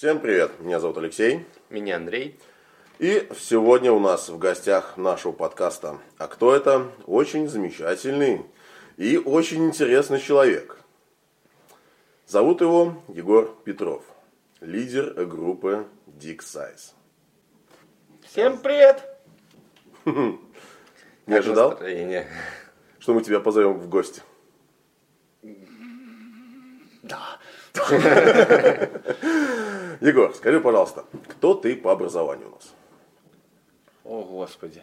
Всем 0.00 0.18
привет, 0.18 0.58
меня 0.60 0.80
зовут 0.80 0.96
Алексей. 0.96 1.44
Меня 1.68 1.96
Андрей. 1.96 2.40
И 2.98 3.28
сегодня 3.38 3.92
у 3.92 3.98
нас 4.00 4.30
в 4.30 4.38
гостях 4.38 4.96
нашего 4.96 5.32
подкаста 5.32 5.98
«А 6.16 6.26
кто 6.26 6.56
это?» 6.56 6.90
Очень 7.04 7.48
замечательный 7.48 8.46
и 8.96 9.18
очень 9.18 9.66
интересный 9.66 10.18
человек. 10.18 10.78
Зовут 12.26 12.62
его 12.62 13.02
Егор 13.08 13.54
Петров, 13.62 14.02
лидер 14.62 15.26
группы 15.26 15.86
Dick 16.06 16.38
Size. 16.38 16.94
Всем 18.22 18.56
привет! 18.56 19.04
Не 20.06 21.34
ожидал, 21.36 21.72
Настроение. 21.72 22.26
что 23.00 23.12
мы 23.12 23.22
тебя 23.22 23.38
позовем 23.40 23.74
в 23.74 23.86
гости? 23.90 24.22
Да. 27.02 27.38
Егор, 30.00 30.34
скажи, 30.34 30.60
пожалуйста, 30.60 31.04
кто 31.28 31.54
ты 31.54 31.76
по 31.76 31.92
образованию 31.92 32.48
у 32.48 32.52
нас? 32.52 32.74
О, 34.04 34.22
Господи. 34.22 34.82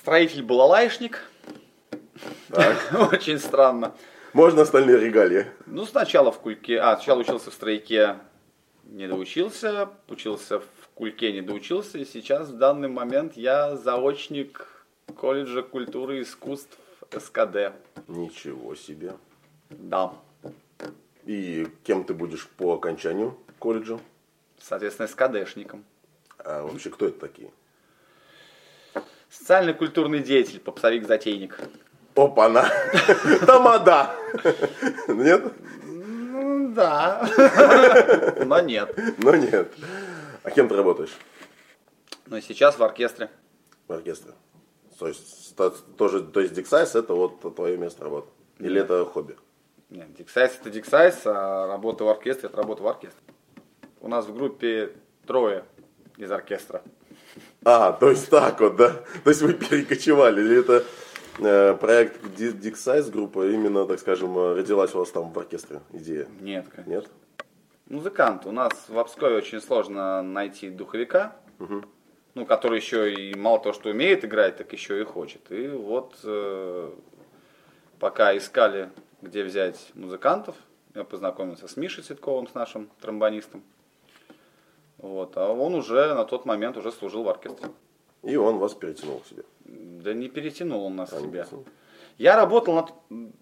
Строитель-балалайшник. 0.00 1.22
Так. 2.50 2.76
Очень 3.12 3.38
странно. 3.38 3.94
Можно 4.32 4.62
остальные 4.62 4.98
регалии? 4.98 5.46
Ну, 5.66 5.86
сначала 5.86 6.32
в 6.32 6.40
Кульке... 6.40 6.80
А, 6.80 6.96
сначала 6.96 7.20
учился 7.20 7.50
в 7.50 7.54
стройке, 7.54 8.16
не 8.84 9.08
доучился. 9.08 9.88
Учился 10.08 10.60
в 10.60 10.88
Кульке, 10.94 11.32
не 11.32 11.40
доучился. 11.40 11.98
И 11.98 12.04
сейчас, 12.04 12.48
в 12.48 12.58
данный 12.58 12.88
момент, 12.88 13.36
я 13.36 13.76
заочник 13.76 14.66
колледжа 15.16 15.62
культуры 15.62 16.18
и 16.18 16.22
искусств 16.22 16.76
СКД. 17.12 17.72
Ничего 18.08 18.74
себе. 18.74 19.14
Да. 19.70 20.12
И 21.24 21.68
кем 21.84 22.04
ты 22.04 22.14
будешь 22.14 22.48
по 22.48 22.74
окончанию 22.74 23.36
колледжа? 23.58 23.98
Соответственно, 24.60 25.08
СКДшником. 25.08 25.84
А 26.38 26.62
вообще, 26.62 26.90
кто 26.90 27.06
это 27.06 27.18
такие? 27.20 27.50
Социально-культурный 29.30 30.20
деятель, 30.20 30.58
попсовик-затейник. 30.60 31.58
Опа-на! 32.14 32.68
Тамада! 33.46 34.14
Нет? 35.06 35.52
Ну, 35.84 36.72
да. 36.74 37.28
Но 38.44 38.60
нет. 38.60 38.96
Ну 39.18 39.34
нет. 39.34 39.72
А 40.42 40.50
кем 40.50 40.68
ты 40.68 40.76
работаешь 40.76 41.12
Но 42.26 42.40
сейчас 42.40 42.78
в 42.78 42.82
оркестре. 42.82 43.28
в 43.86 43.92
оркестре? 43.92 44.32
То 44.98 45.08
есть, 45.08 45.54
то- 45.56 45.70
тоже, 45.70 46.22
то 46.22 46.40
есть 46.40 46.54
Диксайз 46.54 46.94
это 46.94 47.14
вот 47.14 47.54
твое 47.54 47.76
место 47.76 48.04
работы? 48.04 48.28
Или 48.58 48.80
это 48.80 49.04
хобби? 49.04 49.36
Нет, 49.90 50.12
диксайз 50.14 50.58
это 50.60 50.68
диксайз, 50.68 51.22
а 51.24 51.66
работа 51.66 52.04
в 52.04 52.08
оркестре 52.08 52.48
это 52.48 52.58
работа 52.58 52.82
в 52.82 52.88
оркестре. 52.88 53.20
У 54.00 54.08
нас 54.08 54.26
в 54.26 54.34
группе 54.34 54.92
трое 55.26 55.64
из 56.18 56.30
оркестра. 56.30 56.82
А, 57.64 57.92
то 57.92 58.10
есть 58.10 58.28
так 58.28 58.60
вот, 58.60 58.76
да? 58.76 58.90
То 59.24 59.30
есть 59.30 59.40
вы 59.40 59.54
перекочевали? 59.54 60.40
Или 60.40 60.60
это 60.60 60.84
э, 61.38 61.74
проект 61.74 62.20
Диксайз 62.34 63.08
группа 63.08 63.48
именно, 63.48 63.86
так 63.86 64.00
скажем, 64.00 64.36
э, 64.36 64.54
родилась 64.54 64.94
у 64.94 64.98
вас 64.98 65.10
там 65.10 65.32
в 65.32 65.38
оркестре 65.38 65.80
идея? 65.92 66.26
Нет, 66.40 66.66
конечно. 66.68 66.90
Нет? 66.90 67.10
Музыкант. 67.86 68.44
У 68.44 68.52
нас 68.52 68.72
в 68.88 68.98
Обскове 68.98 69.36
очень 69.36 69.62
сложно 69.62 70.20
найти 70.22 70.68
духовика, 70.68 71.36
ну, 72.34 72.46
который 72.46 72.78
еще 72.78 73.12
и 73.12 73.34
мало 73.34 73.58
того, 73.60 73.72
что 73.72 73.90
умеет 73.90 74.24
играть, 74.24 74.56
так 74.56 74.72
еще 74.72 75.00
и 75.00 75.04
хочет. 75.04 75.50
И 75.50 75.68
вот 75.68 76.16
э, 76.24 76.90
пока 77.98 78.36
искали, 78.36 78.90
где 79.22 79.42
взять 79.44 79.90
музыкантов, 79.94 80.54
я 80.94 81.04
познакомился 81.04 81.68
с 81.68 81.76
Мишей 81.76 82.02
Цветковым, 82.04 82.48
с 82.48 82.54
нашим 82.54 82.90
тромбонистом. 83.00 83.62
Вот, 84.98 85.36
а 85.36 85.52
он 85.52 85.74
уже 85.74 86.14
на 86.14 86.24
тот 86.24 86.44
момент 86.44 86.76
уже 86.76 86.90
служил 86.90 87.22
в 87.22 87.28
оркестре. 87.28 87.68
И 88.22 88.36
он 88.36 88.58
вас 88.58 88.74
перетянул 88.74 89.20
к 89.20 89.26
себе. 89.26 89.44
Да 89.64 90.12
не 90.12 90.28
перетянул 90.28 90.84
он 90.84 90.96
нас 90.96 91.12
А, 91.12 91.20
себя. 91.20 91.42
перетянул. 91.44 91.64
Я 92.16 92.34
работал 92.34 92.74
над... 92.74 92.92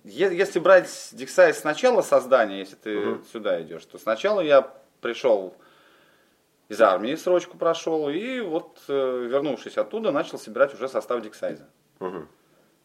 Если 0.05 0.59
брать 0.59 0.85
Dixie 0.87 1.53
с 1.55 1.65
начала 1.65 2.03
создания, 2.03 2.59
если 2.59 2.77
ты 2.77 3.19
сюда 3.33 3.63
идешь, 3.63 3.87
то 3.87 3.97
сначала 3.99 4.43
я 4.43 4.71
пришел 5.01 5.55
из 6.69 6.81
армии, 6.81 7.15
срочку 7.15 7.57
прошел, 7.57 8.09
и 8.09 8.41
вот, 8.41 8.83
э, 8.89 9.27
вернувшись 9.31 9.79
оттуда, 9.79 10.11
начал 10.11 10.39
собирать 10.39 10.75
уже 10.75 10.89
состав 10.89 11.23
Диксайза. 11.23 11.69
Мгм. 12.01 12.29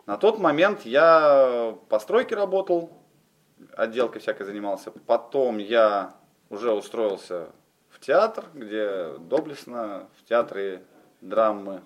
На 0.06 0.18
тот 0.18 0.40
момент 0.40 0.82
я 0.86 1.76
по 1.90 2.00
стройке 2.00 2.36
работал, 2.36 2.92
отделкой 3.74 4.22
всякой 4.22 4.46
занимался. 4.46 4.92
Потом 4.92 5.58
я 5.58 6.16
уже 6.50 6.72
устроился 6.72 7.50
в 7.90 8.00
театр, 8.00 8.46
где 8.54 9.14
доблестно 9.20 10.10
в 10.18 10.28
театре 10.28 10.84
драмы 11.22 11.82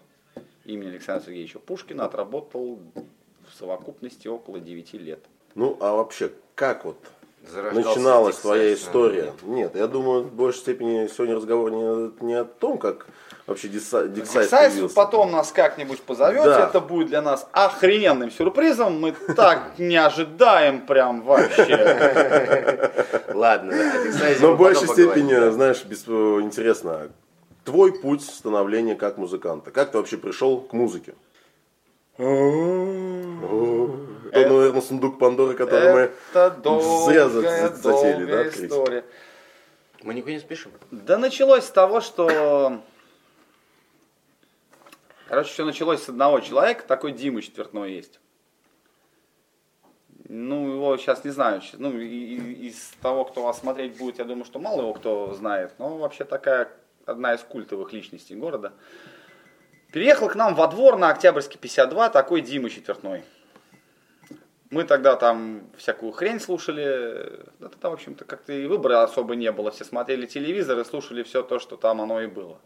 имени 0.63 0.89
Александра 0.89 1.25
Сергеевича 1.25 1.59
Пушкина 1.59 2.06
отработал 2.06 2.79
в 3.47 3.53
совокупности 3.57 4.27
около 4.27 4.59
9 4.59 4.94
лет. 4.94 5.19
Ну, 5.53 5.77
а 5.79 5.94
вообще, 5.94 6.31
как 6.56 6.85
вот 6.85 6.97
Зарождался 7.51 7.89
начиналась 7.89 8.35
твоя 8.38 8.73
история? 8.73 9.33
наверное. 9.44 9.56
Нет, 9.56 9.75
я 9.75 9.88
думаю, 9.88 10.23
в 10.23 10.33
большей 10.33 10.59
степени 10.59 11.07
сегодня 11.07 11.35
разговор 11.35 11.72
не, 11.72 12.25
не 12.25 12.33
о 12.33 12.45
том, 12.45 12.78
как 12.78 13.07
вообще 13.47 13.67
Диксайз 13.67 14.11
Диксайз 14.11 14.50
появился. 14.50 14.95
потом 14.95 15.31
нас 15.31 15.51
как-нибудь 15.51 16.01
позовете, 16.01 16.45
Да. 16.45 16.67
это 16.67 16.79
будет 16.79 17.07
для 17.07 17.22
нас 17.22 17.47
охрененным 17.51 18.31
сюрпризом, 18.31 19.00
мы 19.00 19.13
так 19.35 19.61
не 19.78 19.97
ожидаем 19.97 20.85
прям 20.85 21.22
вообще. 21.22 22.91
Ладно, 23.33 23.73
Но 24.41 24.53
в 24.53 24.57
большей 24.57 24.88
степени, 24.88 25.51
знаешь, 25.51 25.83
э, 25.85 26.12
интересно, 26.41 27.09
твой 27.63 27.94
путь 27.94 28.23
становления 28.23 28.95
как 28.95 29.17
музыканта. 29.17 29.72
Как 29.72 29.91
ты 29.91 29.97
вообще 29.97 30.17
пришел 30.17 30.62
к 30.62 30.73
музыке? 30.73 31.13
Это, 34.41 34.53
наверное, 34.53 34.81
сундук 34.81 35.19
Пандоры, 35.19 35.56
который 35.56 35.94
мы 35.94 36.12
зря 36.34 36.50
долгая, 36.50 37.29
за- 37.29 37.75
затеяли, 37.75 38.25
да, 38.25 38.41
открыть? 38.41 38.72
история. 38.72 39.06
Мы 40.03 40.13
никуда 40.13 40.34
не 40.34 40.40
спешим. 40.40 40.72
Да 40.91 41.18
началось 41.18 41.66
с 41.66 41.69
того, 41.72 42.01
что... 42.01 42.81
Короче, 45.28 45.50
все 45.51 45.66
началось 45.66 46.03
с 46.03 46.09
одного 46.09 46.40
человека, 46.40 46.84
такой 46.88 47.12
Дима 47.12 47.41
Четвертной 47.41 47.94
есть. 47.94 48.19
Ну, 50.28 50.74
его 50.74 50.97
сейчас 50.97 51.24
не 51.24 51.31
знаю. 51.31 51.62
Ну, 51.74 51.97
и- 52.00 52.06
и- 52.07 52.68
из 52.68 52.91
того, 53.01 53.25
кто 53.25 53.44
вас 53.44 53.59
смотреть 53.59 53.97
будет, 53.97 54.19
я 54.19 54.25
думаю, 54.25 54.45
что 54.45 54.59
мало 54.59 54.81
его 54.81 54.94
кто 54.94 55.34
знает. 55.34 55.74
Но 55.79 55.97
вообще 55.97 56.24
такая 56.25 56.69
одна 57.06 57.34
из 57.34 57.41
культовых 57.41 57.94
личностей 57.94 58.35
города. 58.35 58.74
Переехал 59.91 60.28
к 60.28 60.35
нам 60.35 60.56
во 60.56 60.68
двор 60.68 60.97
на 60.97 61.09
Октябрьский 61.09 61.57
52 61.59 62.09
такой 62.09 62.41
Дима 62.41 62.69
Четвертной. 62.69 63.24
Мы 64.71 64.83
тогда 64.83 65.15
там 65.15 65.69
всякую 65.77 66.11
хрень 66.11 66.39
слушали. 66.39 67.43
Да 67.59 67.69
там, 67.69 67.91
в 67.91 67.93
общем-то, 67.95 68.25
как-то 68.25 68.53
и 68.53 68.65
выбора 68.65 69.03
особо 69.03 69.35
не 69.35 69.51
было. 69.51 69.71
Все 69.71 69.85
смотрели 69.85 70.25
телевизор 70.25 70.79
и 70.79 70.83
слушали 70.83 71.23
все 71.23 71.43
то, 71.43 71.59
что 71.59 71.77
там 71.77 72.01
оно 72.01 72.21
и 72.21 72.27
было. 72.27 72.59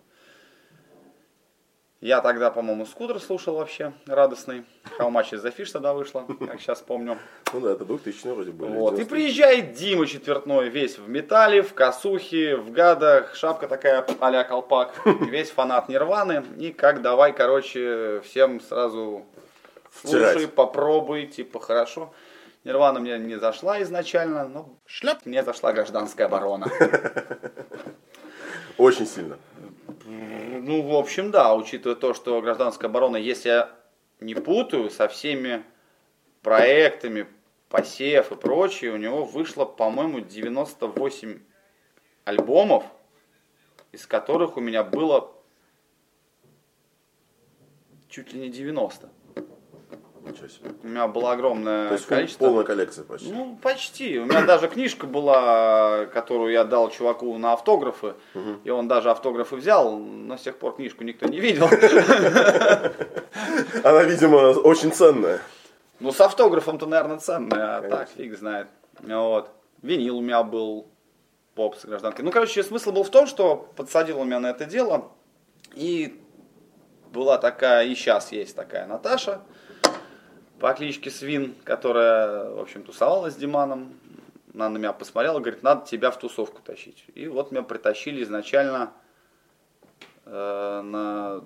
Я 2.01 2.21
тогда, 2.21 2.49
по-моему, 2.49 2.85
скутер 2.85 3.19
слушал 3.19 3.55
вообще, 3.55 3.91
радостный. 4.07 4.63
How 4.99 5.11
much 5.11 5.33
is 5.33 5.43
the 5.43 5.53
fish 5.53 5.69
тогда 5.73 5.93
вышло, 5.93 6.25
как 6.47 6.61
сейчас 6.61 6.79
помню. 6.79 7.17
Ну 7.51 7.59
да, 7.59 7.73
это 7.73 7.83
2000 7.83 8.27
вроде 8.27 8.51
были. 8.51 8.71
Вот. 8.71 8.93
И 8.93 9.01
90-е. 9.01 9.05
приезжает 9.05 9.73
Дима 9.73 10.07
Четвертной, 10.07 10.69
весь 10.69 10.97
в 10.97 11.09
металле, 11.09 11.61
в 11.61 11.73
косухе, 11.73 12.55
в 12.55 12.71
гадах, 12.71 13.35
шапка 13.35 13.67
такая 13.67 14.05
а-ля 14.21 14.45
колпак, 14.45 14.93
весь 15.29 15.51
фанат 15.51 15.89
Нирваны. 15.89 16.45
И 16.57 16.71
как 16.71 17.01
давай, 17.01 17.33
короче, 17.33 18.21
всем 18.21 18.61
сразу 18.61 19.25
слушай, 20.01 20.31
Втирать. 20.31 20.53
попробуй, 20.53 21.27
типа 21.27 21.59
хорошо. 21.59 22.13
Нирвана 22.63 22.99
мне 22.99 23.17
не 23.17 23.39
зашла 23.39 23.81
изначально, 23.83 24.47
но 24.47 24.77
шляп, 24.85 25.25
мне 25.25 25.43
зашла 25.43 25.71
гражданская 25.71 26.27
оборона. 26.27 26.69
Очень 28.77 29.07
сильно. 29.07 29.37
Ну, 30.05 30.81
в 30.81 30.95
общем, 30.95 31.31
да, 31.31 31.55
учитывая 31.55 31.95
то, 31.95 32.13
что 32.13 32.41
гражданская 32.41 32.89
оборона, 32.89 33.17
если 33.17 33.49
я 33.49 33.69
не 34.19 34.35
путаю, 34.35 34.89
со 34.89 35.07
всеми 35.07 35.63
проектами, 36.41 37.27
посев 37.69 38.31
и 38.31 38.35
прочее, 38.35 38.91
у 38.91 38.97
него 38.97 39.23
вышло, 39.23 39.65
по-моему, 39.65 40.19
98 40.19 41.39
альбомов, 42.25 42.83
из 43.91 44.05
которых 44.05 44.57
у 44.57 44.61
меня 44.61 44.83
было 44.83 45.31
чуть 48.09 48.33
ли 48.33 48.41
не 48.41 48.49
90. 48.49 49.09
Ничего 50.29 50.47
себе. 50.47 50.71
У 50.83 50.87
меня 50.87 51.07
было 51.07 51.31
огромное 51.31 51.87
То 51.87 51.93
есть 51.95 52.05
количество. 52.05 52.45
полная 52.45 52.63
коллекция 52.63 53.03
почти. 53.03 53.31
Ну, 53.31 53.57
почти. 53.61 54.19
У 54.19 54.25
меня 54.25 54.45
даже 54.45 54.67
книжка 54.67 55.07
была, 55.07 56.05
которую 56.07 56.51
я 56.51 56.63
дал 56.63 56.89
чуваку 56.91 57.37
на 57.37 57.53
автографы. 57.53 58.13
И 58.63 58.69
он 58.69 58.87
даже 58.87 59.09
автографы 59.09 59.55
взял, 59.55 59.97
но 59.97 60.37
с 60.37 60.41
тех 60.41 60.57
пор 60.57 60.75
книжку 60.75 61.03
никто 61.03 61.27
не 61.27 61.39
видел. 61.39 61.65
Она, 63.83 64.03
видимо, 64.03 64.51
очень 64.59 64.91
ценная. 64.91 65.39
Ну, 65.99 66.11
с 66.11 66.21
автографом-то, 66.21 66.85
наверное, 66.85 67.17
ценная, 67.17 67.77
а 67.77 67.81
так 67.81 68.09
фиг 68.09 68.37
знает. 68.37 68.67
Вот. 68.99 69.49
Винил 69.81 70.17
у 70.17 70.21
меня 70.21 70.43
был, 70.43 70.87
поп 71.55 71.75
с 71.75 71.85
гражданкой. 71.85 72.23
Ну, 72.23 72.31
короче, 72.31 72.63
смысл 72.63 72.91
был 72.91 73.03
в 73.03 73.09
том, 73.09 73.27
что 73.27 73.69
подсадил 73.75 74.23
меня 74.23 74.39
на 74.39 74.51
это 74.51 74.65
дело. 74.65 75.11
И 75.73 76.21
была 77.11 77.37
такая, 77.37 77.85
и 77.85 77.95
сейчас 77.95 78.31
есть 78.31 78.55
такая 78.55 78.87
Наташа 78.87 79.41
по 80.59 80.73
кличке 80.73 81.09
Свин, 81.09 81.55
которая, 81.63 82.49
в 82.51 82.59
общем, 82.59 82.83
тусовалась 82.83 83.33
с 83.33 83.37
Диманом. 83.37 83.93
Она 84.53 84.69
на 84.69 84.77
меня 84.77 84.93
посмотрела, 84.93 85.39
говорит, 85.39 85.63
надо 85.63 85.85
тебя 85.85 86.11
в 86.11 86.19
тусовку 86.19 86.61
тащить. 86.61 87.05
И 87.15 87.27
вот 87.27 87.51
меня 87.51 87.63
притащили 87.63 88.23
изначально 88.23 88.91
э, 90.25 90.81
на 90.83 91.43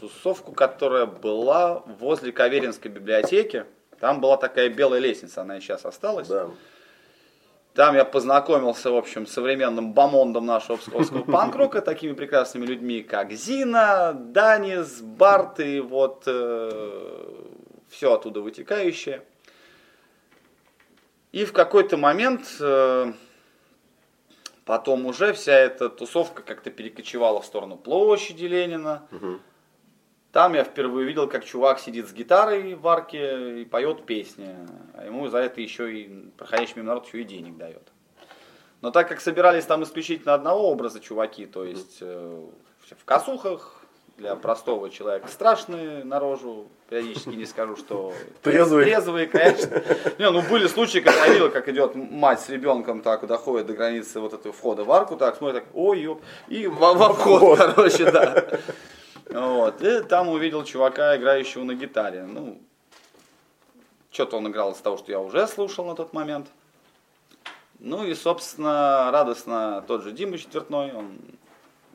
тусовку, 0.00 0.52
которая 0.52 1.06
была 1.06 1.82
возле 1.98 2.32
Каверинской 2.32 2.90
библиотеки. 2.90 3.64
Там 3.98 4.20
была 4.20 4.36
такая 4.36 4.68
белая 4.68 5.00
лестница, 5.00 5.42
она 5.42 5.56
и 5.56 5.60
сейчас 5.60 5.84
осталась. 5.84 6.28
Да. 6.28 6.50
Там 7.74 7.94
я 7.94 8.04
познакомился, 8.04 8.90
в 8.90 8.96
общем, 8.96 9.26
с 9.26 9.32
современным 9.32 9.94
бомондом 9.94 10.44
нашего 10.44 10.76
псковского 10.76 11.22
панк-рока, 11.22 11.80
такими 11.80 12.12
прекрасными 12.12 12.66
людьми, 12.66 13.02
как 13.02 13.32
Зина, 13.32 14.12
Данис, 14.12 15.00
Барт 15.00 15.60
и 15.60 15.80
вот 15.80 16.24
э, 16.26 17.22
все 17.92 18.14
оттуда 18.14 18.40
вытекающее. 18.40 19.22
И 21.30 21.44
в 21.44 21.52
какой-то 21.52 21.96
момент, 21.96 22.56
э, 22.60 23.12
потом 24.64 25.06
уже 25.06 25.32
вся 25.32 25.52
эта 25.52 25.88
тусовка 25.88 26.42
как-то 26.42 26.70
перекочевала 26.70 27.40
в 27.40 27.46
сторону 27.46 27.76
площади 27.76 28.46
Ленина. 28.46 29.06
Мгм. 29.10 29.40
Там 30.32 30.54
я 30.54 30.64
впервые 30.64 31.06
видел, 31.06 31.28
как 31.28 31.44
чувак 31.44 31.78
сидит 31.78 32.08
с 32.08 32.12
гитарой 32.12 32.74
в 32.74 32.88
арке 32.88 33.60
и 33.60 33.64
поет 33.66 34.06
песни. 34.06 34.56
А 34.94 35.04
ему 35.04 35.28
за 35.28 35.38
это 35.38 35.60
еще 35.60 35.92
и 35.92 36.30
проходящий 36.36 36.74
мимо 36.76 36.88
народ 36.88 37.06
еще 37.06 37.20
и 37.20 37.24
денег 37.24 37.58
дает. 37.58 37.92
Но 38.80 38.90
так 38.90 39.08
как 39.08 39.20
собирались 39.20 39.66
там 39.66 39.82
исключительно 39.84 40.34
одного 40.34 40.70
образа 40.70 41.00
чуваки, 41.00 41.46
то 41.46 41.64
есть 41.64 41.98
э, 42.00 42.46
в 42.98 43.04
косухах, 43.04 43.81
для 44.16 44.36
простого 44.36 44.90
человека 44.90 45.28
страшные 45.28 46.04
на 46.04 46.20
рожу, 46.20 46.66
периодически 46.88 47.30
не 47.30 47.46
скажу, 47.46 47.76
что 47.76 48.12
Трезвые. 48.42 48.84
трезвые, 48.84 49.26
конечно. 49.26 49.82
Не, 50.18 50.30
ну 50.30 50.42
были 50.42 50.66
случаи, 50.66 50.98
когда 50.98 51.26
я 51.26 51.32
видел, 51.32 51.50
как 51.50 51.68
идет 51.68 51.94
мать 51.94 52.40
с 52.40 52.48
ребенком, 52.48 53.02
так 53.02 53.26
доходит 53.26 53.66
до 53.66 53.74
границы 53.74 54.20
вот 54.20 54.32
этого 54.32 54.52
входа 54.52 54.84
в 54.84 54.92
арку, 54.92 55.16
так 55.16 55.36
смотрит, 55.36 55.64
так, 55.64 55.74
ой, 55.74 56.00
ёп, 56.00 56.22
и 56.48 56.66
во, 56.66 56.94
во 56.94 57.12
вход, 57.12 57.58
короче, 57.58 58.10
да. 58.10 58.44
Вот. 59.30 59.82
И 59.82 60.02
там 60.02 60.28
увидел 60.28 60.64
чувака, 60.64 61.16
играющего 61.16 61.64
на 61.64 61.74
гитаре. 61.74 62.24
Ну, 62.24 62.60
что-то 64.10 64.36
он 64.36 64.48
играл 64.48 64.72
из 64.72 64.78
того, 64.78 64.98
что 64.98 65.10
я 65.10 65.20
уже 65.20 65.46
слушал 65.48 65.86
на 65.86 65.94
тот 65.94 66.12
момент. 66.12 66.48
Ну 67.78 68.04
и, 68.04 68.14
собственно, 68.14 69.10
радостно 69.10 69.82
тот 69.88 70.04
же 70.04 70.12
Дима 70.12 70.38
Четвертной, 70.38 70.92
он 70.92 71.16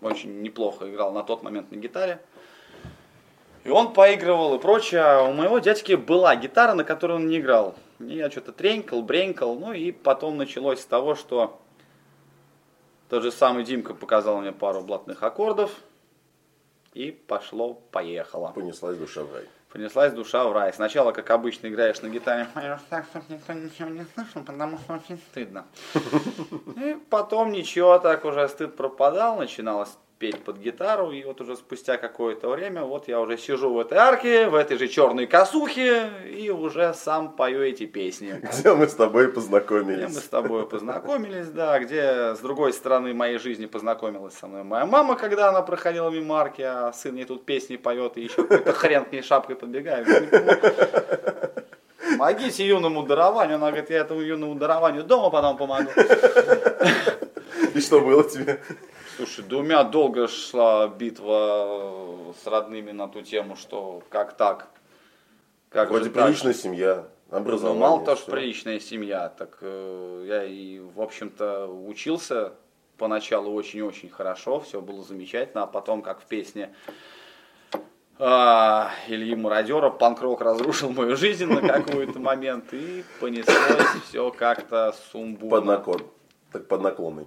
очень 0.02 0.42
неплохо 0.42 0.90
играл 0.90 1.12
на 1.12 1.24
тот 1.24 1.44
момент 1.44 1.72
на 1.72 1.76
гитаре. 1.76 2.22
И 3.64 3.70
он 3.70 3.94
поигрывал 3.94 4.56
и 4.56 4.60
прочее. 4.60 5.02
А 5.02 5.24
у 5.24 5.34
моего 5.34 5.60
дядьки 5.60 5.94
была 5.96 6.36
гитара, 6.36 6.74
на 6.74 6.84
которой 6.84 7.14
он 7.14 7.28
не 7.28 7.40
играл. 7.40 7.76
И 8.00 8.16
я 8.16 8.32
что-то 8.32 8.52
тренькал, 8.52 9.02
бренькал. 9.02 9.56
Ну 9.56 9.74
и 9.74 9.92
потом 9.92 10.38
началось 10.38 10.80
с 10.80 10.86
того, 10.86 11.16
что 11.16 11.60
тот 13.10 13.24
же 13.24 13.32
самый 13.32 13.64
Димка 13.64 13.94
показал 13.94 14.40
мне 14.40 14.52
пару 14.52 14.82
блатных 14.82 15.22
аккордов. 15.24 15.72
И 16.94 17.12
пошло-поехало. 17.12 18.52
Понеслась 18.56 18.98
душа 18.98 19.24
в 19.24 19.34
рай. 19.34 19.46
Понеслась 19.72 20.14
душа 20.14 20.46
в 20.46 20.54
рай. 20.54 20.74
Сначала, 20.74 21.12
как 21.12 21.30
обычно, 21.30 21.68
играешь 21.68 22.02
на 22.02 22.08
гитаре, 22.08 22.48
поешь 22.54 22.80
так, 22.90 23.06
чтобы 23.06 23.26
никто 23.30 23.54
ничего 23.54 23.90
не 23.90 24.06
слышал, 24.14 24.44
потому 24.44 24.78
что 24.78 24.94
очень 24.94 25.18
стыдно. 25.18 25.66
И 26.78 26.98
потом 27.10 27.52
ничего, 27.52 28.00
так 28.00 28.24
уже 28.24 28.48
стыд 28.48 28.76
пропадал, 28.76 29.38
начиналось 29.38 29.90
петь 30.20 30.44
под 30.44 30.58
гитару, 30.58 31.12
и 31.12 31.24
вот 31.24 31.42
уже 31.42 31.56
спустя 31.56 31.98
какое-то 31.98 32.50
время, 32.50 32.84
вот 32.84 33.08
я 33.08 33.20
уже 33.20 33.38
сижу 33.38 33.74
в 33.74 33.80
этой 33.80 33.98
арке, 33.98 34.48
в 34.48 34.56
этой 34.56 34.78
же 34.78 34.88
черной 34.88 35.28
косухе, 35.28 36.10
и 36.26 36.50
уже 36.50 36.94
сам 36.94 37.34
пою 37.34 37.62
эти 37.62 37.86
песни. 37.86 38.42
Где 38.60 38.74
мы 38.74 38.88
с 38.88 38.94
тобой 38.94 39.24
Где 39.24 39.30
мы 39.30 39.34
познакомились? 39.36 40.18
с 40.18 40.28
тобой 40.28 40.68
познакомились, 40.68 41.48
да, 41.50 41.80
где 41.80 42.36
с 42.36 42.40
другой 42.40 42.74
стороны 42.74 43.14
моей 43.14 43.38
жизни 43.38 43.66
познакомилась 43.66 44.34
со 44.34 44.48
мной 44.48 44.64
моя 44.64 44.86
мама, 44.86 45.16
когда 45.16 45.50
она 45.50 45.62
проходила 45.62 46.10
мимо 46.10 46.40
арки, 46.40 46.62
а 46.62 46.92
сын 46.94 47.16
ей 47.16 47.26
тут 47.26 47.46
песни 47.46 47.78
поет, 47.78 48.18
и 48.18 48.22
еще 48.22 48.44
какой-то 48.44 48.74
хрен 48.74 49.06
к 49.06 49.12
ней 49.12 49.22
шапкой 49.22 49.56
подбегает. 49.56 50.06
Понимаю. 50.08 50.60
Помогите 52.18 52.66
юному 52.68 53.04
дарованию. 53.04 53.56
Она 53.58 53.68
говорит, 53.68 53.90
я 53.92 53.98
этому 53.98 54.22
юному 54.22 54.56
дарованию 54.56 55.04
дома 55.04 55.30
потом 55.30 55.58
помогу. 55.58 55.92
И 57.76 57.80
что 57.80 58.02
было 58.02 58.24
тебе? 58.28 58.60
Слушай, 59.18 59.46
меня 59.46 59.84
долго 59.84 60.28
шла 60.28 60.88
битва 60.88 62.34
с 62.40 62.46
родными 62.46 62.92
на 62.92 63.08
ту 63.08 63.24
тему, 63.24 63.56
что 63.56 64.04
как 64.10 64.38
так? 64.38 64.68
Как 65.70 65.90
Вроде 65.90 66.06
же 66.06 66.12
так? 66.12 66.26
приличная 66.26 66.54
семья, 66.54 67.08
Ну, 67.32 67.38
образование. 67.38 67.82
мало 67.82 68.06
того, 68.06 68.16
что 68.16 68.30
приличная 68.30 68.80
семья, 68.80 69.30
так 69.30 69.58
э, 69.62 70.26
я 70.28 70.44
и, 70.44 70.80
в 70.80 71.02
общем-то, 71.02 71.66
учился 71.66 72.54
поначалу 73.00 73.52
очень-очень 73.54 74.10
хорошо, 74.10 74.60
все 74.60 74.82
было 74.82 75.04
замечательно, 75.04 75.64
а 75.64 75.68
потом, 75.68 76.04
как 76.04 76.22
в 76.22 76.26
песне 76.26 76.76
а, 78.20 78.92
Ильи 79.08 79.36
Мародера, 79.36 79.90
панк-рок 79.90 80.42
разрушил 80.42 80.92
мою 80.92 81.16
жизнь 81.16 81.46
на 81.46 81.68
какой-то 81.68 82.20
момент, 82.20 82.72
и 82.72 83.04
понеслось 83.20 84.04
все 84.08 84.30
как-то 84.30 84.96
сумбурно. 85.12 85.58
Под 85.58 85.66
наклон. 85.66 86.02
Так 86.52 86.68
под 86.68 86.82
наклонный. 86.82 87.26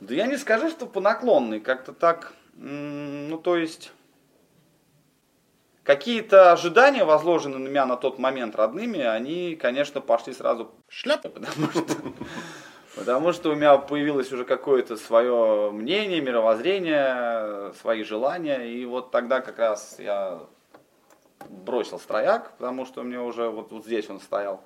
Да 0.00 0.14
я 0.14 0.26
не 0.26 0.36
скажу, 0.36 0.70
что 0.70 0.86
по 0.86 1.00
наклонной, 1.00 1.60
как-то 1.60 1.92
так, 1.92 2.34
ну 2.54 3.38
то 3.38 3.56
есть 3.56 3.92
какие-то 5.82 6.52
ожидания, 6.52 7.04
возложенные 7.04 7.58
на 7.58 7.68
меня 7.68 7.86
на 7.86 7.96
тот 7.96 8.18
момент 8.18 8.56
родными, 8.56 9.00
они, 9.00 9.56
конечно, 9.56 10.00
пошли 10.00 10.34
сразу 10.34 10.70
шляпы, 10.88 11.28
потому 11.30 11.70
что, 11.70 11.96
потому 12.96 13.32
что 13.32 13.50
у 13.50 13.54
меня 13.54 13.78
появилось 13.78 14.32
уже 14.32 14.44
какое-то 14.44 14.96
свое 14.96 15.70
мнение, 15.70 16.20
мировоззрение, 16.20 17.72
свои 17.80 18.02
желания, 18.02 18.66
и 18.66 18.84
вот 18.84 19.12
тогда 19.12 19.40
как 19.40 19.58
раз 19.58 19.96
я 19.98 20.40
бросил 21.48 21.98
строяк, 21.98 22.52
потому 22.58 22.84
что 22.84 23.02
мне 23.02 23.20
уже 23.20 23.48
вот, 23.48 23.70
вот 23.70 23.84
здесь 23.84 24.10
он 24.10 24.20
стоял. 24.20 24.62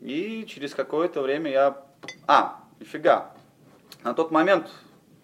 И 0.00 0.44
через 0.46 0.74
какое-то 0.74 1.22
время 1.22 1.50
я... 1.50 1.82
А, 2.26 2.60
нифига, 2.80 3.30
на 4.04 4.14
тот 4.14 4.30
момент 4.30 4.70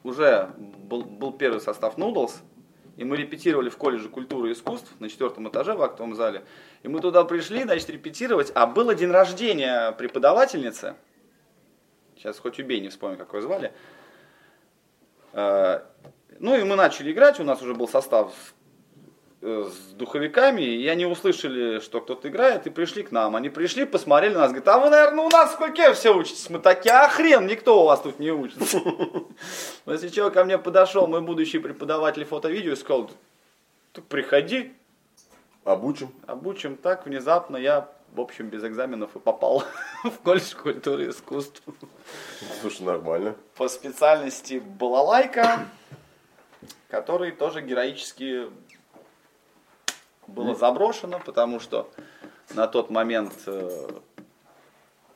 уже 0.05 0.51
был, 0.59 1.03
был 1.05 1.33
первый 1.33 1.61
состав 1.61 1.99
Noodles, 1.99 2.33
и 2.97 3.05
мы 3.05 3.17
репетировали 3.17 3.69
в 3.69 3.77
колледже 3.77 4.09
культуры 4.09 4.51
и 4.51 4.53
искусств 4.53 4.93
на 4.99 5.09
четвертом 5.09 5.49
этаже 5.49 5.75
в 5.75 5.83
актовом 5.83 6.15
зале. 6.15 6.45
И 6.83 6.89
мы 6.89 7.01
туда 7.01 7.25
пришли, 7.25 7.63
значит, 7.63 7.89
репетировать, 7.91 8.51
а 8.55 8.67
было 8.67 8.95
день 8.95 9.11
рождения 9.11 9.93
преподавательницы. 9.93 10.97
Сейчас 12.17 12.39
хоть 12.39 12.59
убей, 12.59 12.81
не 12.81 12.89
вспомню, 12.89 13.17
как 13.17 13.33
ее 13.35 13.43
звали. 13.43 13.73
Э, 15.33 15.83
Ну 16.41 16.57
и 16.57 16.65
мы 16.65 16.77
начали 16.77 17.13
играть, 17.13 17.41
у 17.41 17.45
нас 17.45 17.63
уже 17.63 17.75
был 17.75 17.89
состав 17.89 18.33
с- 19.41 19.45
э, 19.45 19.71
с 19.71 19.93
духовиками, 19.95 20.63
и 20.63 20.87
они 20.89 21.07
услышали, 21.07 21.81
что 21.81 22.01
кто-то 22.01 22.29
играет, 22.29 22.67
и 22.67 22.71
пришли 22.71 23.03
к 23.03 23.13
нам. 23.13 23.37
Они 23.37 23.49
пришли, 23.51 23.85
посмотрели 23.85 24.35
на 24.35 24.41
нас, 24.41 24.49
говорят, 24.51 24.69
а 24.69 24.79
вы, 24.79 24.91
наверное, 24.91 25.25
у 25.25 25.29
нас 25.31 25.51
в 25.51 25.55
скольки 25.55 25.93
все 25.95 26.15
учитесь? 26.17 26.51
Мы 26.51 26.59
такие, 26.59 26.93
а 26.95 27.09
хрен, 27.09 27.47
никто 27.47 27.83
у 27.83 27.87
вас 27.87 28.01
тут 28.01 28.19
не 28.19 28.31
учится. 28.31 28.81
После 29.85 30.11
чего 30.11 30.31
ко 30.31 30.45
мне 30.45 30.59
подошел 30.59 31.07
мой 31.07 31.21
будущий 31.21 31.59
преподаватель 31.59 32.25
фото-видео 32.25 32.73
и 32.73 32.77
сказал, 32.77 33.11
так 33.93 34.05
приходи, 34.05 34.73
Обучим. 35.65 36.11
обучим. 36.27 36.77
Так 36.77 37.05
внезапно 37.05 37.57
я, 37.59 37.89
в 38.15 38.21
общем, 38.21 38.49
без 38.49 38.65
экзаменов 38.65 39.15
и 39.17 39.19
попал 39.19 39.65
в 40.05 40.19
колледж 40.23 40.55
культуры 40.55 41.07
и 41.07 41.09
искусств. 41.11 41.63
Слушай, 42.63 42.83
нормально. 42.83 43.35
По 43.57 43.69
специальности 43.69 44.63
балалайка, 44.65 45.67
который 46.89 47.33
тоже 47.33 47.61
героически 47.61 48.47
было 50.29 50.55
заброшено, 50.55 51.21
потому 51.25 51.61
что 51.61 51.89
на 52.55 52.67
тот 52.67 52.91
момент 52.91 53.33
э, 53.47 53.89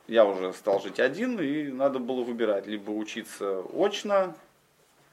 я 0.07 0.25
уже 0.25 0.53
стал 0.53 0.81
жить 0.81 0.99
один, 0.99 1.39
и 1.39 1.69
надо 1.69 1.99
было 1.99 2.23
выбирать, 2.23 2.67
либо 2.67 2.91
учиться 2.91 3.63
очно, 3.73 4.35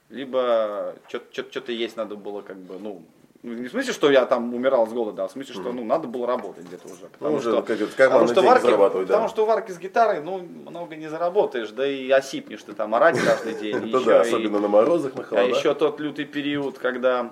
либо 0.09 0.95
что-то 1.09 1.73
есть 1.73 1.97
надо 1.97 2.17
было 2.17 2.43
как 2.43 2.57
бы, 2.57 2.79
ну, 2.79 3.03
ну, 3.43 3.55
не 3.55 3.69
в 3.69 3.71
смысле, 3.71 3.95
что 3.95 4.11
я 4.11 4.27
там 4.27 4.53
умирал 4.55 4.87
с 4.87 4.93
голода, 4.93 5.25
а 5.25 5.29
в 5.29 5.33
смысле, 5.33 5.55
что 5.55 5.73
ну, 5.73 5.83
надо 5.83 6.07
было 6.07 6.27
работать 6.27 6.67
где-то 6.67 6.93
уже. 6.93 7.07
Потому 7.07 7.37
уже, 7.37 7.51
что, 7.51 7.63
как 7.63 7.79
потому 8.11 8.29
что, 8.29 8.43
варки, 8.43 8.63
зарабатывать, 8.65 9.09
да. 9.09 9.15
потому 9.15 9.31
что 9.31 9.47
в 9.47 9.51
арке 9.51 9.73
с 9.73 9.79
гитарой, 9.79 10.21
ну, 10.21 10.41
много 10.41 10.95
не 10.95 11.09
заработаешь, 11.09 11.71
да 11.71 11.87
и 11.87 12.11
осипнешь 12.11 12.63
ты 12.63 12.75
там 12.75 12.95
орать 12.95 13.19
каждый 13.19 13.55
день. 13.55 13.91
Да, 14.05 14.21
особенно 14.21 14.59
на 14.59 14.69
морозах, 14.69 15.15
на 15.15 15.23
а 15.23 15.25
холодах. 15.25 15.57
еще 15.57 15.75
тот 15.75 16.01
лютый 16.01 16.27
период, 16.27 16.79
когда 16.79 17.31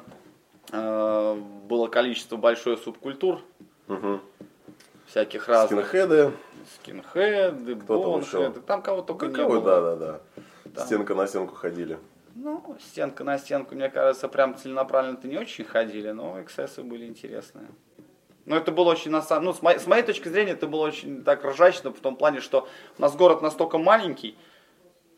э, 0.73 1.43
было 1.69 1.87
количество 1.87 2.37
большое 2.37 2.77
субкультур, 2.77 3.41
Мгм. 3.87 4.21
всяких 5.07 5.47
разных, 5.49 5.87
Скинхеды, 5.87 6.33
скинхеды, 6.75 7.77
там 7.77 7.87
бонхеды, 7.87 8.61
там 8.61 8.83
кого 8.83 9.03
только 9.03 9.27
не 9.27 9.35
Какой, 9.35 9.61
было. 9.61 9.81
да, 9.81 9.81
да, 9.81 9.97
да. 9.97 10.21
Да. 10.65 10.85
Стенка 10.85 11.15
на 11.15 11.27
стенку 11.27 11.55
ходили. 11.55 11.99
Ну, 12.35 12.77
стенка 12.81 13.25
на 13.25 13.39
стенку, 13.39 13.75
мне 13.75 13.89
кажется, 13.89 14.29
прям 14.29 14.57
целенаправленно-то 14.57 15.27
не 15.29 15.39
очень 15.39 15.65
ходили, 15.65 16.11
но 16.11 16.41
эксцессы 16.43 16.83
были 16.83 17.07
интересные. 17.07 17.69
Но 18.45 18.57
это 18.57 18.71
было 18.71 18.91
очень, 18.91 19.11
на 19.11 19.23
самом, 19.23 19.47
ну, 19.47 19.53
с 19.55 19.61
моей, 19.63 19.79
с 19.79 19.87
моей 19.87 20.03
точки 20.03 20.29
зрения, 20.29 20.53
это 20.53 20.67
было 20.67 20.87
очень 20.87 21.23
так 21.25 21.45
ржачно, 21.45 21.91
в 21.93 22.01
том 22.01 22.17
плане, 22.17 22.41
что 22.41 22.69
у 22.99 23.03
нас 23.03 23.15
город 23.17 23.43
настолько 23.43 23.77
маленький, 23.79 24.37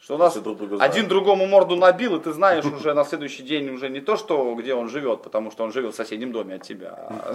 что 0.00 0.14
у 0.14 0.18
нас 0.18 0.36
друг 0.36 0.58
один 0.80 1.08
другому 1.08 1.46
морду 1.46 1.76
набил, 1.76 2.16
и 2.16 2.20
ты 2.20 2.32
знаешь 2.32 2.64
уже 2.64 2.94
на 2.94 3.04
следующий 3.04 3.42
день 3.42 3.68
уже 3.70 3.88
не 3.90 4.00
то, 4.00 4.16
что 4.16 4.54
где 4.54 4.74
он 4.74 4.88
живет, 4.88 5.22
потому 5.22 5.50
что 5.50 5.64
он 5.64 5.72
живет 5.72 5.92
в 5.92 5.96
соседнем 5.96 6.32
доме 6.32 6.54
от 6.54 6.62
тебя. 6.62 6.94
а 6.98 7.34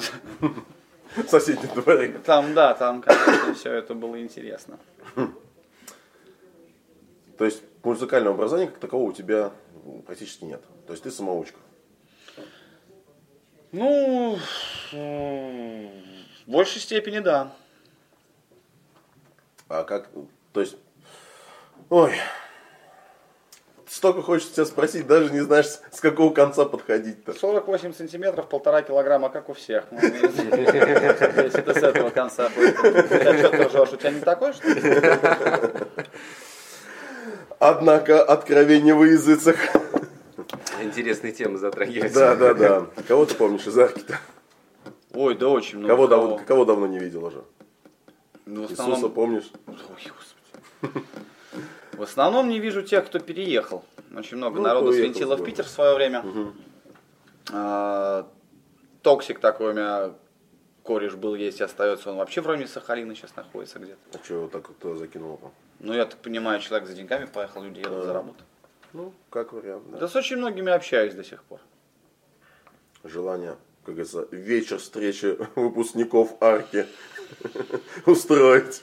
В 1.16 1.28
соседнем 1.28 1.70
дворе. 1.76 2.20
Там, 2.26 2.54
да, 2.54 2.74
там, 2.74 3.02
конечно, 3.02 3.54
все 3.54 3.72
это 3.72 3.94
было 3.94 4.20
интересно. 4.20 4.80
То 7.38 7.46
есть 7.46 7.62
музыкального 7.84 8.36
образования 8.36 8.68
как 8.68 8.80
такового 8.80 9.10
у 9.10 9.14
тебя 9.14 9.52
практически 10.06 10.46
нет. 10.46 10.62
То 10.88 10.94
есть 10.94 11.04
ты 11.04 11.12
самоучка. 11.12 11.60
Ну, 13.72 14.40
в 14.92 16.50
большей 16.50 16.82
степени, 16.82 17.20
да. 17.20 17.52
А 19.68 19.84
как, 19.84 20.10
то 20.54 20.62
есть, 20.62 20.78
ой, 21.90 22.14
столько 23.96 24.22
хочется 24.22 24.54
тебя 24.54 24.66
спросить, 24.66 25.08
даже 25.08 25.32
не 25.32 25.40
знаешь, 25.40 25.68
с 25.68 26.02
какого 26.02 26.34
конца 26.34 26.66
подходить-то. 26.66 27.34
48 27.34 27.94
сантиметров, 27.94 28.50
полтора 28.50 28.82
килограмма, 28.82 29.30
как 29.30 29.50
у 29.50 29.54
всех. 29.54 29.86
Ну, 29.92 30.00
Если 30.02 31.62
ты 31.62 31.74
с 31.74 31.84
этого 31.84 32.10
конца 32.10 32.50
будешь. 32.50 32.78
У 32.78 33.08
тебя 33.08 33.38
что, 33.38 33.50
ты 33.50 33.64
ржешь? 33.64 33.94
У 33.94 33.96
тебя 33.96 34.12
не 34.12 34.20
такой, 34.20 34.54
что 34.54 34.68
ли? 34.68 35.02
Однако 37.60 38.22
откровение 38.22 38.94
во 38.94 39.06
языцах. 39.06 39.56
Интересные 40.82 41.32
темы 41.32 41.58
затрагиваются. 41.58 42.20
Да, 42.20 42.36
да, 42.36 42.54
да. 42.54 42.86
Кого 43.08 43.26
ты 43.26 43.36
помнишь 43.36 43.66
из 43.66 43.78
арки-то? 43.78 44.20
Ой, 45.14 45.38
да 45.38 45.48
очень 45.48 45.80
много 45.80 45.96
Кого, 45.96 46.08
кого. 46.08 46.22
давно, 46.28 46.46
кого 46.46 46.66
давно 46.66 46.88
не 46.88 47.00
видел 47.00 47.24
уже? 47.24 47.44
Ну, 48.46 48.64
в 48.68 48.72
Иисуса 48.72 48.84
основном, 48.84 49.12
помнишь? 49.14 49.50
Ой, 49.68 49.76
господи. 50.82 51.06
В 51.98 52.04
основном 52.04 52.50
не 52.50 52.60
вижу 52.60 52.82
тех, 52.82 53.06
кто 53.06 53.20
переехал. 53.20 53.84
Очень 54.16 54.38
много 54.38 54.58
Ну, 54.58 54.64
народу 54.64 54.94
свинтило 54.94 55.36
в. 55.36 55.44
Питер 55.44 55.66
в 55.66 55.70
свое 55.70 55.96
время. 55.96 56.24
А, 57.52 58.28
Токсик 59.02 59.40
такой 59.40 59.72
у 59.72 59.74
меня 59.74 60.14
кореш 60.84 61.16
был, 61.16 61.36
есть 61.36 61.60
и 61.60 61.64
остается. 61.64 62.10
Он 62.12 62.18
вообще 62.18 62.42
в 62.42 62.48
районе 62.48 62.68
Сахалина 62.68 63.16
сейчас 63.16 63.36
находится 63.36 63.80
где-то. 63.80 64.00
А 64.20 64.24
что 64.24 64.42
вот 64.42 64.52
так 64.52 64.70
вот 64.70 64.98
закинул-то? 64.98 65.52
Ну, 65.80 65.94
я 65.94 66.06
так 66.06 66.20
понимаю, 66.20 66.60
человек 66.60 66.88
за 66.88 66.96
деньгами 66.96 67.26
поехал, 67.26 67.64
люди 67.64 67.80
едут 67.80 68.06
за 68.06 68.14
работу. 68.14 68.44
Ну, 68.94 69.14
как 69.30 69.52
вариант, 69.54 69.84
да. 69.92 69.98
Да 69.98 70.08
с 70.08 70.16
очень 70.16 70.38
многими 70.38 70.72
общаюсь 70.72 71.14
до 71.14 71.24
сих 71.24 71.44
пор. 71.44 71.60
Желание, 73.04 73.58
как 73.84 73.96
говорится, 73.96 74.28
вечер 74.32 74.78
встречи 74.80 75.38
выпускников 75.56 76.42
арки 76.42 76.86
устроить. 78.06 78.82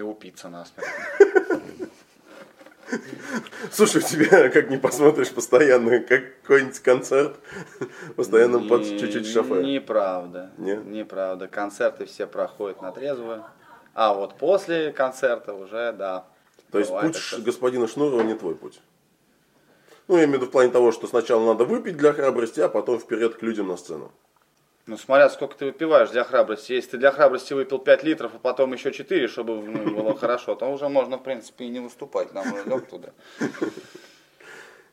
И 0.00 0.02
упиться 0.02 0.48
насмерть. 0.48 0.88
Слушай, 3.70 3.98
у 3.98 4.00
тебя, 4.06 4.48
как 4.48 4.70
не 4.70 4.78
посмотришь, 4.78 5.30
постоянно 5.30 6.00
какой-нибудь 6.00 6.78
концерт, 6.80 7.36
постоянно 8.16 8.60
под 8.66 8.80
Не- 8.80 8.98
чуть-чуть 8.98 9.26
шофе. 9.26 9.62
Неправда. 9.62 10.52
Не? 10.56 10.76
Неправда. 10.76 11.48
Концерты 11.48 12.06
все 12.06 12.26
проходят 12.26 12.80
на 12.80 12.92
трезвую. 12.92 13.44
А 13.92 14.14
вот 14.14 14.38
после 14.38 14.90
концерта 14.90 15.52
уже, 15.52 15.92
да. 15.92 16.24
То 16.72 16.78
есть 16.78 16.90
путь 16.90 17.16
ш- 17.16 17.36
господина 17.38 17.86
Шнурова 17.86 18.22
не 18.22 18.34
твой 18.34 18.54
путь. 18.54 18.80
Ну, 20.08 20.16
я 20.16 20.24
имею 20.24 20.38
в 20.38 20.40
виду 20.40 20.46
в 20.46 20.50
плане 20.50 20.70
того, 20.72 20.92
что 20.92 21.08
сначала 21.08 21.44
надо 21.44 21.66
выпить 21.66 21.98
для 21.98 22.14
храбрости, 22.14 22.60
а 22.60 22.70
потом 22.70 22.98
вперед 22.98 23.34
к 23.34 23.42
людям 23.42 23.68
на 23.68 23.76
сцену. 23.76 24.10
Ну, 24.90 24.96
смотря 24.96 25.30
сколько 25.30 25.54
ты 25.54 25.66
выпиваешь 25.66 26.10
для 26.10 26.24
храбрости. 26.24 26.72
Если 26.72 26.90
ты 26.90 26.98
для 26.98 27.12
храбрости 27.12 27.52
выпил 27.52 27.78
5 27.78 28.02
литров, 28.02 28.34
а 28.34 28.38
потом 28.40 28.72
еще 28.72 28.90
4, 28.90 29.28
чтобы 29.28 29.62
ну, 29.62 29.94
было 29.94 30.16
хорошо, 30.18 30.56
то 30.56 30.66
уже 30.66 30.88
можно, 30.88 31.16
в 31.16 31.22
принципе, 31.22 31.66
и 31.66 31.68
не 31.68 31.78
выступать. 31.78 32.34
Нам 32.34 32.52
уже 32.52 32.64
лег 32.64 32.88
туда. 32.88 33.10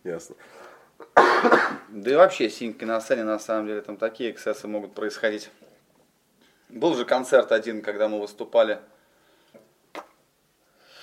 Ясно. 0.04 0.36
Да 1.89 2.12
и 2.12 2.13
вообще, 2.13 2.48
синьки 2.48 2.86
на 2.86 3.01
сцене, 3.01 3.24
на 3.24 3.39
самом 3.39 3.66
деле, 3.66 3.82
там 3.82 3.98
такие 3.98 4.30
эксцессы 4.30 4.68
могут 4.68 4.94
происходить. 4.94 5.50
Был 6.70 6.94
же 6.94 7.04
концерт 7.04 7.51
один, 7.51 7.82
когда 7.82 8.08
мы 8.08 8.22
выступали 8.22 8.77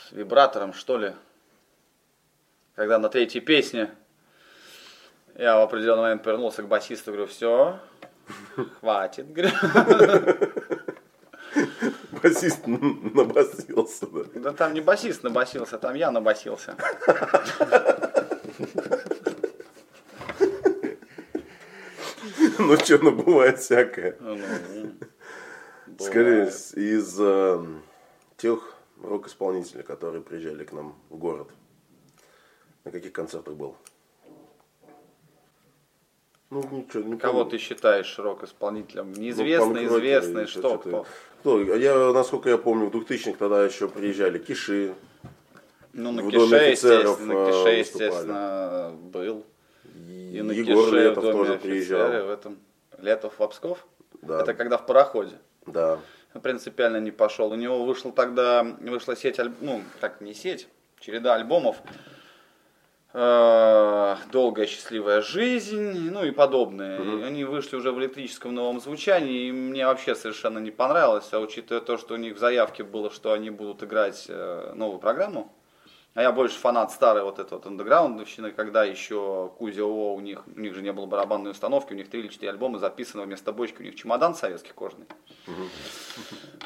с 0.08 0.12
вибратором, 0.12 0.72
что 0.72 0.98
ли. 0.98 1.14
Когда 2.76 3.00
на 3.00 3.08
третьей 3.08 3.40
песне 3.40 3.90
я 5.34 5.58
в 5.58 5.62
определенный 5.62 6.02
момент 6.02 6.22
повернулся 6.22 6.62
к 6.62 6.68
басисту, 6.68 7.10
говорю, 7.10 7.26
все, 7.26 7.80
хватит, 8.80 9.32
говорю. 9.32 9.50
Басист 12.22 12.66
набасился, 12.66 14.06
да. 14.06 14.24
Да 14.34 14.52
там 14.52 14.72
не 14.74 14.80
басист 14.80 15.22
набасился, 15.22 15.78
там 15.78 15.94
я 15.94 16.10
набасился. 16.10 16.74
Ну, 22.58 22.76
что, 22.78 22.98
ну, 22.98 23.10
бывает 23.12 23.58
всякое. 23.58 24.16
Ну, 24.20 24.36
ну, 24.36 24.90
Скорее, 25.98 26.30
бывает. 26.44 26.54
с- 26.54 26.74
из 26.74 27.16
э, 27.20 27.64
тех 28.36 28.74
рок-исполнителей, 29.02 29.82
которые 29.82 30.22
приезжали 30.22 30.64
к 30.64 30.72
нам 30.72 30.94
в 31.10 31.16
город. 31.16 31.48
На 32.84 32.90
каких 32.90 33.12
концертах 33.12 33.54
был? 33.54 33.76
Ну, 36.54 36.62
ничего, 36.70 37.02
не 37.02 37.18
Кого 37.18 37.38
помню. 37.40 37.50
ты 37.50 37.58
считаешь 37.58 38.16
рок-исполнителем? 38.16 39.12
Ну, 39.12 39.20
Неизвестный, 39.20 39.74
панк-рокеры 39.74 39.98
известный, 39.98 40.46
что, 40.46 40.78
кто? 40.78 41.06
Кто? 41.40 41.60
Я, 41.74 42.12
насколько 42.12 42.48
я 42.48 42.58
помню, 42.58 42.90
в 42.90 42.94
2000-х 42.94 43.32
тогда 43.38 43.64
еще 43.64 43.88
приезжали 43.88 44.38
Киши, 44.38 44.94
Ну, 45.92 46.12
на 46.12 46.22
Кише, 46.22 46.54
естественно, 46.54 47.32
э, 47.32 47.46
Кише, 47.46 47.48
выступали. 47.48 47.78
естественно, 47.78 48.92
был. 49.02 49.44
И 50.08 50.40
на 50.42 50.52
Егор 50.52 50.84
Кише, 50.84 51.00
Летов 51.00 51.24
тоже 51.24 51.54
приезжал. 51.58 52.08
в 52.08 52.30
этом. 52.30 52.58
Летов 52.98 53.34
в 53.36 53.48
Псков? 53.48 53.84
Да. 54.22 54.40
Это 54.42 54.54
когда 54.54 54.78
в 54.78 54.86
пароходе. 54.86 55.32
Да. 55.66 55.98
Принципиально 56.40 56.98
не 56.98 57.10
пошел. 57.10 57.50
У 57.50 57.56
него 57.56 57.84
вышел 57.84 58.12
тогда, 58.12 58.62
вышла 58.80 59.16
сеть, 59.16 59.40
ну, 59.60 59.82
так 60.00 60.20
не 60.20 60.34
сеть, 60.34 60.68
череда 61.00 61.34
альбомов. 61.34 61.76
Э, 63.16 64.16
Долгая 64.32 64.66
счастливая 64.66 65.22
жизнь, 65.22 66.10
ну 66.10 66.24
и 66.24 66.32
подобные. 66.32 67.20
И 67.20 67.22
они 67.22 67.44
вышли 67.44 67.76
уже 67.76 67.92
в 67.92 67.98
электрическом 68.00 68.52
новом 68.52 68.80
звучании, 68.80 69.46
и 69.46 69.52
мне 69.52 69.86
вообще 69.86 70.16
совершенно 70.16 70.58
не 70.58 70.72
понравилось, 70.72 71.28
а 71.30 71.38
учитывая 71.38 71.80
то, 71.80 71.96
что 71.96 72.14
у 72.14 72.16
них 72.16 72.34
в 72.34 72.38
заявке 72.38 72.82
было, 72.82 73.12
что 73.12 73.32
они 73.32 73.50
будут 73.50 73.84
играть 73.84 74.24
э, 74.28 74.72
новую 74.74 74.98
программу, 74.98 75.52
а 76.14 76.22
я 76.22 76.32
больше 76.32 76.58
фанат 76.58 76.90
старой 76.90 77.22
вот 77.22 77.38
этой 77.38 77.52
вот 77.52 77.66
андеграундовщины, 77.66 78.50
когда 78.50 78.82
еще 78.82 79.52
Кузя 79.58 79.84
О, 79.84 80.14
у 80.14 80.20
них, 80.20 80.42
у 80.48 80.58
них 80.58 80.74
же 80.74 80.82
не 80.82 80.92
было 80.92 81.06
барабанной 81.06 81.52
установки, 81.52 81.92
у 81.92 81.96
них 81.96 82.10
три 82.10 82.18
или 82.20 82.28
четыре 82.28 82.50
альбома 82.50 82.80
записаны 82.80 83.22
вместо 83.22 83.52
бочки, 83.52 83.80
у 83.80 83.84
них 83.84 83.94
чемодан 83.94 84.34
советский 84.34 84.72
кожаный. 84.74 85.06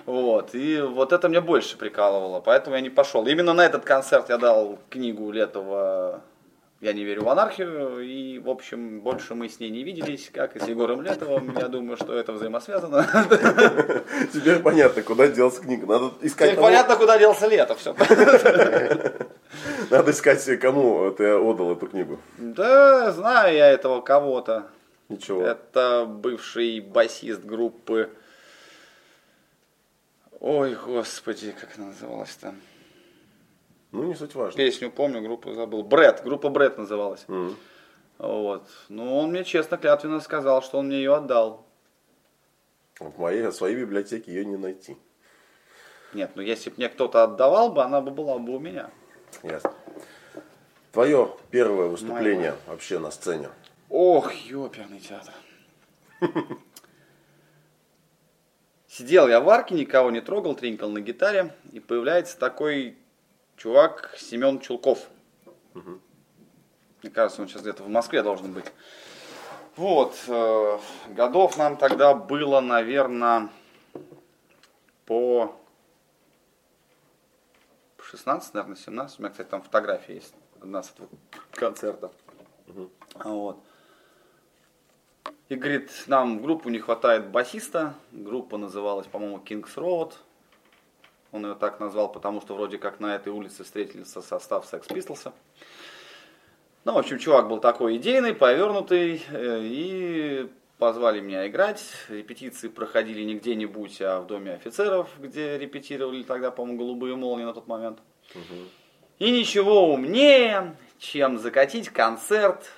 Вот, 0.06 0.54
и 0.54 0.80
вот 0.80 1.12
это 1.12 1.28
мне 1.28 1.42
больше 1.42 1.76
прикалывало, 1.76 2.40
поэтому 2.40 2.76
я 2.76 2.80
не 2.80 2.90
пошел. 2.90 3.26
Именно 3.26 3.52
на 3.52 3.66
этот 3.66 3.84
концерт 3.84 4.30
я 4.30 4.38
дал 4.38 4.78
книгу 4.88 5.30
Летова 5.30 6.22
«Я 6.80 6.92
не 6.92 7.02
верю 7.02 7.24
в 7.24 7.28
анархию», 7.28 8.00
и, 8.00 8.38
в 8.38 8.48
общем, 8.48 9.00
больше 9.00 9.34
мы 9.34 9.48
с 9.48 9.58
ней 9.58 9.68
не 9.68 9.82
виделись, 9.82 10.30
как 10.32 10.54
и 10.54 10.60
с 10.60 10.68
Егором 10.68 11.02
Летовым. 11.02 11.56
Я 11.58 11.66
думаю, 11.66 11.96
что 11.96 12.16
это 12.16 12.32
взаимосвязано. 12.32 13.04
Теперь 14.32 14.60
понятно, 14.60 15.02
куда 15.02 15.26
делась 15.26 15.58
книга. 15.58 15.86
Надо 15.86 16.12
искать, 16.20 16.50
Теперь 16.50 16.54
кому, 16.54 16.66
понятно, 16.68 16.96
куда 16.96 17.18
делся 17.18 17.48
Летов. 17.48 17.78
Все. 17.80 17.94
надо 19.90 20.10
искать, 20.12 20.60
кому 20.60 21.10
ты 21.10 21.34
отдал 21.34 21.72
эту 21.72 21.88
книгу. 21.88 22.20
Да, 22.36 23.10
знаю 23.10 23.56
я 23.56 23.70
этого 23.70 24.00
кого-то. 24.00 24.68
Ничего. 25.08 25.42
Это 25.42 26.04
бывший 26.06 26.80
басист 26.80 27.42
группы. 27.42 28.10
Ой, 30.38 30.76
господи, 30.76 31.52
как 31.58 31.70
она 31.76 31.88
называлась 31.88 32.36
там? 32.36 32.54
Ну, 33.92 34.04
не 34.04 34.14
суть 34.14 34.34
важно. 34.34 34.56
Песню 34.56 34.90
помню, 34.90 35.22
группу 35.22 35.52
забыл. 35.54 35.82
Бред, 35.82 36.22
группа 36.22 36.50
Бред 36.50 36.76
называлась. 36.78 37.24
Мгм. 37.28 37.56
Вот. 38.18 38.68
Ну, 38.88 39.16
он 39.18 39.30
мне 39.30 39.44
честно, 39.44 39.78
клятвенно 39.78 40.20
сказал, 40.20 40.62
что 40.62 40.78
он 40.78 40.86
мне 40.86 40.98
ее 40.98 41.14
отдал. 41.14 41.66
В 42.98 43.18
моей, 43.18 43.46
в 43.46 43.52
своей 43.52 43.76
библиотеке 43.76 44.32
ее 44.32 44.44
не 44.44 44.56
найти. 44.56 44.96
Нет, 46.14 46.32
ну 46.34 46.42
если 46.42 46.70
бы 46.70 46.76
мне 46.78 46.88
кто-то 46.88 47.22
отдавал 47.22 47.70
бы, 47.70 47.82
она 47.82 48.00
бы 48.00 48.10
была 48.10 48.38
бы 48.38 48.56
у 48.56 48.58
меня. 48.58 48.90
Ясно. 49.42 49.72
Твое 50.92 51.36
первое 51.50 51.86
выступление 51.88 52.54
вообще 52.66 52.98
на 52.98 53.10
сцене. 53.10 53.50
Ох, 53.88 54.32
ёперный 54.32 55.00
театр. 55.00 55.32
Сидел 58.88 59.28
я 59.28 59.40
в 59.40 59.48
арке, 59.48 59.74
никого 59.74 60.10
не 60.10 60.20
трогал, 60.20 60.56
тринкал 60.56 60.90
на 60.90 61.00
гитаре, 61.00 61.54
и 61.72 61.78
появляется 61.78 62.38
такой 62.38 62.98
чувак 63.58 64.14
Семен 64.16 64.60
Чулков. 64.60 65.08
Мне 65.74 67.10
кажется, 67.12 67.42
он 67.42 67.48
сейчас 67.48 67.62
где-то 67.62 67.82
в 67.82 67.88
Москве 67.88 68.22
должен 68.22 68.52
быть. 68.52 68.66
Вот, 69.76 70.16
э, 70.26 70.78
годов 71.10 71.56
нам 71.56 71.76
тогда 71.76 72.12
было, 72.14 72.60
наверное, 72.60 73.48
по 75.06 75.54
16, 78.00 78.54
наверное, 78.54 78.76
17. 78.76 79.18
У 79.18 79.22
меня, 79.22 79.30
кстати, 79.30 79.48
там 79.48 79.62
фотография 79.62 80.14
есть 80.14 80.34
одна 80.60 80.82
с 80.82 80.90
этого 80.90 81.08
концерта. 81.52 82.10
Вот. 83.14 83.62
И 85.48 85.54
говорит, 85.54 85.90
нам 86.08 86.38
в 86.38 86.42
группу 86.42 86.68
не 86.70 86.80
хватает 86.80 87.28
басиста. 87.28 87.94
Группа 88.10 88.58
называлась, 88.58 89.06
по-моему, 89.06 89.38
Kings 89.38 89.74
Road. 89.76 90.14
Он 91.32 91.46
ее 91.46 91.54
так 91.54 91.80
назвал, 91.80 92.10
потому 92.10 92.40
что 92.40 92.54
вроде 92.54 92.78
как 92.78 93.00
на 93.00 93.14
этой 93.14 93.32
улице 93.32 93.64
встретился 93.64 94.22
состав 94.22 94.70
Sex 94.72 94.86
Pistols. 94.88 95.32
Ну, 96.84 96.92
в 96.92 96.98
общем, 96.98 97.18
чувак 97.18 97.48
был 97.48 97.60
такой 97.60 97.96
идейный, 97.96 98.34
повернутый, 98.34 99.22
э, 99.30 99.60
и 99.62 100.48
позвали 100.78 101.20
меня 101.20 101.46
играть. 101.46 101.82
Репетиции 102.08 102.68
проходили 102.68 103.22
не 103.22 103.34
где-нибудь, 103.34 104.00
а 104.00 104.20
в 104.20 104.26
доме 104.26 104.54
офицеров, 104.54 105.08
где 105.18 105.58
репетировали 105.58 106.22
тогда, 106.22 106.50
по-моему, 106.50 106.78
голубые 106.78 107.16
молнии 107.16 107.44
на 107.44 107.52
тот 107.52 107.66
момент. 107.66 107.98
И 109.18 109.30
ничего 109.30 109.92
умнее, 109.92 110.76
чем 110.98 111.38
закатить 111.38 111.90
концерт 111.90 112.70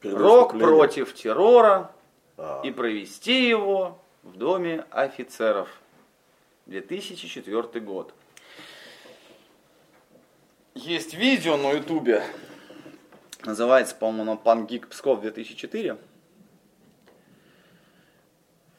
Перед 0.00 0.16
«Рок 0.16 0.58
против 0.58 1.14
террора» 1.14 1.92
А, 2.36 2.60
и 2.64 2.70
провести 2.72 3.48
его 3.48 3.98
в 4.22 4.36
доме 4.36 4.84
офицеров. 4.90 5.68
2004 6.66 7.80
год. 7.84 8.14
Есть 10.74 11.14
видео 11.14 11.56
на 11.56 11.72
ютубе. 11.72 12.22
Называется, 13.44 13.94
по-моему, 13.94 14.38
«Пангик 14.38 14.88
Псков 14.88 15.22
2004». 15.22 15.98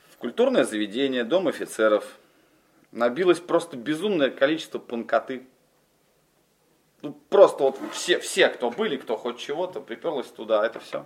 В 0.09 0.17
культурное 0.17 0.63
заведение, 0.63 1.23
дом 1.23 1.47
офицеров, 1.47 2.17
набилось 2.91 3.39
просто 3.39 3.75
безумное 3.75 4.29
количество 4.31 4.79
панкоты. 4.79 5.45
Ну, 7.01 7.11
просто 7.29 7.63
вот 7.63 7.79
все, 7.91 8.19
все, 8.19 8.47
кто 8.47 8.71
были, 8.71 8.95
кто 8.95 9.17
хоть 9.17 9.37
чего-то, 9.37 9.81
приперлось 9.81 10.27
туда, 10.27 10.65
это 10.65 10.79
все. 10.79 11.05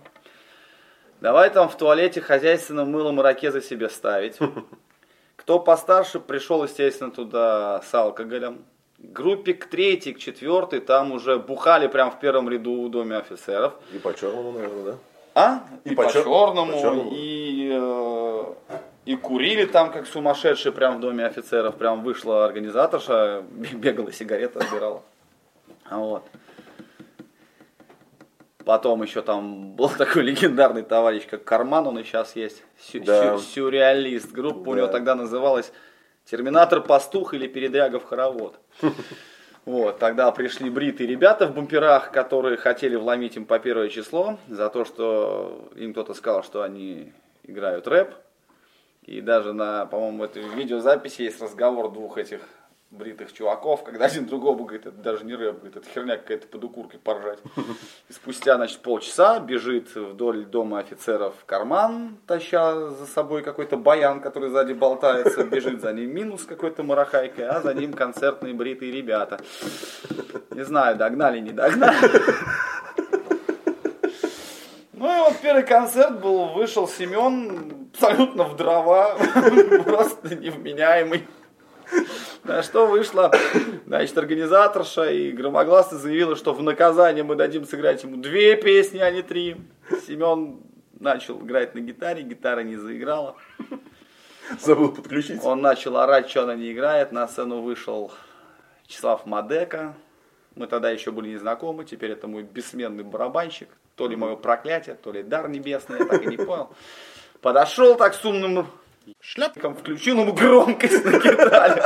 Давай 1.20 1.50
там 1.50 1.68
в 1.68 1.76
туалете 1.76 2.20
хозяйственным 2.20 2.92
мылом 2.92 3.20
ирокезы 3.20 3.60
себе 3.60 3.88
ставить. 3.88 4.38
Кто 5.38 5.60
постарше, 5.60 6.18
пришел, 6.20 6.64
естественно, 6.64 7.10
туда 7.12 7.80
с 7.88 7.94
алкоголем. 7.94 8.64
Группе 8.98 9.54
к 9.54 9.66
третьей, 9.66 10.12
к 10.12 10.18
четвертой, 10.18 10.80
там 10.80 11.12
уже 11.12 11.38
бухали 11.38 11.86
прям 11.86 12.10
в 12.10 12.18
первом 12.18 12.48
ряду 12.50 12.84
в 12.86 12.90
доме 12.90 13.16
офицеров. 13.16 13.74
И 13.94 13.98
по 13.98 14.12
черному, 14.12 14.50
наверное, 14.52 14.82
да? 14.82 14.94
А? 15.34 15.60
И 15.84 15.90
И, 15.90 15.94
по 15.94 16.02
по, 16.02 16.08
чер- 16.08 16.24
черному, 16.24 16.72
по 16.72 16.78
черному. 16.80 17.10
и, 17.14 17.70
э, 17.72 18.44
и 19.06 19.14
курили 19.16 19.66
там, 19.66 19.92
как 19.92 20.08
сумасшедшие, 20.08 20.72
прям 20.72 20.96
в 20.96 21.00
доме 21.00 21.24
офицеров. 21.24 21.76
Прям 21.76 22.02
вышла 22.02 22.44
организаторша, 22.44 23.44
бегала 23.72 24.10
сигареты, 24.12 24.58
отбирала. 24.58 25.02
А 25.88 25.98
Вот. 25.98 26.24
Потом 28.68 29.02
еще 29.02 29.22
там 29.22 29.72
был 29.72 29.88
такой 29.96 30.24
легендарный 30.24 30.82
товарищ, 30.82 31.26
как 31.26 31.42
Карман, 31.42 31.86
он 31.86 32.00
и 32.00 32.02
сейчас 32.02 32.36
есть. 32.36 32.62
Сю- 32.78 33.02
Да. 33.02 33.38
сю- 33.38 33.42
сюрреалист. 33.42 34.30
Группа 34.30 34.68
у 34.68 34.72
Да. 34.74 34.80
него 34.80 34.88
тогда 34.88 35.14
называлась 35.14 35.72
Терминатор 36.26 36.82
Пастух 36.82 37.32
или 37.32 37.46
Передрягов 37.46 38.04
Хоровод. 38.04 38.60
Вот, 39.64 39.98
тогда 39.98 40.30
пришли 40.32 40.68
бритые 40.70 41.06
ребята 41.06 41.46
в 41.46 41.54
бамперах, 41.54 42.10
которые 42.12 42.56
хотели 42.58 42.96
вломить 42.96 43.36
им 43.36 43.44
по 43.46 43.58
первое 43.58 43.88
число 43.88 44.38
за 44.48 44.68
то, 44.70 44.84
что 44.86 45.70
им 45.76 45.92
кто-то 45.92 46.12
сказал, 46.14 46.42
что 46.42 46.60
они 46.62 47.12
играют 47.44 47.86
рэп. 47.88 48.14
И 49.02 49.20
даже 49.22 49.52
на, 49.54 49.84
по-моему, 49.86 50.24
этой 50.24 50.42
видеозаписи 50.42 51.22
есть 51.22 51.40
разговор 51.42 51.90
двух 51.90 52.16
этих 52.18 52.40
бритых 52.90 53.32
чуваков, 53.32 53.84
когда 53.84 54.06
один 54.06 54.26
другому 54.26 54.64
говорит, 54.64 54.86
это 54.86 54.96
даже 54.96 55.24
не 55.24 55.34
рэп, 55.34 55.56
говорит, 55.56 55.76
это 55.76 55.88
херня 55.90 56.16
какая-то 56.16 56.46
под 56.48 56.64
укуркой 56.64 56.98
поржать. 56.98 57.38
И 58.08 58.12
спустя, 58.12 58.56
значит, 58.56 58.80
полчаса 58.80 59.40
бежит 59.40 59.94
вдоль 59.94 60.46
дома 60.46 60.78
офицеров 60.78 61.34
карман, 61.44 62.16
таща 62.26 62.90
за 62.90 63.06
собой 63.06 63.42
какой-то 63.42 63.76
баян, 63.76 64.20
который 64.20 64.48
сзади 64.48 64.72
болтается, 64.72 65.44
бежит 65.44 65.82
за 65.82 65.92
ним 65.92 66.14
минус 66.14 66.44
какой-то 66.44 66.82
марахайкой, 66.82 67.46
а 67.46 67.60
за 67.60 67.74
ним 67.74 67.92
концертные 67.92 68.54
бритые 68.54 68.90
ребята. 68.90 69.38
Не 70.50 70.64
знаю, 70.64 70.96
догнали, 70.96 71.40
не 71.40 71.52
догнали. 71.52 72.10
Ну 74.94 75.06
и 75.06 75.18
вот 75.30 75.38
первый 75.40 75.62
концерт 75.62 76.20
был, 76.20 76.46
вышел 76.46 76.88
Семен 76.88 77.88
абсолютно 77.92 78.44
в 78.44 78.56
дрова, 78.56 79.16
просто 79.84 80.34
невменяемый. 80.34 81.24
На 82.44 82.62
что 82.62 82.86
вышла, 82.86 83.30
значит, 83.86 84.16
организаторша 84.16 85.10
и 85.10 85.32
громогласно 85.32 85.98
заявила, 85.98 86.34
что 86.34 86.54
в 86.54 86.62
наказание 86.62 87.22
мы 87.22 87.34
дадим 87.36 87.66
сыграть 87.66 88.02
ему 88.02 88.16
две 88.16 88.56
песни, 88.56 88.98
а 88.98 89.10
не 89.10 89.22
три. 89.22 89.56
Семен 90.06 90.60
начал 90.98 91.40
играть 91.40 91.74
на 91.74 91.80
гитаре, 91.80 92.22
гитара 92.22 92.60
не 92.60 92.76
заиграла. 92.76 93.36
Забыл 94.60 94.92
подключить. 94.92 95.44
Он 95.44 95.60
начал 95.60 95.98
орать, 95.98 96.30
что 96.30 96.44
она 96.44 96.54
не 96.54 96.72
играет. 96.72 97.12
На 97.12 97.28
сцену 97.28 97.60
вышел 97.60 98.12
Вячеслав 98.84 99.26
Мадека. 99.26 99.94
Мы 100.54 100.66
тогда 100.66 100.90
еще 100.90 101.12
были 101.12 101.28
незнакомы. 101.28 101.84
Теперь 101.84 102.12
это 102.12 102.26
мой 102.28 102.42
бессменный 102.42 103.04
барабанщик. 103.04 103.68
То 103.94 104.08
ли 104.08 104.16
мое 104.16 104.36
проклятие, 104.36 104.94
то 104.94 105.12
ли 105.12 105.22
дар 105.22 105.48
небесный, 105.48 105.98
я 105.98 106.04
так 106.06 106.22
и 106.22 106.26
не 106.26 106.36
понял. 106.36 106.70
Подошел 107.40 107.96
так 107.96 108.14
с 108.14 108.24
умным 108.24 108.66
шляпиком, 109.20 109.74
включил 109.74 110.20
ему 110.20 110.32
громкость 110.32 111.04
на 111.04 111.18
гитаре. 111.18 111.82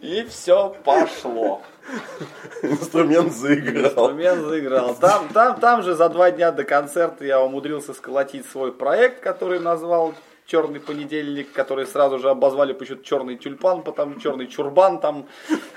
И 0.00 0.24
все 0.28 0.74
пошло. 0.84 1.62
Инструмент 2.62 3.32
заиграл. 3.32 3.86
Инструмент 3.86 4.46
заиграл. 4.46 4.94
Там, 4.94 5.28
там, 5.28 5.60
там 5.60 5.82
же 5.82 5.94
за 5.94 6.08
два 6.08 6.30
дня 6.30 6.52
до 6.52 6.64
концерта 6.64 7.24
я 7.24 7.40
умудрился 7.40 7.94
сколотить 7.94 8.46
свой 8.46 8.72
проект, 8.72 9.20
который 9.20 9.60
назвал 9.60 10.14
Черный 10.46 10.78
понедельник, 10.78 11.52
который 11.52 11.86
сразу 11.86 12.18
же 12.18 12.28
обозвали 12.28 12.74
почему-то 12.74 13.02
черный 13.04 13.36
тюльпан, 13.36 13.82
потом 13.82 14.20
черный 14.20 14.46
чурбан. 14.46 15.00
Там, 15.00 15.26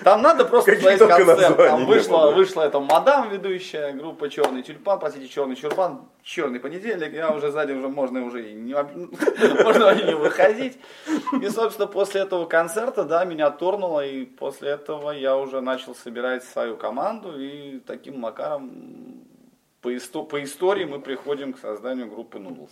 там 0.03 0.21
надо 0.21 0.43
просто 0.43 0.75
смотреть 0.77 0.99
концерт. 0.99 1.57
Там 1.57 1.85
вышла, 1.85 2.31
вышла 2.31 2.63
эта 2.63 2.79
мадам 2.81 3.29
ведущая, 3.29 3.93
группа 3.93 4.29
Черный 4.29 4.63
тюльпан, 4.63 4.99
простите, 4.99 5.29
черный 5.29 5.55
чурбан, 5.55 6.01
черный 6.21 6.59
понедельник. 6.59 7.13
Я 7.13 7.31
уже 7.31 7.49
сзади 7.51 7.71
уже 7.71 7.87
можно 7.87 8.25
уже 8.25 8.49
и 8.51 8.53
не, 8.53 8.73
можно 9.63 9.89
и 9.91 10.03
не 10.03 10.15
выходить. 10.15 10.77
И, 11.41 11.47
собственно, 11.47 11.87
после 11.87 12.21
этого 12.21 12.45
концерта, 12.45 13.03
да, 13.05 13.23
меня 13.23 13.49
торнуло, 13.51 14.05
и 14.05 14.25
после 14.25 14.71
этого 14.71 15.11
я 15.11 15.37
уже 15.37 15.61
начал 15.61 15.95
собирать 15.95 16.43
свою 16.43 16.75
команду, 16.75 17.39
и 17.39 17.79
таким 17.79 18.19
макаром 18.19 18.69
по, 19.81 19.93
исто- 19.95 20.25
по 20.25 20.43
истории 20.43 20.83
мы 20.83 20.99
приходим 20.99 21.53
к 21.53 21.59
созданию 21.59 22.09
группы 22.09 22.37
Noodles, 22.39 22.71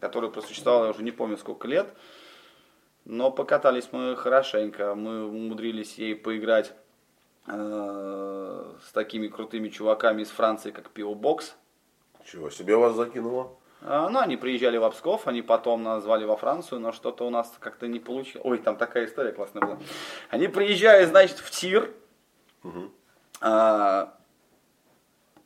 которая 0.00 0.30
просуществовала, 0.30 0.86
я 0.86 0.90
уже 0.90 1.02
не 1.02 1.10
помню 1.12 1.36
сколько 1.36 1.68
лет, 1.68 1.92
но 3.04 3.30
покатались 3.30 3.88
мы 3.92 4.16
хорошенько, 4.16 4.94
мы 4.94 5.26
умудрились 5.26 5.98
ей 5.98 6.14
поиграть 6.16 6.72
э, 7.46 8.72
с 8.86 8.92
такими 8.92 9.28
крутыми 9.28 9.68
чуваками 9.68 10.22
из 10.22 10.30
Франции, 10.30 10.70
как 10.70 10.90
Пио 10.90 11.14
Бокс, 11.14 11.54
Чего 12.24 12.50
себе 12.50 12.76
вас 12.76 12.94
закинуло? 12.94 13.52
а, 13.82 14.08
Ну, 14.08 14.18
они 14.20 14.36
приезжали 14.36 14.76
в 14.78 14.88
Псков, 14.90 15.26
они 15.26 15.42
потом 15.42 15.82
нас 15.82 16.02
звали 16.02 16.24
во 16.24 16.36
Францию, 16.36 16.80
но 16.80 16.92
что-то 16.92 17.26
у 17.26 17.30
нас 17.30 17.52
как-то 17.58 17.88
не 17.88 17.98
получилось. 17.98 18.44
Ой, 18.44 18.58
там 18.58 18.76
такая 18.76 19.06
история 19.06 19.32
классная 19.32 19.62
была. 19.62 19.78
Они 20.28 20.48
приезжают, 20.48 21.08
значит, 21.10 21.38
в 21.38 21.50
тир, 21.50 21.92
а, 23.40 24.14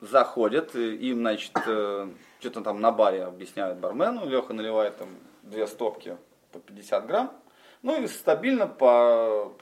заходят, 0.01 0.75
и 0.75 0.95
им, 1.09 1.19
значит, 1.19 1.51
э, 1.65 2.07
что-то 2.39 2.61
там 2.61 2.81
на 2.81 2.91
баре 2.91 3.23
объясняют 3.23 3.79
бармену, 3.79 4.25
Леха 4.27 4.53
наливает 4.53 4.97
там 4.97 5.09
две 5.43 5.67
стопки 5.67 6.17
по 6.51 6.59
50 6.59 7.05
грамм, 7.07 7.31
ну 7.81 8.01
и 8.01 8.07
стабильно 8.07 8.67
по 8.67 9.53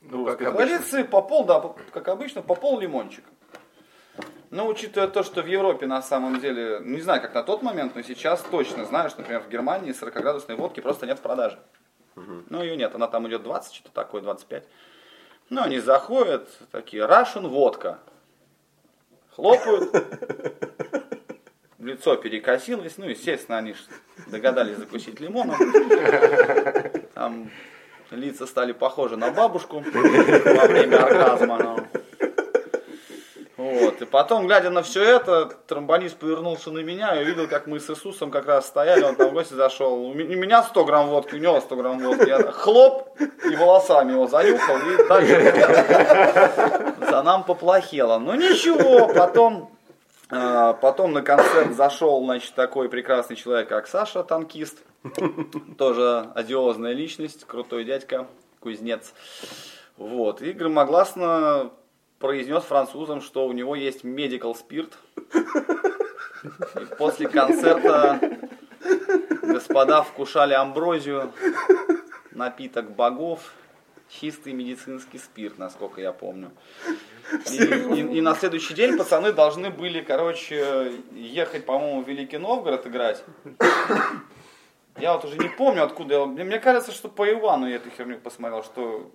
Ну, 0.00 0.24
русской 0.26 0.44
как 0.44 0.54
обычно. 0.54 0.66
традиции, 0.78 1.02
по 1.02 1.22
пол, 1.22 1.44
да, 1.44 1.58
по- 1.60 1.76
как 1.92 2.08
обычно, 2.08 2.42
по 2.42 2.54
пол 2.54 2.78
лимончика. 2.80 3.28
Но 4.50 4.66
учитывая 4.66 5.08
то, 5.08 5.22
что 5.22 5.42
в 5.42 5.46
Европе 5.46 5.86
на 5.86 6.00
самом 6.00 6.40
деле, 6.40 6.80
ну, 6.80 6.94
не 6.96 7.02
знаю, 7.02 7.20
как 7.20 7.34
на 7.34 7.42
тот 7.42 7.62
момент, 7.62 7.94
но 7.94 8.00
сейчас 8.02 8.40
точно 8.50 8.86
знаю, 8.86 9.10
что, 9.10 9.20
например, 9.20 9.42
в 9.42 9.48
Германии 9.50 9.92
40-градусной 9.92 10.56
водки 10.56 10.80
просто 10.80 11.04
нет 11.06 11.18
в 11.18 11.22
продаже. 11.22 11.58
Ну, 12.16 12.62
ее 12.62 12.76
нет, 12.76 12.94
она 12.94 13.06
там 13.08 13.28
идет 13.28 13.42
20, 13.42 13.74
что-то 13.74 13.94
такое, 13.94 14.22
25. 14.22 14.64
Ну, 15.50 15.62
они 15.62 15.78
заходят, 15.80 16.48
такие, 16.72 17.02
Russian 17.04 17.46
водка. 17.48 17.98
Хлопают. 19.38 19.94
лицо 21.78 22.16
перекосилось, 22.16 22.98
ну, 22.98 23.08
естественно, 23.08 23.58
они 23.58 23.76
догадались 24.26 24.78
закусить 24.78 25.20
лимоном. 25.20 25.56
Там 27.14 27.48
лица 28.10 28.48
стали 28.48 28.72
похожи 28.72 29.16
на 29.16 29.30
бабушку 29.30 29.84
во 29.94 30.66
время 30.66 31.04
оргазма. 31.04 31.86
Вот. 33.58 34.00
И 34.00 34.04
потом, 34.04 34.46
глядя 34.46 34.70
на 34.70 34.82
все 34.82 35.02
это, 35.02 35.46
тромбонист 35.66 36.16
повернулся 36.16 36.70
на 36.70 36.78
меня 36.78 37.20
и 37.20 37.24
увидел, 37.24 37.48
как 37.48 37.66
мы 37.66 37.80
с 37.80 37.90
Иисусом 37.90 38.30
как 38.30 38.46
раз 38.46 38.68
стояли, 38.68 39.02
он 39.02 39.16
там 39.16 39.30
в 39.30 39.32
гости 39.32 39.54
зашел. 39.54 39.94
У 39.94 40.14
ме- 40.14 40.24
у 40.24 40.38
меня 40.38 40.62
100 40.62 40.84
грамм 40.84 41.08
водки, 41.08 41.34
у 41.34 41.38
него 41.38 41.60
100 41.60 41.76
грамм 41.76 41.98
водки. 41.98 42.28
Я 42.28 42.38
хлоп, 42.52 43.18
и 43.50 43.56
волосами 43.56 44.12
его 44.12 44.28
занюхал, 44.28 44.76
и 44.76 45.08
дальше 45.08 46.94
за 47.10 47.22
нам 47.24 47.42
поплохело. 47.42 48.18
Ну 48.18 48.34
ничего, 48.34 49.08
потом, 49.12 49.70
э, 50.30 50.74
потом 50.80 51.12
на 51.12 51.22
концерт 51.22 51.74
зашел, 51.74 52.24
значит, 52.24 52.54
такой 52.54 52.88
прекрасный 52.88 53.34
человек, 53.34 53.68
как 53.68 53.88
Саша, 53.88 54.22
танкист. 54.22 54.78
Тоже 55.78 56.30
одиозная 56.34 56.92
личность, 56.92 57.44
крутой 57.44 57.84
дядька, 57.84 58.26
кузнец. 58.60 59.12
Вот, 59.96 60.42
и 60.42 60.52
громогласно 60.52 61.70
произнес 62.18 62.62
французам, 62.64 63.20
что 63.20 63.46
у 63.46 63.52
него 63.52 63.74
есть 63.76 64.04
medical 64.04 64.54
спирт. 64.54 64.96
И 66.80 66.84
после 66.98 67.28
концерта 67.28 68.20
господа 69.42 70.02
вкушали 70.02 70.54
амброзию, 70.54 71.32
напиток 72.32 72.90
богов, 72.92 73.52
чистый 74.08 74.52
медицинский 74.52 75.18
спирт, 75.18 75.58
насколько 75.58 76.00
я 76.00 76.12
помню. 76.12 76.50
И, 77.50 77.56
и- 77.62 78.18
и 78.18 78.20
на 78.20 78.34
следующий 78.34 78.74
день 78.74 78.96
пацаны 78.96 79.32
должны 79.32 79.70
были, 79.70 80.00
короче, 80.00 80.92
ехать, 81.12 81.66
по-моему, 81.66 82.02
в 82.02 82.08
Великий 82.08 82.38
Новгород 82.38 82.86
играть. 82.86 83.22
Я 84.98 85.12
вот 85.14 85.24
уже 85.24 85.36
не 85.38 85.48
помню, 85.48 85.84
откуда. 85.84 86.14
я- 86.14 86.26
Мне, 86.26 86.44
мне 86.44 86.58
кажется, 86.58 86.90
что 86.92 87.08
по 87.08 87.30
Ивану 87.30 87.68
я 87.68 87.76
эту 87.76 87.90
херню 87.90 88.18
посмотрел, 88.18 88.64
что 88.64 89.10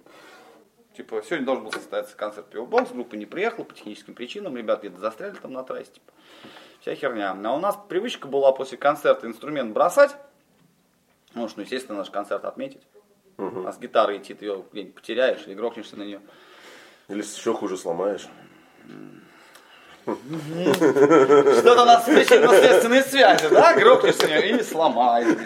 типа 0.96 1.22
сегодня 1.24 1.46
должен 1.46 1.64
был 1.64 1.72
состояться 1.72 2.16
концерт 2.16 2.50
Пивобокс, 2.50 2.92
группа 2.92 3.16
не 3.16 3.26
приехала 3.26 3.64
по 3.64 3.74
техническим 3.74 4.14
причинам, 4.14 4.58
ребят 4.58 4.80
где-то 4.80 5.00
застряли 5.00 5.36
там 5.36 5.54
на 5.54 5.64
трассе, 5.64 5.92
типа. 5.92 6.14
Вся 6.80 6.96
херня. 6.96 7.32
А 7.32 7.56
у 7.56 7.60
нас 7.60 7.78
привычка 7.88 8.28
была 8.28 8.52
после 8.52 8.78
концерта 8.78 9.26
инструмент 9.26 9.74
бросать. 9.74 10.16
Ну, 11.34 11.48
что, 11.48 11.60
ну, 11.60 11.64
естественно, 11.64 12.00
наш 12.00 12.10
концерт 12.10 12.44
отметить. 12.46 12.82
А 13.38 13.72
с 13.72 13.80
гитарой 13.80 14.18
идти 14.18 14.34
ты 14.34 14.46
ее 14.46 14.66
где-нибудь 14.72 14.96
потеряешь 14.96 15.48
или 15.48 15.54
грохнешься 15.54 15.98
на 15.98 16.04
нее. 16.04 16.22
Или 17.08 17.22
еще 17.22 17.54
хуже 17.54 17.78
сломаешь. 17.78 18.28
Что-то 20.06 21.82
у 21.84 21.86
нас 21.86 22.04
причинно-следственные 22.04 23.04
связи, 23.04 23.48
да? 23.50 23.74
Грохнешься 23.74 24.28
или 24.28 24.62
сломаешь. 24.62 25.38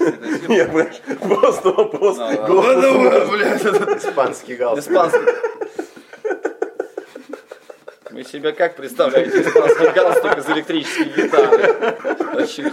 Нет, 0.48 1.02
просто 1.20 1.70
вопрос. 1.72 2.18
Да, 2.18 2.32
да. 2.34 2.48
Главное, 2.48 3.26
блядь, 3.28 3.64
Испанский 4.04 4.56
галстук. 4.56 4.92
Испанский. 4.92 5.20
Вы 8.10 8.24
себе 8.24 8.52
как 8.52 8.76
представляете 8.76 9.42
испанский 9.42 9.92
галстук 9.94 10.38
из 10.40 10.50
электрической 10.50 11.06
гитары? 11.06 11.96
Очень, 12.34 12.66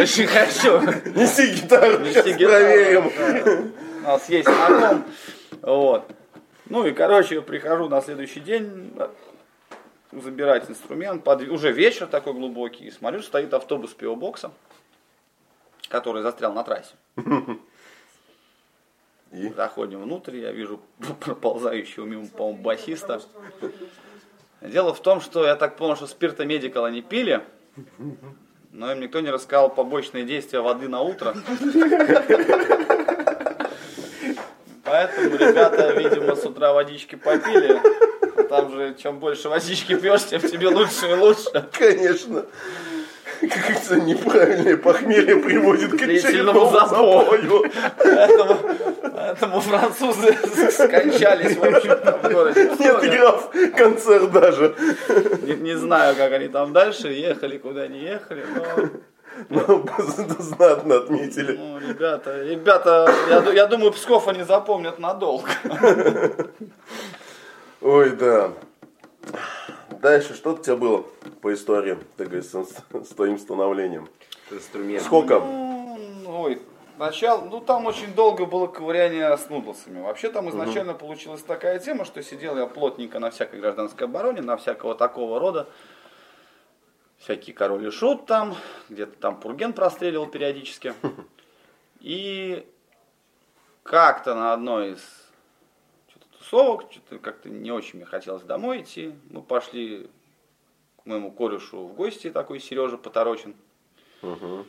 очень 0.00 0.26
хорошо. 0.26 0.80
Неси 1.14 1.50
гитару, 1.52 1.98
Неси 1.98 2.14
сейчас 2.14 2.26
гитару. 2.36 2.52
проверим. 2.54 3.72
У 4.02 4.06
нас 4.06 4.28
есть 4.30 4.48
знаком. 4.48 5.04
Вот. 5.60 6.04
Ну 6.70 6.86
и, 6.86 6.92
короче, 6.92 7.42
прихожу 7.42 7.88
на 7.88 8.00
следующий 8.00 8.40
день 8.40 8.94
забирать 10.12 10.70
инструмент. 10.70 11.24
Под- 11.24 11.42
Уже 11.48 11.72
вечер 11.72 12.06
такой 12.06 12.32
глубокий. 12.34 12.86
И 12.86 12.90
смотрю, 12.90 13.22
стоит 13.22 13.52
автобус 13.54 13.92
пивобокса, 13.94 14.50
который 15.88 16.22
застрял 16.22 16.52
на 16.52 16.62
трассе. 16.64 16.94
И? 19.32 19.48
Заходим 19.50 20.00
внутрь, 20.02 20.36
я 20.36 20.52
вижу 20.52 20.80
проползающего 21.20 22.06
мимо, 22.06 22.26
по-моему, 22.28 22.62
басиста. 22.62 23.20
Дело 24.62 24.94
в 24.94 25.00
том, 25.02 25.20
что 25.20 25.44
я 25.46 25.54
так 25.54 25.76
понял, 25.76 25.96
что 25.96 26.06
спирта 26.06 26.44
медикал 26.46 26.84
они 26.86 27.02
пили, 27.02 27.42
но 28.72 28.90
им 28.90 29.00
никто 29.00 29.20
не 29.20 29.30
рассказал 29.30 29.68
побочные 29.72 30.24
действия 30.24 30.60
воды 30.60 30.88
на 30.88 31.02
утро. 31.02 31.34
Поэтому 34.84 35.36
ребята, 35.36 35.92
видимо, 35.92 36.34
с 36.34 36.44
утра 36.46 36.72
водички 36.72 37.14
попили. 37.16 37.78
Там 38.48 38.72
же, 38.72 38.94
чем 39.00 39.18
больше 39.18 39.48
водички 39.48 39.94
пьешь, 39.96 40.24
тем 40.26 40.40
тебе 40.40 40.68
лучше 40.68 41.10
и 41.10 41.14
лучше. 41.14 41.66
Конечно. 41.72 42.44
Как-то 43.40 44.00
неправильное 44.00 44.76
похмелье 44.76 45.36
приводит 45.36 45.92
к 45.92 45.96
Длительному 45.96 46.70
запою. 46.70 47.64
Поэтому, 47.98 48.56
поэтому 49.14 49.60
французы 49.60 50.36
скончались, 50.72 51.56
в 51.56 51.62
общем-то, 51.64 52.18
в 52.22 52.32
городе. 52.32 52.70
Не 52.78 52.86
отыграв 52.88 53.50
концерт 53.76 54.32
даже. 54.32 54.74
Не, 55.42 55.54
не 55.54 55.76
знаю, 55.76 56.16
как 56.16 56.32
они 56.32 56.48
там 56.48 56.72
дальше 56.72 57.08
ехали, 57.08 57.58
куда 57.58 57.82
они 57.82 58.00
ехали, 58.00 58.44
но, 58.54 58.88
Но 59.50 59.84
знатно 60.40 60.96
отметили. 60.96 61.52
ну, 61.56 61.78
ребята, 61.78 62.42
ребята, 62.42 63.12
я, 63.30 63.52
я 63.52 63.66
думаю, 63.66 63.92
Псков 63.92 64.26
они 64.26 64.42
запомнят 64.42 64.98
надолго. 64.98 65.48
Ой, 67.80 68.10
да. 68.16 68.52
Дальше, 69.90 70.34
что 70.34 70.54
у 70.54 70.58
тебя 70.58 70.76
было 70.76 71.04
по 71.40 71.52
истории, 71.52 71.98
так 72.16 72.28
говорить, 72.28 72.50
с, 72.50 72.54
с 72.54 73.08
твоим 73.14 73.38
становлением? 73.38 74.08
Инструмент. 74.50 75.02
Сколько? 75.02 75.40
Ну, 75.40 75.78
Ой, 76.26 76.60
начало, 76.98 77.44
ну 77.44 77.60
там 77.60 77.86
очень 77.86 78.14
долго 78.14 78.46
было 78.46 78.66
ковыряние 78.66 79.36
с 79.36 79.48
нудлсами. 79.48 80.00
Вообще 80.00 80.30
там 80.30 80.48
изначально 80.50 80.94
получилась 80.94 81.42
такая 81.42 81.78
тема, 81.78 82.04
что 82.04 82.22
сидел 82.22 82.56
я 82.56 82.66
плотненько 82.66 83.18
на 83.18 83.30
всякой 83.30 83.60
гражданской 83.60 84.06
обороне, 84.06 84.42
на 84.42 84.56
всякого 84.56 84.94
такого 84.94 85.38
рода. 85.38 85.68
Всякий 87.18 87.52
король 87.52 87.86
и 87.86 87.90
шут 87.90 88.26
там, 88.26 88.54
где-то 88.88 89.18
там 89.18 89.40
Пурген 89.40 89.72
простреливал 89.72 90.26
периодически. 90.26 90.94
И 92.00 92.64
как-то 93.82 94.36
на 94.36 94.52
одной 94.52 94.92
из 94.92 95.17
тусовок, 96.48 96.90
что-то 96.90 97.18
как-то 97.18 97.48
не 97.48 97.70
очень 97.70 97.98
мне 97.98 98.06
хотелось 98.06 98.42
домой 98.42 98.82
идти. 98.82 99.14
Мы 99.30 99.42
пошли 99.42 100.08
к 101.02 101.06
моему 101.06 101.30
корешу 101.30 101.86
в 101.86 101.94
гости, 101.94 102.30
такой 102.30 102.60
Сережа 102.60 102.96
Поторочин 102.96 103.54
Мгм. 104.22 104.66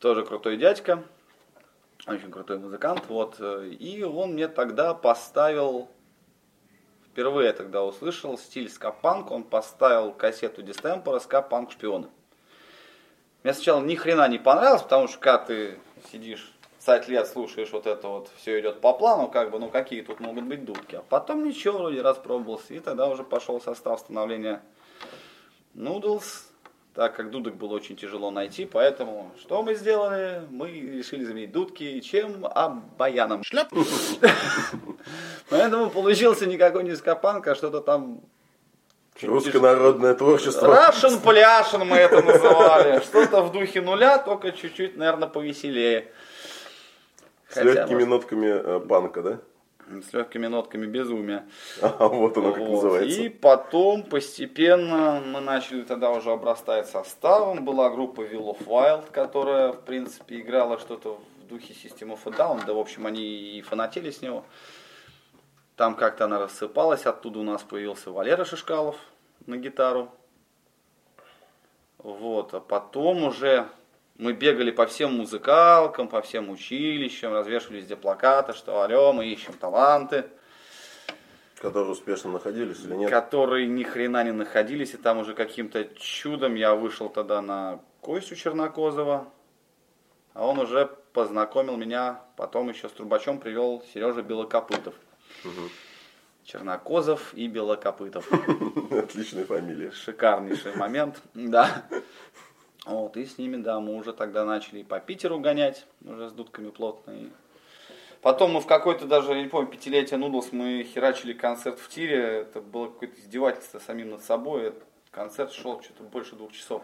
тоже 0.00 0.24
крутой 0.24 0.56
дядька, 0.56 1.02
очень 2.06 2.30
крутой 2.30 2.58
музыкант, 2.58 3.04
вот, 3.08 3.36
э, 3.38 3.68
и 3.68 4.02
он 4.02 4.32
мне 4.32 4.48
тогда 4.48 4.94
поставил, 4.94 5.88
впервые 7.10 7.52
тогда 7.52 7.84
услышал 7.84 8.38
стиль 8.38 8.70
скапанк, 8.70 9.30
он 9.30 9.44
поставил 9.44 10.12
кассету 10.12 10.62
дистемпора 10.62 11.18
скапанк 11.18 11.70
шпиона. 11.72 12.08
Мне 13.42 13.54
сначала 13.54 13.82
ни 13.82 13.94
хрена 13.96 14.28
не 14.28 14.38
понравилось, 14.38 14.82
потому 14.82 15.08
что 15.08 15.18
когда 15.18 15.38
ты 15.38 15.78
сидишь 16.10 16.52
20 16.84 17.08
лет 17.08 17.28
слушаешь 17.28 17.70
вот 17.72 17.86
это 17.86 18.08
вот, 18.08 18.28
все 18.36 18.58
идет 18.58 18.80
по 18.80 18.92
плану, 18.92 19.28
как 19.28 19.50
бы, 19.50 19.58
ну 19.58 19.68
какие 19.68 20.02
тут 20.02 20.18
могут 20.20 20.44
быть 20.44 20.64
дудки. 20.64 20.96
А 20.96 21.04
потом 21.08 21.44
ничего, 21.44 21.78
вроде 21.78 22.02
распробовался, 22.02 22.74
и 22.74 22.80
тогда 22.80 23.08
уже 23.08 23.22
пошел 23.22 23.60
состав 23.60 24.00
становления 24.00 24.62
Noodles, 25.74 26.24
так 26.94 27.14
как 27.14 27.30
дудок 27.30 27.54
было 27.54 27.74
очень 27.74 27.96
тяжело 27.96 28.30
найти, 28.30 28.64
поэтому 28.66 29.30
что 29.40 29.62
мы 29.62 29.74
сделали? 29.74 30.42
Мы 30.50 30.70
решили 30.70 31.24
заменить 31.24 31.52
дудки 31.52 32.00
чем? 32.00 32.44
А 32.46 32.68
баяном. 32.98 33.44
Шляп! 33.44 33.68
Поэтому 35.50 35.88
получился 35.88 36.46
никакой 36.46 36.82
не 36.84 36.96
скопанк, 36.96 37.46
а 37.46 37.54
что-то 37.54 37.80
там 37.80 38.20
Руссконародное 39.20 40.14
творчество. 40.14 40.66
Рашен 40.66 41.20
пляшен 41.20 41.86
мы 41.86 41.96
это 41.96 42.22
называли. 42.22 43.00
Что-то 43.00 43.42
в 43.42 43.52
духе 43.52 43.80
нуля, 43.80 44.18
только 44.18 44.52
чуть-чуть, 44.52 44.96
наверное, 44.96 45.28
повеселее. 45.28 46.10
С 47.52 47.54
Хотя, 47.54 47.64
легкими 47.66 48.04
может, 48.04 48.08
нотками 48.08 48.46
э, 48.46 48.80
панка, 48.80 49.22
да? 49.22 49.38
с 50.00 50.12
легкими 50.14 50.46
нотками 50.46 50.86
безумия. 50.86 51.46
А 51.82 52.08
вот 52.08 52.38
оно 52.38 52.52
как 52.52 52.60
Вот. 52.60 52.70
называется. 52.70 53.20
И 53.20 53.28
потом 53.28 54.04
постепенно 54.04 55.20
мы 55.24 55.40
начали 55.40 55.82
тогда 55.82 56.10
уже 56.12 56.30
обрастать 56.30 56.88
составом. 56.88 57.62
Была 57.62 57.90
группа 57.90 58.22
Will 58.22 58.56
of 58.56 58.64
Wild, 58.66 59.10
которая, 59.10 59.72
в 59.72 59.82
принципе, 59.82 60.40
играла 60.40 60.78
что-то 60.78 61.20
в 61.42 61.46
духе 61.48 61.74
System 61.74 62.16
of 62.16 62.20
a 62.24 62.30
Down. 62.30 62.64
Да, 62.66 62.72
в 62.72 62.78
общем, 62.78 63.06
они 63.06 63.58
и 63.58 63.60
фанатели 63.60 64.10
с 64.10 64.22
него. 64.22 64.46
Там 65.76 65.94
как-то 65.94 66.24
она 66.24 66.38
рассыпалась. 66.38 67.04
Оттуда 67.04 67.40
у 67.40 67.42
нас 67.42 67.62
появился 67.62 68.10
Валера 68.10 68.46
Шишкалов 68.46 68.96
на 69.46 69.58
гитару. 69.58 70.10
Вот. 71.98 72.54
А 72.54 72.60
потом 72.60 73.24
уже 73.24 73.68
мы 74.22 74.34
бегали 74.34 74.70
по 74.70 74.86
всем 74.86 75.14
музыкалкам, 75.14 76.06
по 76.06 76.22
всем 76.22 76.48
училищам, 76.48 77.32
развешивали 77.32 77.78
везде 77.78 77.96
плакаты, 77.96 78.52
что 78.52 78.82
алло, 78.82 79.12
мы 79.12 79.26
ищем 79.26 79.52
таланты. 79.54 80.26
Которые 81.60 81.90
успешно 81.90 82.30
находились 82.30 82.80
или 82.84 82.94
нет? 82.94 83.10
которые 83.10 83.66
ни 83.66 83.82
хрена 83.82 84.22
не 84.22 84.30
находились, 84.30 84.94
и 84.94 84.96
там 84.96 85.18
уже 85.18 85.34
каким-то 85.34 85.84
чудом 85.96 86.54
я 86.54 86.74
вышел 86.74 87.08
тогда 87.08 87.42
на 87.42 87.80
Костю 88.00 88.36
Чернокозова, 88.36 89.28
а 90.34 90.46
он 90.46 90.60
уже 90.60 90.88
познакомил 91.12 91.76
меня, 91.76 92.20
потом 92.36 92.68
еще 92.68 92.88
с 92.88 92.92
Трубачом 92.92 93.40
привел 93.40 93.82
Сережа 93.92 94.22
Белокопытов. 94.22 94.94
Чернокозов 96.44 97.34
и 97.34 97.48
Белокопытов. 97.48 98.28
Отличная 98.92 99.44
фамилия. 99.44 99.90
Шикарнейший 99.90 100.76
момент, 100.76 101.20
да. 101.34 101.84
Вот, 102.84 103.16
и 103.16 103.24
с 103.24 103.38
ними, 103.38 103.56
да, 103.56 103.78
мы 103.80 103.94
уже 103.94 104.12
тогда 104.12 104.44
начали 104.44 104.80
и 104.80 104.84
по 104.84 104.98
Питеру 104.98 105.38
гонять, 105.38 105.86
уже 106.04 106.28
с 106.28 106.32
дудками 106.32 106.70
плотно. 106.70 107.12
И... 107.12 107.28
Потом 108.22 108.52
мы 108.52 108.60
в 108.60 108.66
какой-то 108.66 109.06
даже, 109.06 109.32
я 109.32 109.42
не 109.42 109.48
помню, 109.48 109.70
пятилетие 109.70 110.18
Нудлс, 110.18 110.52
мы 110.52 110.84
херачили 110.84 111.32
концерт 111.32 111.78
в 111.78 111.88
тире, 111.88 112.16
это 112.42 112.60
было 112.60 112.86
какое-то 112.86 113.20
издевательство 113.20 113.78
самим 113.78 114.10
над 114.10 114.22
собой. 114.22 114.74
Концерт 115.10 115.52
шел 115.52 115.80
что-то 115.82 116.02
больше 116.04 116.34
двух 116.34 116.52
часов. 116.52 116.82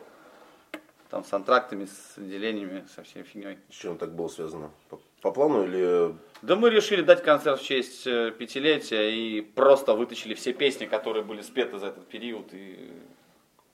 Там 1.10 1.24
с 1.24 1.32
антрактами, 1.32 1.86
с 1.86 2.18
отделениями, 2.18 2.86
со 2.94 3.02
всей 3.02 3.22
фигней. 3.22 3.58
С 3.70 3.74
чем 3.74 3.96
так 3.96 4.14
было 4.14 4.28
связано? 4.28 4.70
По, 4.90 5.00
по 5.22 5.30
плану 5.30 5.64
или... 5.64 6.14
Да 6.42 6.54
мы 6.54 6.70
решили 6.70 7.00
дать 7.00 7.22
концерт 7.22 7.60
в 7.60 7.64
честь 7.64 8.06
э, 8.06 8.30
пятилетия 8.30 9.08
и 9.08 9.40
просто 9.40 9.94
вытащили 9.94 10.34
все 10.34 10.52
песни, 10.52 10.84
которые 10.84 11.24
были 11.24 11.40
спеты 11.40 11.78
за 11.78 11.86
этот 11.86 12.06
период. 12.08 12.52
И 12.52 12.92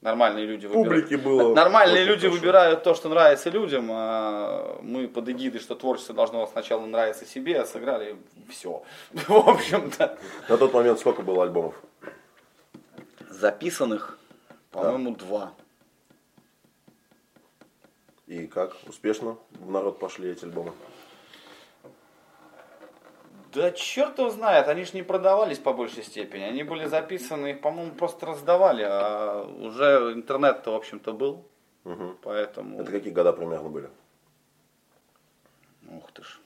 нормальные 0.04 0.46
люди 0.46 0.68
Публики 0.68 1.14
было 1.14 1.54
Нормальные 1.54 2.04
люди 2.04 2.26
хорошо. 2.28 2.38
выбирают 2.38 2.82
то, 2.84 2.94
что 2.94 3.08
нравится 3.08 3.50
людям, 3.50 3.88
а 3.90 4.78
мы 4.82 5.08
под 5.08 5.28
эгидой, 5.28 5.60
что 5.60 5.74
творчество 5.74 6.14
должно 6.14 6.46
сначала 6.46 6.86
нравиться 6.86 7.24
себе, 7.24 7.60
а 7.60 7.66
сыграли 7.66 8.16
все. 8.48 8.84
В 9.12 9.48
общем-то. 9.48 10.16
На 10.48 10.56
тот 10.56 10.72
момент 10.72 11.00
сколько 11.00 11.22
было 11.22 11.42
альбомов? 11.42 11.74
Записанных, 13.30 14.18
по-моему, 14.70 15.16
два. 15.16 15.52
И 18.26 18.46
как? 18.46 18.76
Успешно 18.86 19.36
в 19.50 19.70
народ 19.70 19.98
пошли 19.98 20.30
эти 20.30 20.44
альбомы? 20.44 20.72
Да 23.54 23.70
черт 23.70 24.18
его 24.18 24.30
знает, 24.30 24.66
они 24.68 24.84
же 24.84 24.92
не 24.94 25.02
продавались 25.02 25.58
по 25.58 25.72
большей 25.72 26.02
степени. 26.02 26.42
Они 26.42 26.64
были 26.64 26.86
записаны, 26.86 27.52
их, 27.52 27.60
по-моему, 27.60 27.92
просто 27.92 28.26
раздавали, 28.26 28.82
а 28.84 29.44
уже 29.44 30.12
интернет-то, 30.12 30.72
в 30.72 30.74
общем-то, 30.74 31.12
был. 31.12 31.46
Мгм. 31.84 32.18
Поэтому... 32.22 32.80
Это 32.80 32.90
какие 32.90 33.12
года 33.12 33.32
примерно 33.32 33.68
были? 33.68 33.90
Ух 35.88 36.10
ты 36.12 36.22
ж. 36.22 36.40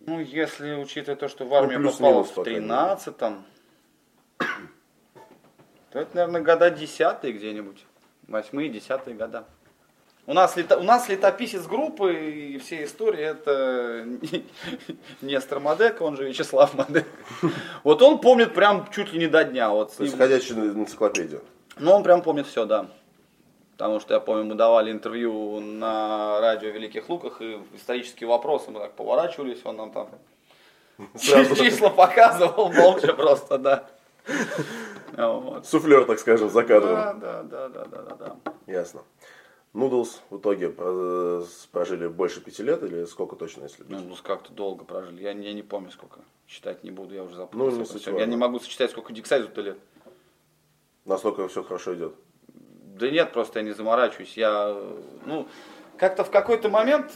Ну, 0.00 0.20
если 0.20 0.74
учитывая 0.74 1.16
то, 1.16 1.28
что 1.28 1.46
в 1.46 1.54
армию 1.54 1.78
Ну, 1.78 1.88
плюс-минус, 1.88 2.14
попал 2.14 2.24
в 2.24 2.34
по 2.34 2.44
крайней 2.44 2.60
мере. 2.60 2.72
13-м, 2.72 3.44
то 5.90 5.98
это, 5.98 6.16
наверное, 6.16 6.42
года 6.42 6.70
десятые 6.70 7.32
где-нибудь. 7.32 7.84
Восьмые, 8.28 8.68
десятые 8.68 9.16
года. 9.16 9.44
У 10.26 10.32
нас, 10.34 10.56
лето- 10.56 10.78
у 10.78 10.82
нас 10.82 11.08
летописец 11.08 11.66
группы 11.66 12.14
и 12.14 12.58
все 12.58 12.84
истории 12.84 13.24
это 13.24 14.06
Нестор 15.22 15.60
Мадек, 15.60 16.00
он 16.00 16.16
же 16.16 16.24
Вячеслав 16.28 16.74
Мадек. 16.74 17.06
Вот 17.82 18.00
он 18.02 18.18
помнит 18.20 18.54
прям 18.54 18.88
чуть 18.90 19.12
ли 19.12 19.18
не 19.18 19.26
до 19.26 19.44
дня. 19.44 19.70
Вот 19.70 19.96
То 19.96 20.04
есть 20.04 20.14
энциклопедия. 20.14 21.40
ну, 21.78 21.92
он 21.92 22.02
прям 22.02 22.22
помнит 22.22 22.46
все, 22.46 22.64
да. 22.64 22.86
Потому 23.72 23.98
что 23.98 24.12
я 24.14 24.20
помню, 24.20 24.44
мы 24.44 24.54
давали 24.54 24.92
интервью 24.92 25.58
на 25.58 26.38
радио 26.40 26.68
Великих 26.68 27.08
Луках, 27.08 27.40
и 27.40 27.58
исторические 27.74 28.28
вопросы 28.28 28.70
мы 28.70 28.78
так 28.78 28.92
поворачивались, 28.92 29.60
он 29.64 29.76
нам 29.76 29.90
там 29.90 30.08
Сразу 31.14 31.56
числа 31.56 31.88
показывал, 31.88 32.70
молча 32.72 33.14
просто, 33.14 33.56
да. 33.58 33.84
Вот. 35.16 35.66
суфлер, 35.66 36.04
так 36.04 36.18
скажем, 36.18 36.50
за 36.50 36.62
кадром. 36.62 36.94
Да, 36.94 37.42
да, 37.42 37.42
да, 37.42 37.68
да, 37.68 37.84
да, 38.02 38.16
да. 38.16 38.52
Ясно. 38.66 39.00
Нудлс 39.72 40.20
в 40.30 40.38
итоге 40.38 40.74
э, 40.76 41.44
прожили 41.70 42.08
больше 42.08 42.40
пяти 42.40 42.62
лет 42.64 42.82
или 42.82 43.04
сколько 43.04 43.36
точно, 43.36 43.64
если 43.64 43.84
Ну, 43.88 43.98
быть? 43.98 44.08
ну, 44.08 44.16
как-то 44.22 44.52
долго 44.52 44.84
прожили. 44.84 45.22
Я, 45.22 45.32
не- 45.32 45.46
я 45.46 45.52
не 45.52 45.62
помню 45.62 45.90
сколько. 45.92 46.20
Считать 46.48 46.82
не 46.82 46.90
буду, 46.90 47.14
я 47.14 47.22
уже 47.22 47.34
Ну, 47.36 47.40
запутался. 47.42 47.76
не 47.78 47.84
в 47.84 47.86
этом 47.90 48.00
суть 48.00 48.18
я 48.18 48.26
не 48.26 48.36
могу 48.36 48.58
сочетать, 48.58 48.90
сколько 48.90 49.12
Диксайзу-то 49.12 49.60
лет. 49.60 49.78
Настолько 51.04 51.46
все 51.46 51.62
хорошо 51.62 51.94
идет. 51.94 52.14
Да 52.98 53.08
нет, 53.08 53.32
просто 53.32 53.60
я 53.60 53.64
не 53.64 53.70
заморачиваюсь. 53.70 54.36
Я, 54.36 54.72
э, 54.74 55.02
ну, 55.26 55.46
как-то 55.96 56.24
в 56.24 56.30
какой-то 56.32 56.68
момент 56.68 57.12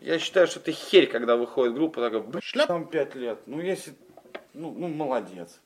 я 0.00 0.18
считаю, 0.18 0.46
что 0.46 0.60
это 0.60 0.72
херь, 0.72 1.06
когда 1.06 1.36
выходит 1.36 1.74
группа, 1.74 2.00
такая, 2.00 2.20
блин, 2.20 2.40
там 2.66 2.86
5 2.86 3.14
лет. 3.16 3.38
Ну, 3.44 3.60
если, 3.60 3.92
ну, 4.54 4.74
ну 4.74 4.88
молодец. 4.88 5.60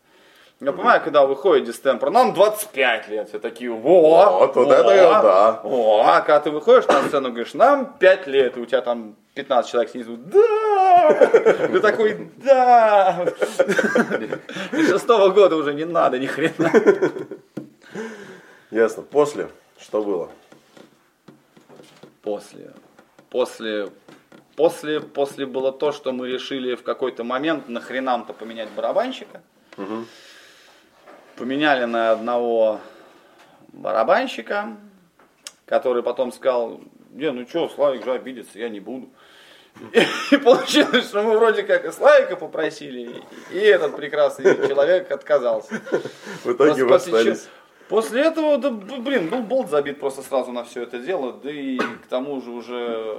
Я 0.61 0.73
понимаю, 0.73 1.03
когда 1.03 1.27
выходит 1.27 1.67
дистемпер, 1.67 2.11
нам 2.11 2.33
25 2.33 3.09
лет, 3.09 3.29
все 3.29 3.39
такие, 3.39 3.71
во, 3.71 4.39
Вот, 4.39 4.57
вот 4.57 4.67
во, 4.67 4.73
это 4.73 5.23
да. 5.23 5.61
О, 5.65 6.03
а 6.07 6.21
когда 6.21 6.41
ты 6.41 6.51
выходишь 6.51 6.87
на 6.87 7.03
сцену, 7.03 7.31
говоришь, 7.31 7.55
нам 7.55 7.95
5 7.99 8.27
лет, 8.29 8.57
и 8.57 8.61
у 8.61 8.67
тебя 8.67 8.81
там 8.81 9.17
15 9.35 9.71
человек 9.71 9.91
снизу, 9.91 10.17
да, 10.17 11.29
ты 11.33 11.81
такой, 11.81 12.31
да. 12.37 13.27
Шестого 14.73 15.31
года 15.31 15.57
уже 15.57 15.75
не 15.75 15.85
надо 15.85 16.19
ни 16.19 16.27
хрена. 16.27 16.71
Ясно. 18.71 19.03
После 19.03 19.49
что 19.85 20.03
было? 20.03 20.31
После. 22.23 22.73
После. 23.29 23.91
После, 24.57 25.01
после 25.01 25.47
было 25.47 25.73
то, 25.73 25.93
что 25.93 26.13
мы 26.13 26.29
решили 26.29 26.75
в 26.75 26.83
какой-то 26.83 27.25
момент 27.25 27.69
нахренам-то 27.69 28.33
поменять 28.33 28.71
барабанщика. 28.71 29.43
Поменяли 31.37 31.85
на 31.85 32.13
одного 32.13 32.81
барабанщика, 33.73 34.77
который 35.67 36.03
потом 36.03 36.33
сказал, 36.33 36.81
не, 37.11 37.31
ну 37.31 37.47
что, 37.49 37.69
Славик 37.69 38.05
же 38.05 38.13
обидится, 38.13 38.59
я 38.59 38.69
не 38.69 38.81
буду. 38.81 39.09
И 40.31 40.37
получилось, 40.37 41.07
что 41.07 41.23
мы 41.23 41.37
вроде 41.37 41.65
как 41.65 41.85
и 41.85 41.91
Славика 41.91 42.37
попросили, 42.37 43.23
и 43.51 43.59
этот 43.59 43.97
прекрасный 43.97 44.69
человек 44.69 45.11
отказался. 45.11 45.81
В 46.45 46.53
итоге 46.53 46.85
вы 46.85 46.95
остались. 46.95 47.49
После 47.89 48.23
этого, 48.23 48.57
да, 48.59 48.71
блин, 48.71 49.29
был 49.29 49.43
болт 49.43 49.69
забит 49.69 50.01
просто 50.01 50.23
сразу 50.23 50.53
на 50.53 50.65
все 50.65 50.85
это 50.85 50.99
дело, 50.99 51.33
да 51.33 51.51
и 51.51 51.79
к 51.79 52.07
тому 52.09 52.41
же 52.41 52.51
уже 52.51 53.15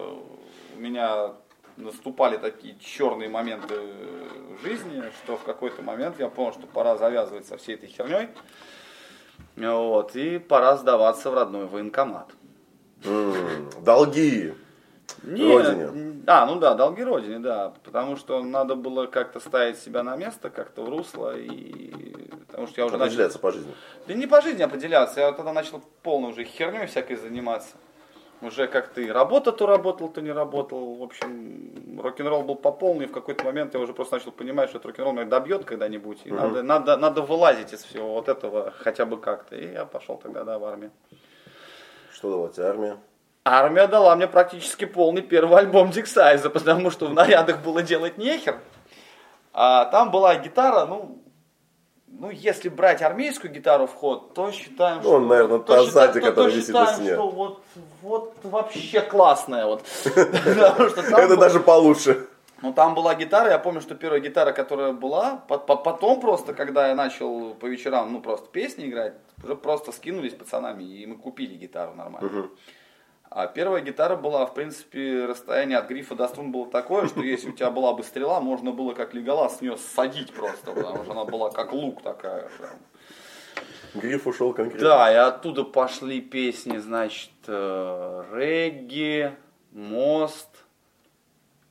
у 0.76 0.80
меня 0.80 1.34
наступали 1.78 2.38
такие 2.38 2.76
черные 2.80 3.30
моменты 3.30 3.76
жизни, 4.64 5.04
что 5.24 5.38
в 5.38 5.44
какой-то 5.44 5.82
момент 5.82 6.20
я 6.20 6.30
понял, 6.30 6.54
что 6.54 6.68
пора 6.68 6.98
завязывать 6.98 7.48
со 7.48 7.58
всей 7.58 7.76
этой 7.76 7.88
херней. 7.88 8.30
Вот, 9.56 10.16
и 10.16 10.40
пора 10.40 10.78
сдаваться 10.78 11.30
в 11.30 11.34
родной 11.34 11.66
военкомат. 11.66 12.28
М, 13.04 13.70
Долги. 13.82 14.54
Не, 15.24 15.44
Родине. 15.44 16.16
А, 16.28 16.46
ну 16.46 16.60
да, 16.60 16.74
долги 16.74 17.04
родине, 17.04 17.40
да. 17.40 17.74
Потому 17.84 18.16
что 18.16 18.42
надо 18.44 18.76
было 18.76 19.06
как-то 19.06 19.40
ставить 19.40 19.78
себя 19.78 20.02
на 20.04 20.16
место, 20.16 20.50
как-то 20.50 20.84
в 20.84 20.90
русло. 20.90 21.38
И... 21.38 21.92
Потому 22.48 22.68
что 22.68 22.82
я 22.82 22.86
уже 22.88 22.98
начал... 22.98 23.08
Определяться 23.08 23.40
по 23.40 23.52
жизни. 23.52 23.74
Да 24.08 24.14
не 24.14 24.26
по 24.26 24.42
жизни 24.42 24.64
определяться, 24.64 25.20
я 25.20 25.32
тогда 25.32 25.54
начал 25.54 25.82
полной 26.02 26.32
уже 26.32 26.44
херней 26.44 26.88
всякой 26.88 27.18
заниматься. 27.18 27.76
Уже 28.42 28.68
как-то 28.68 29.02
и 29.02 29.10
работа 29.10 29.52
то 29.52 29.66
работал, 29.66 30.10
то 30.10 30.22
не 30.22 30.32
работал. 30.32 30.96
В 30.96 31.04
общем, 31.04 32.00
рок-н-ролл 32.02 32.44
был 32.44 32.56
по 32.56 32.72
полной, 32.72 33.06
и 33.06 33.08
в 33.08 33.12
какой-то 33.12 33.46
момент 33.46 33.74
я 33.74 33.80
уже 33.80 33.94
просто 33.94 34.16
начал 34.16 34.32
понимать, 34.32 34.70
что 34.70 34.78
этот 34.78 34.88
рок-н-ролл 34.88 35.14
меня 35.14 35.26
добьет 35.26 35.64
когда-нибудь. 35.64 36.22
И 36.26 36.32
надо, 36.32 36.62
надо, 36.62 36.98
надо 36.98 37.22
вылазить 37.22 37.74
из 37.74 37.84
всего 37.84 38.14
вот 38.14 38.28
этого 38.28 38.74
хотя 38.80 39.06
бы 39.06 39.18
как-то. 39.18 39.56
И 39.56 39.72
я 39.72 39.86
пошел 39.86 40.18
тогда, 40.18 40.44
да, 40.44 40.60
в 40.60 40.66
армию. 40.66 40.92
Что 42.12 42.30
дала 42.30 42.50
тебе 42.50 42.66
армия? 42.66 42.98
Армия 43.46 43.88
дала 43.88 44.16
мне 44.16 44.28
практически 44.28 44.86
полный 44.86 45.22
первый 45.22 45.60
альбом 45.60 45.92
Диксайза, 45.92 46.50
потому 46.50 46.90
что 46.92 47.08
в 47.08 47.14
нарядах 47.14 47.62
было 47.62 47.84
делать 47.84 48.18
нехер. 48.18 48.60
А 49.54 49.86
там 49.86 50.12
была 50.12 50.36
гитара, 50.36 50.86
ну, 50.86 51.22
ну, 52.20 52.30
если 52.30 52.70
брать 52.70 53.02
армейскую 53.02 53.52
гитару 53.54 53.86
в 53.88 53.94
ход, 53.94 54.34
то 54.34 54.52
считаем, 54.52 55.02
Ну, 55.04 55.20
наверное, 55.20 55.60
то 55.60 55.64
та 55.74 55.74
считаем- 55.84 55.92
сзади, 55.92 56.20
то- 56.20 56.26
то 56.26 56.32
которая 56.32 56.54
висит 56.56 56.74
на 56.74 56.80
считаем, 56.86 56.96
стене. 56.96 57.14
что 57.14 57.28
вот, 57.30 57.62
вот 58.02 58.34
вообще 58.44 59.02
классная 59.02 59.66
вот. 59.66 59.84
Что 60.04 61.18
Это 61.18 61.38
даже 61.38 61.60
получше. 61.60 62.28
ну, 62.62 62.74
там 62.74 62.96
была 62.96 63.16
гитара, 63.16 63.50
я 63.52 63.60
помню, 63.60 63.82
что 63.82 63.96
первая 63.96 64.20
гитара, 64.22 64.52
которая 64.54 64.94
была, 64.94 65.38
по- 65.48 65.58
по- 65.58 65.76
потом 65.76 66.20
просто, 66.22 66.54
когда 66.54 66.88
я 66.88 66.96
начал 66.96 67.54
по 67.56 67.66
вечерам, 67.68 68.14
ну, 68.14 68.22
просто 68.22 68.48
песни 68.52 68.86
играть, 68.88 69.14
уже 69.44 69.56
просто 69.56 69.92
скинулись 69.92 70.34
пацанами, 70.34 70.84
и 70.84 71.06
мы 71.06 71.16
купили 71.18 71.56
гитару 71.56 71.94
нормально. 71.96 72.48
А 73.38 73.48
первая 73.48 73.82
гитара 73.82 74.16
была, 74.16 74.46
в 74.46 74.54
принципе, 74.54 75.26
расстояние 75.26 75.78
от 75.78 75.90
грифа 75.90 76.16
до 76.16 76.26
струн 76.30 76.54
было 76.54 76.68
такое, 76.72 77.06
что 77.10 77.20
если 77.22 77.50
у 77.50 77.52
тебя 77.52 77.70
была 77.70 77.92
бы 77.92 78.02
стрела, 78.02 78.40
можно 78.40 78.72
было 78.72 78.94
как 78.94 79.14
леголас 79.14 79.58
с 79.58 79.62
нее 79.62 79.76
садить 79.76 80.32
просто, 80.34 80.72
потому 80.72 81.04
что 81.04 81.12
она 81.12 81.26
была 81.26 81.50
как 81.52 81.74
лук 81.74 82.02
такая. 82.02 82.48
прям. 82.58 82.72
Гриф 83.94 84.26
ушел 84.26 84.54
конкретно. 84.54 84.88
Да, 84.88 85.12
и 85.12 85.16
оттуда 85.16 85.66
пошли 85.66 86.22
песни, 86.22 86.78
значит, 86.78 87.30
э, 87.48 88.24
регги, 88.32 89.36
мост, 89.74 90.48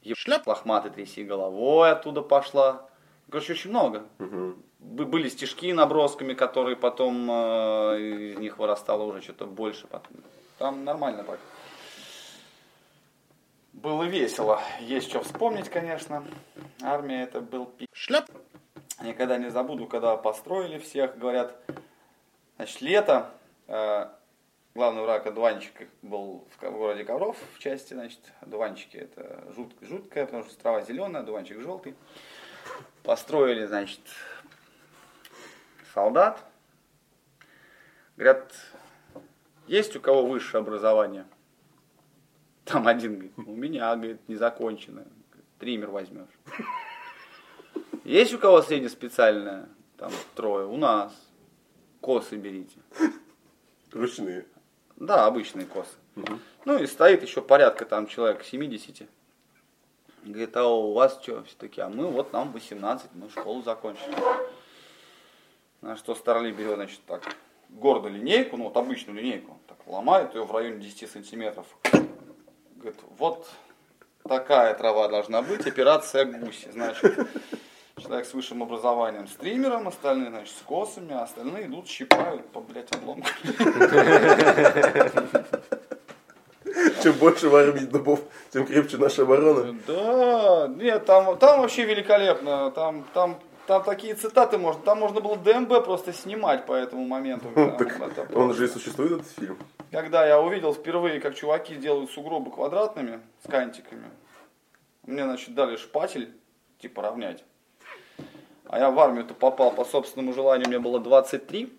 еб- 0.02 0.46
лохматый 0.46 0.90
тряси 0.90 1.24
головой 1.24 1.92
оттуда 1.92 2.20
пошла. 2.20 2.90
Короче, 3.30 3.54
очень 3.54 3.70
много. 3.70 4.02
Бы- 4.18 5.06
Были 5.06 5.30
стишки 5.30 5.72
набросками, 5.72 6.34
которые 6.34 6.76
потом 6.76 7.26
э, 7.30 7.98
из 8.34 8.38
них 8.38 8.58
вырастало 8.58 9.04
уже 9.04 9.22
что-то 9.22 9.46
больше. 9.46 9.86
Там 10.58 10.84
нормально 10.84 11.24
так. 11.24 11.38
Было 13.74 14.04
весело. 14.04 14.62
Есть 14.80 15.08
что 15.08 15.20
вспомнить, 15.20 15.68
конечно. 15.68 16.24
Армия 16.80 17.24
это 17.24 17.40
был 17.40 17.66
пи... 17.66 17.88
Шляп. 17.92 18.30
Никогда 19.02 19.36
не 19.36 19.50
забуду, 19.50 19.88
когда 19.88 20.16
построили 20.16 20.78
всех, 20.78 21.18
говорят, 21.18 21.60
значит, 22.56 22.80
лето, 22.80 23.30
э, 23.66 24.06
главный 24.76 25.02
враг 25.02 25.26
одуванчик 25.26 25.88
был 26.02 26.46
в 26.56 26.70
городе 26.70 27.04
Ковров 27.04 27.36
в 27.54 27.58
части, 27.58 27.94
значит, 27.94 28.20
одуванчики 28.40 28.96
это 28.96 29.44
жут, 29.56 29.74
жуткое, 29.80 30.26
потому 30.26 30.44
что 30.44 30.56
трава 30.56 30.80
зеленая, 30.82 31.22
одуванчик 31.22 31.60
желтый. 31.60 31.96
Построили, 33.02 33.66
значит, 33.66 34.00
солдат. 35.92 36.40
Говорят, 38.16 38.54
есть 39.66 39.96
у 39.96 40.00
кого 40.00 40.24
высшее 40.24 40.60
образование? 40.60 41.26
Там 42.64 42.88
один 42.88 43.14
говорит, 43.14 43.32
у 43.36 43.54
меня, 43.54 43.94
говорит, 43.94 44.20
незаконченное. 44.28 45.06
Триммер 45.58 45.90
возьмешь. 45.90 46.28
Есть 48.04 48.34
у 48.34 48.38
кого 48.38 48.62
среднеспециальное? 48.62 49.68
Там 49.96 50.12
трое. 50.34 50.66
У 50.66 50.76
нас. 50.76 51.12
Косы 52.00 52.36
берите. 52.36 52.76
Ручные. 53.92 54.46
Да, 54.96 55.26
обычные 55.26 55.66
косы. 55.66 55.94
Ну 56.64 56.78
и 56.78 56.86
стоит 56.86 57.22
еще 57.22 57.42
порядка 57.42 57.84
там 57.84 58.06
человек 58.06 58.44
70. 58.44 59.08
Говорит, 60.24 60.56
а 60.56 60.66
у 60.66 60.92
вас 60.92 61.20
что 61.22 61.42
все 61.44 61.56
таки 61.56 61.80
А 61.80 61.88
мы 61.88 62.06
вот 62.06 62.32
нам 62.32 62.52
18, 62.52 63.10
мы 63.14 63.28
школу 63.28 63.62
закончили. 63.62 64.14
На 65.82 65.96
что 65.96 66.14
Старли 66.14 66.50
берет, 66.50 66.76
значит, 66.76 67.00
так, 67.06 67.22
гордо 67.68 68.08
линейку, 68.08 68.56
ну 68.56 68.64
вот 68.64 68.76
обычную 68.76 69.20
линейку, 69.20 69.58
так 69.66 69.76
ломает 69.86 70.34
ее 70.34 70.44
в 70.44 70.52
районе 70.52 70.80
10 70.80 71.10
сантиметров. 71.10 71.66
Говорит, 72.84 73.00
вот 73.16 73.48
такая 74.28 74.74
трава 74.74 75.08
должна 75.08 75.40
быть, 75.40 75.66
операция 75.66 76.26
гуси. 76.26 76.68
Значит, 76.70 77.18
человек 77.98 78.26
с 78.26 78.34
высшим 78.34 78.62
образованием 78.62 79.26
стримером, 79.26 79.88
остальные, 79.88 80.28
значит, 80.28 80.54
с 80.54 80.60
косами, 80.66 81.14
а 81.14 81.22
остальные 81.22 81.64
идут, 81.64 81.88
щипают 81.88 82.46
по, 82.50 82.60
блядь, 82.60 82.94
обломкам. 82.94 83.32
Чем 87.02 87.14
больше 87.14 87.48
в 87.48 87.56
армии 87.56 87.86
дубов, 87.86 88.20
тем 88.50 88.66
крепче 88.66 88.98
наша 88.98 89.22
оборона. 89.22 89.78
Да, 89.86 90.68
нет, 90.68 91.06
там, 91.06 91.38
там 91.38 91.62
вообще 91.62 91.86
великолепно. 91.86 92.70
Там, 92.72 93.06
там, 93.14 93.40
там 93.66 93.82
такие 93.82 94.14
цитаты 94.14 94.58
можно. 94.58 94.82
Там 94.82 94.98
можно 94.98 95.20
было 95.20 95.36
ДМБ 95.36 95.84
просто 95.84 96.12
снимать 96.12 96.66
по 96.66 96.72
этому 96.72 97.06
моменту. 97.06 97.48
Он 98.34 98.52
же 98.54 98.64
и 98.64 98.68
существует, 98.68 99.12
этот 99.12 99.28
фильм. 99.28 99.58
Когда 99.90 100.26
я 100.26 100.40
увидел 100.40 100.74
впервые, 100.74 101.20
как 101.20 101.34
чуваки 101.34 101.76
делают 101.76 102.10
сугробы 102.10 102.50
квадратными 102.50 103.20
с 103.44 103.50
кантиками, 103.50 104.10
мне, 105.04 105.24
значит, 105.24 105.54
дали 105.54 105.76
шпатель, 105.76 106.34
типа 106.78 107.02
равнять. 107.02 107.44
А 108.66 108.78
я 108.78 108.90
в 108.90 108.98
армию-то 108.98 109.34
попал 109.34 109.72
по 109.72 109.84
собственному 109.84 110.32
желанию, 110.32 110.68
мне 110.68 110.78
было 110.78 110.98
23. 110.98 111.72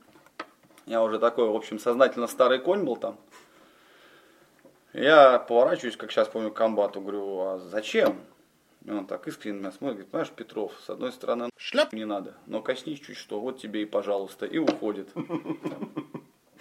Я 0.85 1.03
уже 1.03 1.19
такой, 1.19 1.49
в 1.49 1.55
общем, 1.55 1.79
сознательно 1.79 2.27
старый 2.27 2.59
конь 2.59 2.83
был 2.83 2.95
там. 2.95 3.17
Я 4.93 5.39
поворачиваюсь, 5.39 5.97
как 5.97 6.11
сейчас 6.11 6.29
помню, 6.29 6.51
к 6.51 6.53
комбату, 6.53 7.01
говорю, 7.01 7.39
а 7.39 7.59
зачем? 7.59 8.21
И 8.85 8.91
он 8.91 9.07
так 9.07 9.27
искренне 9.27 9.57
на 9.57 9.59
меня 9.61 9.71
смотрит, 9.71 9.95
говорит, 9.95 10.11
понимаешь, 10.11 10.31
Петров, 10.31 10.71
с 10.85 10.89
одной 10.91 11.11
стороны, 11.11 11.49
шляп 11.57 11.91
не 11.91 12.05
надо, 12.05 12.35
но 12.45 12.61
коснись 12.61 12.99
чуть 12.99 13.17
что, 13.17 13.39
вот 13.39 13.59
тебе 13.59 13.81
и 13.81 13.85
пожалуйста, 13.85 14.45
и 14.45 14.57
уходит. 14.57 15.09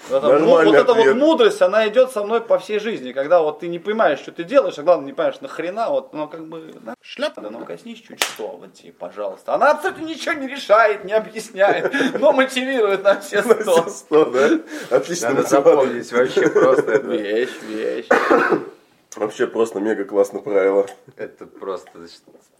Вот 0.08 0.18
эта, 0.18 0.26
ну, 0.26 0.38
Нормальный 0.40 0.72
вот 0.72 0.80
эта 0.80 0.92
вот 0.92 1.16
мудрость, 1.16 1.62
она 1.62 1.88
идет 1.88 2.10
со 2.10 2.24
мной 2.24 2.42
по 2.42 2.58
всей 2.58 2.78
жизни, 2.78 3.12
когда 3.12 3.40
вот 3.40 3.60
ты 3.60 3.68
не 3.68 3.78
понимаешь, 3.78 4.18
что 4.18 4.32
ты 4.32 4.44
делаешь, 4.44 4.78
а 4.78 4.82
главное, 4.82 5.06
не 5.06 5.12
понимаешь, 5.12 5.40
нахрена, 5.40 5.88
вот, 5.88 6.12
ну, 6.12 6.28
как 6.28 6.46
бы, 6.46 6.74
да, 6.82 6.94
Шляп. 7.00 7.34
да, 7.37 7.48
ну, 7.48 7.64
коснись 7.64 8.02
чуть 8.02 8.22
что, 8.22 8.48
вот 8.48 8.74
тебе, 8.74 8.92
пожалуйста. 8.92 9.54
Она 9.54 9.70
абсолютно 9.70 10.04
ничего 10.04 10.34
не 10.34 10.48
решает, 10.48 11.04
не 11.04 11.12
объясняет, 11.12 11.94
но 12.20 12.32
мотивирует 12.32 13.02
на 13.02 13.20
все 13.20 13.42
сто. 13.42 13.88
Сто, 13.88 14.24
да? 14.26 14.60
Отлично. 14.90 15.30
Надо 15.30 15.48
запомнить 15.48 16.12
вообще 16.12 16.50
просто 16.50 16.90
это. 16.90 17.06
Вещь, 17.06 17.62
вещь. 17.62 18.08
Вообще 19.16 19.46
просто 19.46 19.81
мега 19.81 20.05
классное 20.05 20.40
правило. 20.42 20.87
Это 21.16 21.46
просто 21.46 21.90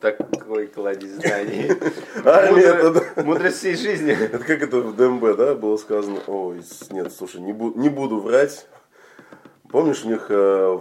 такой 0.01 0.67
кладезь 0.69 1.13
знаний. 1.13 1.71
Армия 2.25 3.23
Мудрость 3.23 3.59
всей 3.59 3.75
жизни. 3.77 4.13
Это 4.13 4.39
как 4.39 4.63
это 4.63 4.81
в 4.81 4.95
ДМБ, 4.97 5.37
да, 5.37 5.55
было 5.55 5.77
сказано? 5.77 6.21
Ой, 6.27 6.63
нет, 6.91 7.13
слушай, 7.13 7.41
не, 7.41 7.53
бу- 7.53 7.77
не 7.77 7.89
буду 7.89 8.21
врать. 8.21 8.67
Помнишь, 9.71 10.05
у 10.05 10.09
них 10.09 10.27
э, 10.29 10.81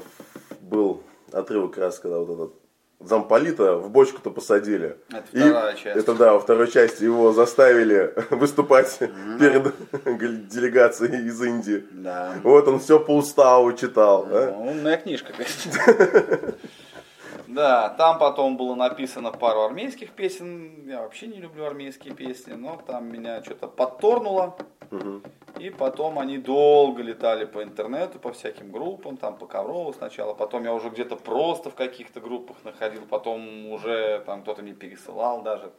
был 0.61 1.01
отрывок 1.31 1.77
раз, 1.77 1.97
когда 1.99 2.19
вот 2.19 2.29
этот 2.29 2.62
замполита 3.05 3.77
в 3.77 3.89
бочку-то 3.89 4.31
посадили. 4.31 4.97
Это 5.09 5.23
И 5.31 5.39
вторая 5.39 5.73
часть. 5.75 5.97
Это 5.97 6.13
да, 6.13 6.33
во 6.33 6.39
второй 6.39 6.71
части 6.71 7.03
его 7.03 7.31
заставили 7.33 8.13
выступать 8.29 8.97
перед 9.39 10.47
делегацией 10.47 11.27
из 11.27 11.41
Индии. 11.41 11.85
Да. 11.91 12.35
Вот 12.43 12.67
он 12.67 12.79
все 12.79 12.99
по 12.99 13.15
уставу 13.15 13.73
читал. 13.73 14.25
да? 14.25 14.51
Ну, 14.51 14.71
Умная 14.71 14.97
книжка, 14.97 15.33
конечно. 15.33 16.53
Да, 17.47 17.89
там 17.89 18.17
потом 18.17 18.57
было 18.57 18.73
написано 18.73 19.31
пару 19.31 19.61
армейских 19.61 20.09
песен. 20.11 20.87
Я 20.87 21.01
вообще 21.01 21.27
не 21.27 21.39
люблю 21.39 21.65
армейские 21.65 22.15
песни, 22.15 22.53
но 22.53 22.81
там 22.87 23.11
меня 23.11 23.43
что-то 23.43 23.67
подторнуло. 23.67 24.55
И 25.59 25.69
потом 25.69 26.17
они 26.17 26.37
долго 26.39 27.01
летали 27.03 27.45
по 27.45 27.63
интернету, 27.63 28.19
по 28.19 28.31
всяким 28.31 28.71
группам, 28.71 29.17
там 29.17 29.37
по 29.37 29.45
Коврову 29.45 29.93
сначала. 29.93 30.33
Потом 30.33 30.63
я 30.63 30.73
уже 30.73 30.89
где-то 30.89 31.15
просто 31.15 31.69
в 31.69 31.75
каких-то 31.75 32.19
группах 32.19 32.57
находил. 32.63 33.05
Потом 33.05 33.67
уже 33.67 34.23
там 34.25 34.41
кто-то 34.41 34.61
мне 34.63 34.73
пересылал 34.73 35.43
даже. 35.43 35.71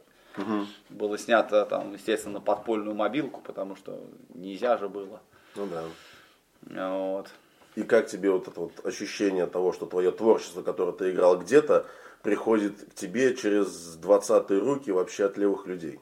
Было 0.89 1.17
снято 1.17 1.65
там, 1.65 1.93
естественно, 1.93 2.35
на 2.35 2.41
подпольную 2.41 2.95
мобилку, 2.95 3.41
потому 3.41 3.75
что 3.75 3.99
нельзя 4.33 4.77
же 4.77 4.89
было. 4.89 5.21
Ну 5.55 5.67
да. 5.67 6.89
Вот. 6.89 7.29
И 7.75 7.83
как 7.83 8.07
тебе 8.07 8.31
вот 8.31 8.47
это 8.47 8.59
вот 8.59 8.85
ощущение 8.85 9.45
того, 9.45 9.73
что 9.73 9.85
твое 9.85 10.11
творчество, 10.11 10.61
которое 10.61 10.93
ты 10.93 11.11
играл 11.11 11.37
где-то, 11.37 11.85
приходит 12.23 12.81
к 12.91 12.93
тебе 12.95 13.35
через 13.35 13.95
20 13.97 14.51
руки 14.51 14.91
вообще 14.91 15.25
от 15.25 15.37
левых 15.37 15.67
людей? 15.67 15.99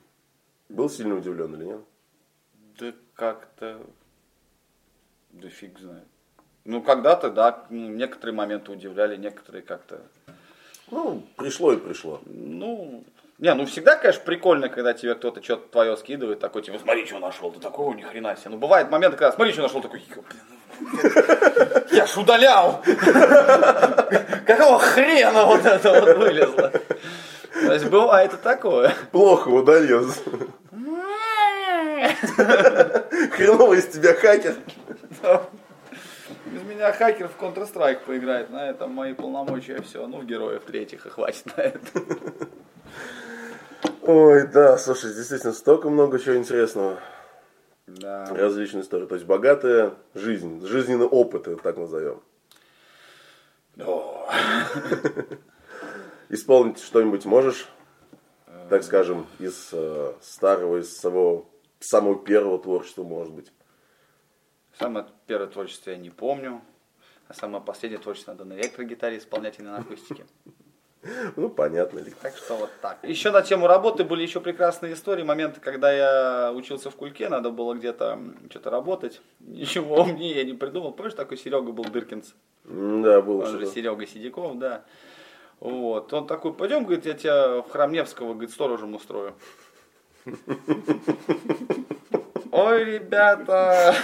Был 0.70 0.90
сильно 0.90 1.16
удивлен 1.16 1.54
или 1.56 1.66
нет? 1.66 1.82
Да 2.80 2.94
как-то... 3.16 3.80
Да 5.32 5.50
фиг 5.50 5.80
знает. 5.80 6.08
Ну, 6.66 6.82
когда-то, 6.82 7.30
да, 7.30 7.66
некоторые 7.70 8.36
моменты 8.36 8.72
удивляли, 8.72 9.18
некоторые 9.18 9.64
как-то... 9.64 10.02
Ну, 10.92 11.24
пришло 11.36 11.74
и 11.74 11.78
пришло. 11.78 12.22
Ну, 12.26 13.04
не, 13.40 13.54
ну 13.54 13.66
всегда, 13.66 13.96
конечно, 13.96 14.22
прикольно, 14.24 14.70
когда 14.70 14.94
тебе 14.94 15.16
кто-то 15.16 15.44
что-то 15.44 15.68
твое 15.70 15.98
скидывает, 15.98 16.40
такой, 16.40 16.62
типа, 16.62 16.80
смотри, 16.80 17.06
что 17.06 17.20
нашел, 17.20 17.52
ты 17.52 17.60
такого 17.60 17.94
ни 17.94 18.02
хрена 18.02 18.36
себе. 18.36 18.52
Ну, 18.52 18.58
бывают 18.58 18.90
моменты, 18.92 19.18
когда, 19.18 19.34
смотри, 19.34 19.54
что 19.54 19.64
нашел, 19.64 19.82
такой, 19.82 20.02
«Ё, 20.08 20.22
блин, 20.22 20.44
ну, 20.80 21.84
я 21.92 22.06
ж 22.06 22.18
удалял. 22.18 22.82
Какого 24.46 24.80
хрена 24.80 25.46
вот 25.46 25.66
это 25.66 26.02
вот 26.02 26.18
вылезло? 26.18 26.72
То 27.54 27.74
есть 27.74 27.86
бывает 27.86 28.34
и 28.34 28.38
такое. 28.38 28.94
Плохо 29.12 29.50
удалил. 29.50 30.12
Хреново 33.32 33.74
из 33.74 33.88
тебя 33.88 34.14
хакер. 34.14 34.56
Из 36.46 36.62
меня 36.64 36.92
хакер 36.92 37.30
в 37.30 37.42
Counter-Strike 37.42 38.06
поиграет, 38.06 38.50
на 38.50 38.70
этом 38.70 38.92
мои 38.92 39.14
полномочия 39.14 39.82
все. 39.82 40.06
Ну, 40.08 40.20
в 40.20 40.26
героев 40.26 40.64
третьих 40.66 41.06
и 41.06 41.10
хватит 41.10 41.46
на 41.58 41.62
это. 41.62 41.80
Ой, 44.02 44.48
да, 44.48 44.78
слушай, 44.78 45.14
действительно, 45.14 45.54
столько 45.54 45.90
много 45.90 46.20
чего 46.20 46.36
интересного. 46.36 47.00
Да. 47.88 48.26
Различные 48.26 48.84
истории. 48.84 49.06
То 49.06 49.16
есть 49.16 49.26
богатая 49.26 49.94
жизнь, 50.14 50.66
жизненный 50.66 51.06
опыт, 51.06 51.48
ее 51.48 51.58
так 51.58 51.78
назовем. 51.78 52.22
Исполнить 56.30 56.80
что-нибудь 56.80 57.26
можешь, 57.26 57.68
так 58.70 58.84
скажем, 58.84 59.28
из 59.40 59.70
э, 59.72 60.14
старого, 60.22 60.78
из 60.78 60.98
своего 60.98 61.46
самого 61.86 62.24
первого 62.24 62.60
творчества, 62.60 63.04
может 63.04 63.34
быть. 63.34 63.52
Самое 64.78 65.06
первое 65.28 65.48
творчество 65.48 65.92
я 65.92 65.98
не 65.98 66.10
помню. 66.10 66.62
А 67.28 67.34
самое 67.34 67.64
последнее 67.64 68.02
творчество 68.02 68.32
надо 68.32 68.46
на 68.46 68.54
электрогитаре 68.54 69.18
исполнять 69.18 69.60
и 69.60 69.64
на 69.64 69.78
акустике. 69.78 70.26
Ну, 71.36 71.50
понятно. 71.50 72.02
Так 72.22 72.38
что 72.38 72.56
вот 72.56 72.70
так. 72.82 73.00
Еще 73.04 73.32
на 73.32 73.42
тему 73.42 73.68
работы 73.68 74.06
были 74.06 74.22
еще 74.22 74.40
прекрасные 74.40 74.94
истории. 74.94 75.24
Моменты, 75.24 75.60
когда 75.60 75.92
я 75.92 76.54
учился 76.54 76.90
в 76.90 76.96
Кульке, 76.96 77.28
надо 77.28 77.50
было 77.50 77.74
где-то 77.74 78.18
что-то 78.50 78.70
работать. 78.70 79.22
Ничего 79.42 79.98
умнее 79.98 80.36
я 80.36 80.44
не 80.46 80.54
придумал. 80.54 80.94
Помнишь, 80.94 81.14
такой 81.14 81.38
Серега 81.38 81.74
был 81.74 81.84
Дыркинс? 81.84 82.34
Да, 82.64 83.22
было 83.22 83.44
Он 83.44 83.60
же. 83.60 83.66
Серега 83.66 84.08
Сидяков, 84.08 84.58
да. 84.58 84.86
Вот. 85.60 86.14
Он 86.14 86.26
такой, 86.26 86.54
пойдем, 86.54 86.86
говорит, 86.86 87.06
я 87.06 87.14
тебя 87.14 87.62
в 87.62 87.70
храм 87.70 87.92
Невского, 87.92 88.32
говорит, 88.32 88.52
сторожем 88.52 88.96
устрою. 88.96 89.36
Ой, 92.52 92.84
ребята. 92.84 93.96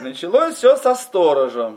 Началось 0.00 0.54
все 0.56 0.76
со 0.76 0.94
сторожа. 0.94 1.74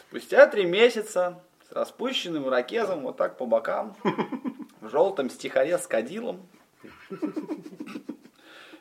Спустя 0.00 0.46
три 0.46 0.64
месяца 0.64 1.40
с 1.68 1.72
распущенным 1.72 2.48
ракезом 2.48 3.02
вот 3.02 3.16
так 3.16 3.36
по 3.36 3.46
бокам, 3.46 3.96
в 4.80 4.88
желтом 4.90 5.30
стихаре 5.30 5.78
с 5.78 5.86
кадилом, 5.86 6.48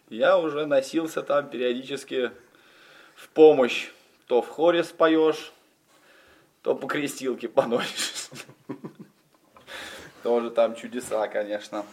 я 0.10 0.38
уже 0.38 0.66
носился 0.66 1.22
там 1.22 1.50
периодически 1.50 2.32
в 3.16 3.30
помощь. 3.30 3.90
То 4.28 4.42
в 4.42 4.50
хоре 4.50 4.84
споешь, 4.84 5.54
то 6.64 6.74
по 6.74 6.88
крестилке 6.88 7.48
поносишь. 7.48 8.30
Тоже 10.26 10.50
там 10.50 10.74
чудеса, 10.74 11.28
конечно. 11.28 11.86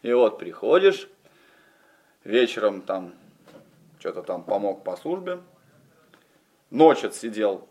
И 0.00 0.10
вот 0.10 0.38
приходишь, 0.38 1.06
вечером 2.24 2.80
там 2.80 3.12
что-то 3.98 4.22
там 4.22 4.42
помог 4.42 4.82
по 4.84 4.96
службе, 4.96 5.38
ночь 6.70 7.04
отсидел, 7.04 7.68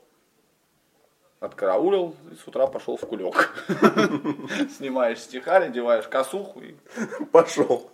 откараулил 1.39 2.15
и 2.31 2.35
с 2.35 2.47
утра 2.47 2.67
пошел 2.67 2.95
в 2.95 3.01
кулек. 3.01 3.51
Снимаешь 4.77 5.17
стихарь, 5.17 5.63
одеваешь 5.63 6.07
косуху 6.07 6.61
и 6.61 6.75
Пошел. 7.31 7.89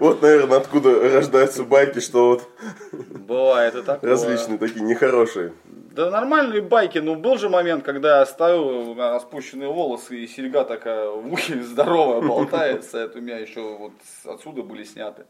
Вот, 0.00 0.22
наверное, 0.22 0.56
откуда 0.56 1.12
рождаются 1.12 1.62
байки, 1.62 2.00
что 2.00 2.30
вот 2.30 2.48
бывает 2.92 3.74
и 3.74 3.82
такое. 3.82 4.10
различные 4.10 4.56
такие 4.56 4.80
нехорошие. 4.80 5.52
Да 5.96 6.10
нормальные 6.10 6.60
байки, 6.60 6.98
ну 6.98 7.14
был 7.14 7.38
же 7.38 7.48
момент, 7.48 7.82
когда 7.82 8.18
я 8.18 8.26
стою, 8.26 8.90
у 8.90 8.94
меня 8.94 9.12
распущенные 9.12 9.70
волосы 9.70 10.18
и 10.18 10.26
серьга 10.26 10.64
такая 10.64 11.08
в 11.08 11.32
ухе 11.32 11.62
здоровая 11.62 12.20
болтается, 12.20 12.98
это 12.98 13.18
у 13.18 13.22
меня 13.22 13.38
еще 13.38 13.62
вот 13.62 13.92
отсюда 14.26 14.62
были 14.62 14.84
сняты. 14.84 15.24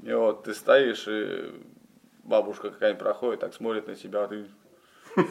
И 0.00 0.12
вот 0.12 0.44
ты 0.44 0.54
стоишь, 0.54 1.08
и 1.08 1.52
бабушка 2.22 2.70
какая-нибудь 2.70 3.02
проходит, 3.02 3.40
так 3.40 3.52
смотрит 3.52 3.88
на 3.88 3.96
тебя, 3.96 4.24
а 4.24 4.28
ты 4.28 4.46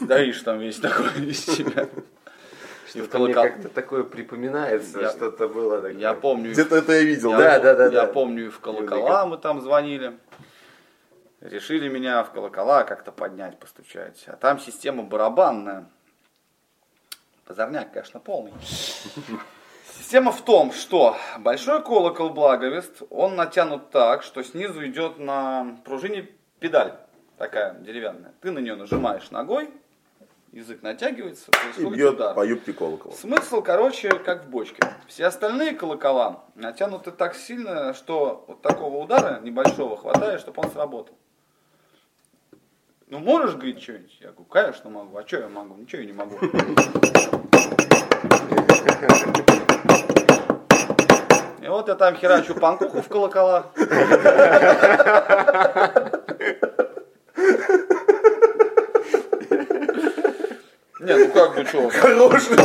стоишь 0.03 0.41
там 0.41 0.59
весь 0.59 0.77
такой 0.77 1.07
из 1.29 1.45
себя. 1.45 1.87
Что-то 2.89 3.19
мне 3.19 3.33
как-то 3.33 3.69
такое 3.69 4.03
припоминается, 4.03 4.99
Я- 4.99 5.11
что-то 5.11 5.47
было 5.47 5.77
такое. 5.77 5.93
Я 5.97 6.13
помню, 6.13 6.51
Где-то 6.51 6.75
это 6.75 6.91
я 6.91 7.01
видел, 7.01 7.31
я, 7.31 7.37
да? 7.37 7.59
Да, 7.59 7.59
да, 7.59 7.75
да, 7.75 7.83
я 7.85 8.05
да. 8.07 8.07
помню, 8.07 8.47
и 8.47 8.49
в 8.49 8.59
колокола 8.59 9.25
мы 9.25 9.37
там 9.37 9.61
звонили. 9.61 10.17
Решили 11.45 11.87
меня 11.87 12.23
в 12.23 12.31
колокола 12.31 12.83
как-то 12.85 13.11
поднять, 13.11 13.59
постучать. 13.59 14.23
А 14.27 14.35
там 14.35 14.59
система 14.59 15.03
барабанная. 15.03 15.87
Позорняк, 17.45 17.93
конечно, 17.93 18.19
полный. 18.19 18.51
Система 19.95 20.31
в 20.31 20.41
том, 20.43 20.71
что 20.73 21.15
большой 21.37 21.83
колокол 21.83 22.31
благовест, 22.31 23.03
он 23.11 23.35
натянут 23.35 23.91
так, 23.91 24.23
что 24.23 24.41
снизу 24.41 24.83
идет 24.87 25.19
на 25.19 25.77
пружине 25.85 26.27
педаль 26.59 26.93
такая 27.37 27.75
деревянная. 27.75 28.33
Ты 28.41 28.49
на 28.49 28.57
нее 28.57 28.75
нажимаешь 28.75 29.29
ногой, 29.29 29.69
язык 30.51 30.81
натягивается, 30.81 31.51
И 31.77 31.85
бьет 31.85 32.15
удар. 32.15 32.33
по 32.33 32.43
юбке 32.43 32.73
колокола. 32.73 33.13
Смысл, 33.13 33.61
короче, 33.61 34.09
как 34.17 34.45
в 34.45 34.49
бочке. 34.49 34.81
Все 35.07 35.27
остальные 35.27 35.75
колокола 35.75 36.43
натянуты 36.55 37.11
так 37.11 37.35
сильно, 37.35 37.93
что 37.93 38.45
вот 38.47 38.63
такого 38.63 38.97
удара 38.97 39.39
небольшого 39.41 39.95
хватает, 39.95 40.39
чтобы 40.41 40.63
он 40.63 40.71
сработал. 40.71 41.15
Ну, 43.07 43.19
можешь, 43.19 43.53
говорит, 43.53 43.79
что-нибудь? 43.83 44.17
Я 44.19 44.29
говорю, 44.29 44.45
конечно 44.45 44.89
могу. 44.89 45.15
А 45.15 45.27
что 45.27 45.37
я 45.37 45.47
могу? 45.47 45.75
Ничего 45.75 46.01
я 46.01 46.07
не 46.07 46.13
могу. 46.13 46.37
И 51.61 51.67
вот 51.67 51.87
я 51.87 51.93
там 51.93 52.15
херачу 52.15 52.55
панкуху 52.55 53.03
в 53.03 53.07
колокола. 53.07 53.71
Не, 60.99 61.15
ну 61.15 61.29
как 61.31 61.55
бы 61.55 61.65
что? 61.65 61.89
Хороший 61.89 62.57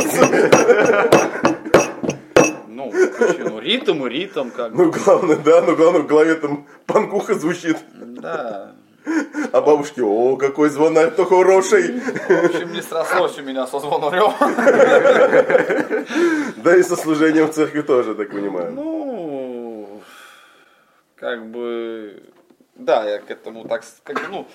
Ну, 2.67 2.91
почему? 3.19 3.49
Ну, 3.49 3.59
ритм 3.59 4.07
и 4.07 4.09
ритм, 4.09 4.49
как 4.49 4.73
бы. 4.73 4.85
Ну, 4.85 4.91
главное, 4.91 5.35
да, 5.35 5.61
ну, 5.61 5.75
главное, 5.75 6.01
в 6.01 6.07
голове 6.07 6.33
там 6.33 6.65
панкуха 6.87 7.35
звучит. 7.35 7.77
Да. 7.93 8.73
А 9.51 9.61
бабушки, 9.61 9.99
о, 9.99 10.37
какой 10.37 10.69
звонарь, 10.69 11.11
то 11.11 11.25
хороший. 11.25 11.99
В 11.99 12.45
общем, 12.45 12.71
не 12.71 12.81
срослось 12.81 13.37
у 13.39 13.43
меня 13.43 13.67
со 13.67 13.79
звонарем. 13.79 14.31
Да 16.57 16.75
и 16.75 16.83
со 16.83 16.95
служением 16.95 17.47
в 17.47 17.53
церкви 17.53 17.81
тоже, 17.81 18.15
так 18.15 18.29
понимаю. 18.29 18.71
Ну, 18.71 20.01
как 21.15 21.49
бы, 21.49 22.23
да, 22.75 23.09
я 23.09 23.19
к 23.19 23.29
этому 23.31 23.67
так, 23.67 23.83
как 24.03 24.17
бы, 24.17 24.27
ну, 24.29 24.47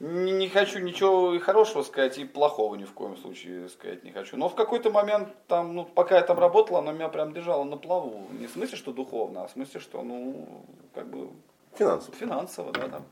не, 0.00 0.32
не 0.32 0.48
хочу 0.48 0.78
ничего 0.78 1.34
и 1.34 1.38
хорошего 1.38 1.82
сказать, 1.82 2.18
и 2.18 2.24
плохого 2.24 2.74
ни 2.76 2.84
в 2.84 2.92
коем 2.92 3.16
случае 3.16 3.68
сказать 3.68 4.04
не 4.04 4.12
хочу. 4.12 4.36
Но 4.36 4.48
в 4.48 4.54
какой-то 4.54 4.90
момент, 4.90 5.28
там, 5.46 5.74
ну, 5.74 5.84
пока 5.84 6.16
я 6.16 6.22
там 6.22 6.38
работала, 6.38 6.80
она 6.80 6.92
меня 6.92 7.08
прям 7.08 7.32
держала 7.32 7.64
на 7.64 7.76
плаву. 7.76 8.26
Не 8.38 8.46
в 8.46 8.50
смысле, 8.50 8.76
что 8.76 8.92
духовно, 8.92 9.44
а 9.44 9.46
в 9.46 9.50
смысле, 9.50 9.80
что, 9.80 10.02
ну, 10.02 10.64
как 10.94 11.06
бы, 11.08 11.28
Финансово. 11.76 12.16
финансово, 12.16 12.72
да, 12.72 12.88
да. 12.88 13.02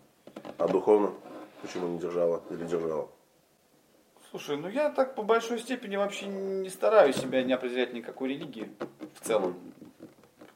А 0.59 0.68
духовно? 0.68 1.12
Почему 1.62 1.88
не 1.88 1.99
держала 1.99 2.43
или 2.51 2.64
держала? 2.64 3.09
Слушай, 4.30 4.57
ну 4.57 4.68
я 4.68 4.91
так 4.91 5.14
по 5.14 5.22
большой 5.22 5.59
степени 5.59 5.97
вообще 5.97 6.26
не 6.26 6.68
стараюсь 6.68 7.16
себя 7.16 7.43
не 7.43 7.53
определять 7.53 7.93
никакой 7.93 8.30
религии 8.30 8.70
в 9.20 9.26
целом. 9.26 9.57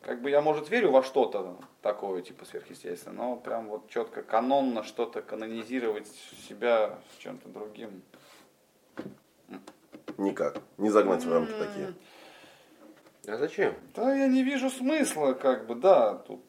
Как 0.01 0.20
бы 0.20 0.30
я, 0.30 0.43
может, 0.43 0.70
верю 0.70 0.91
во 0.93 1.03
что-то 1.03 1.57
такое, 1.82 2.22
типа 2.22 2.45
сверхъестественное, 2.45 3.16
но 3.16 3.37
прям 3.37 3.68
вот 3.68 3.89
четко 3.89 4.22
канонно 4.22 4.85
что-то 4.85 5.22
канонизировать 5.22 6.07
себя 6.47 6.99
с 7.12 7.22
чем-то 7.22 7.49
другим. 7.49 8.03
Никак. 10.18 10.61
Не 10.76 10.91
загнать 10.91 11.24
в 11.24 11.32
рамки 11.32 11.53
такие. 11.53 11.95
А 13.26 13.37
зачем? 13.39 13.74
Да 13.95 14.14
я 14.14 14.28
не 14.28 14.45
вижу 14.45 14.70
смысла, 14.70 15.32
как 15.32 15.66
бы, 15.66 15.74
да, 15.74 16.14
тут, 16.14 16.43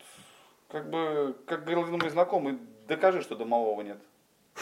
как 0.68 0.90
бы, 0.90 1.36
как 1.48 1.62
говорил 1.62 1.84
один 1.84 2.00
мой 2.00 2.10
знакомый, 2.10 2.60
докажи, 2.88 3.22
что 3.22 3.36
домового 3.36 3.82
нет. 3.82 3.98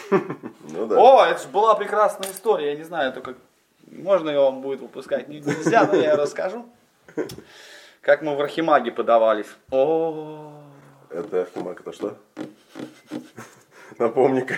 Ну 0.69 0.87
да. 0.87 0.95
О, 0.97 1.25
это 1.25 1.41
же 1.41 1.47
была 1.49 1.75
прекрасная 1.75 2.31
история, 2.31 2.71
я 2.71 2.75
не 2.77 2.83
знаю, 2.83 3.13
только 3.13 3.35
можно 3.87 4.29
ее 4.29 4.39
вам 4.39 4.61
будет 4.61 4.79
выпускать, 4.79 5.27
Не- 5.27 5.39
нельзя, 5.39 5.85
но 5.85 5.95
я 5.95 6.11
ее 6.11 6.15
расскажу. 6.15 6.65
Как 8.01 8.21
мы 8.21 8.35
в 8.35 8.41
Архимаге 8.41 8.91
подавались. 8.91 9.47
О, 9.71 10.51
Это 11.09 11.41
Архимаг, 11.41 11.79
это 11.81 11.93
что? 11.93 12.17
Напомни-ка. 13.99 14.55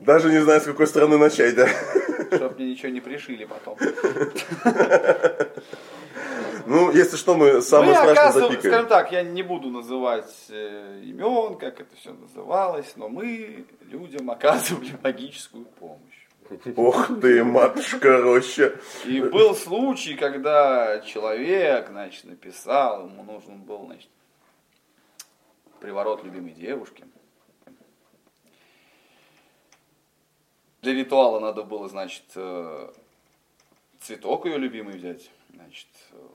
Даже 0.00 0.30
не 0.30 0.38
знаю, 0.38 0.60
с 0.60 0.64
какой 0.64 0.86
стороны 0.86 1.18
начать, 1.18 1.54
да? 1.54 1.66
чтоб 2.32 2.56
мне 2.58 2.70
ничего 2.70 2.88
не 2.90 3.00
пришили 3.00 3.44
потом. 3.44 3.76
Ну, 6.66 6.90
если 6.90 7.16
что, 7.16 7.36
мы 7.36 7.54
Ну, 7.54 7.60
самое 7.60 7.92
я, 7.92 7.96
страшное 7.96 8.22
оказывается, 8.24 8.52
запикаем. 8.52 8.72
скажем 8.74 8.88
так, 8.88 9.12
я 9.12 9.22
не 9.22 9.42
буду 9.42 9.70
называть 9.70 10.46
э, 10.48 11.02
имен, 11.04 11.56
как 11.58 11.80
это 11.80 11.94
все 11.96 12.12
называлось, 12.12 12.92
но 12.96 13.08
мы 13.08 13.66
людям 13.82 14.30
оказывали 14.30 14.92
магическую 15.02 15.64
помощь. 15.64 16.26
Ох 16.76 17.08
ты, 17.20 17.42
матушка 17.44 18.18
роща. 18.18 18.78
И 19.04 19.20
был 19.20 19.54
случай, 19.54 20.14
когда 20.14 21.00
человек, 21.00 21.88
значит, 21.88 22.24
написал, 22.24 23.08
ему 23.08 23.22
нужен 23.24 23.58
был, 23.62 23.86
значит, 23.86 24.08
приворот 25.80 26.24
любимой 26.24 26.52
девушки. 26.52 27.04
Для 30.82 30.94
ритуала 30.94 31.40
надо 31.40 31.64
было, 31.64 31.88
значит, 31.88 32.24
э, 32.36 32.90
цветок 34.00 34.46
ее 34.46 34.58
любимый 34.58 34.96
взять, 34.96 35.30
значит, 35.56 35.88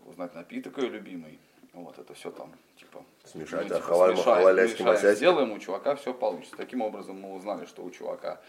узнать 0.06 0.36
напиток 0.36 0.78
ее 0.78 0.90
любимый. 0.90 1.40
Вот 1.74 1.98
это 1.98 2.14
все 2.14 2.32
там, 2.32 2.52
типа, 2.76 3.04
Смешать, 3.24 3.62
ну, 3.62 3.68
типа, 3.68 3.78
ахалай, 3.78 4.16
смешаем, 4.16 4.36
махалаляськи, 4.36 4.82
смешаем. 4.82 5.16
Сделаем, 5.16 5.52
у 5.54 5.60
чувака 5.60 5.96
все 5.96 6.14
получится. 6.14 6.58
Таким 6.58 6.82
образом 6.82 7.22
мы 7.22 7.34
узнали, 7.34 7.66
что 7.66 7.84
у 7.84 7.90
чувака 7.92 8.42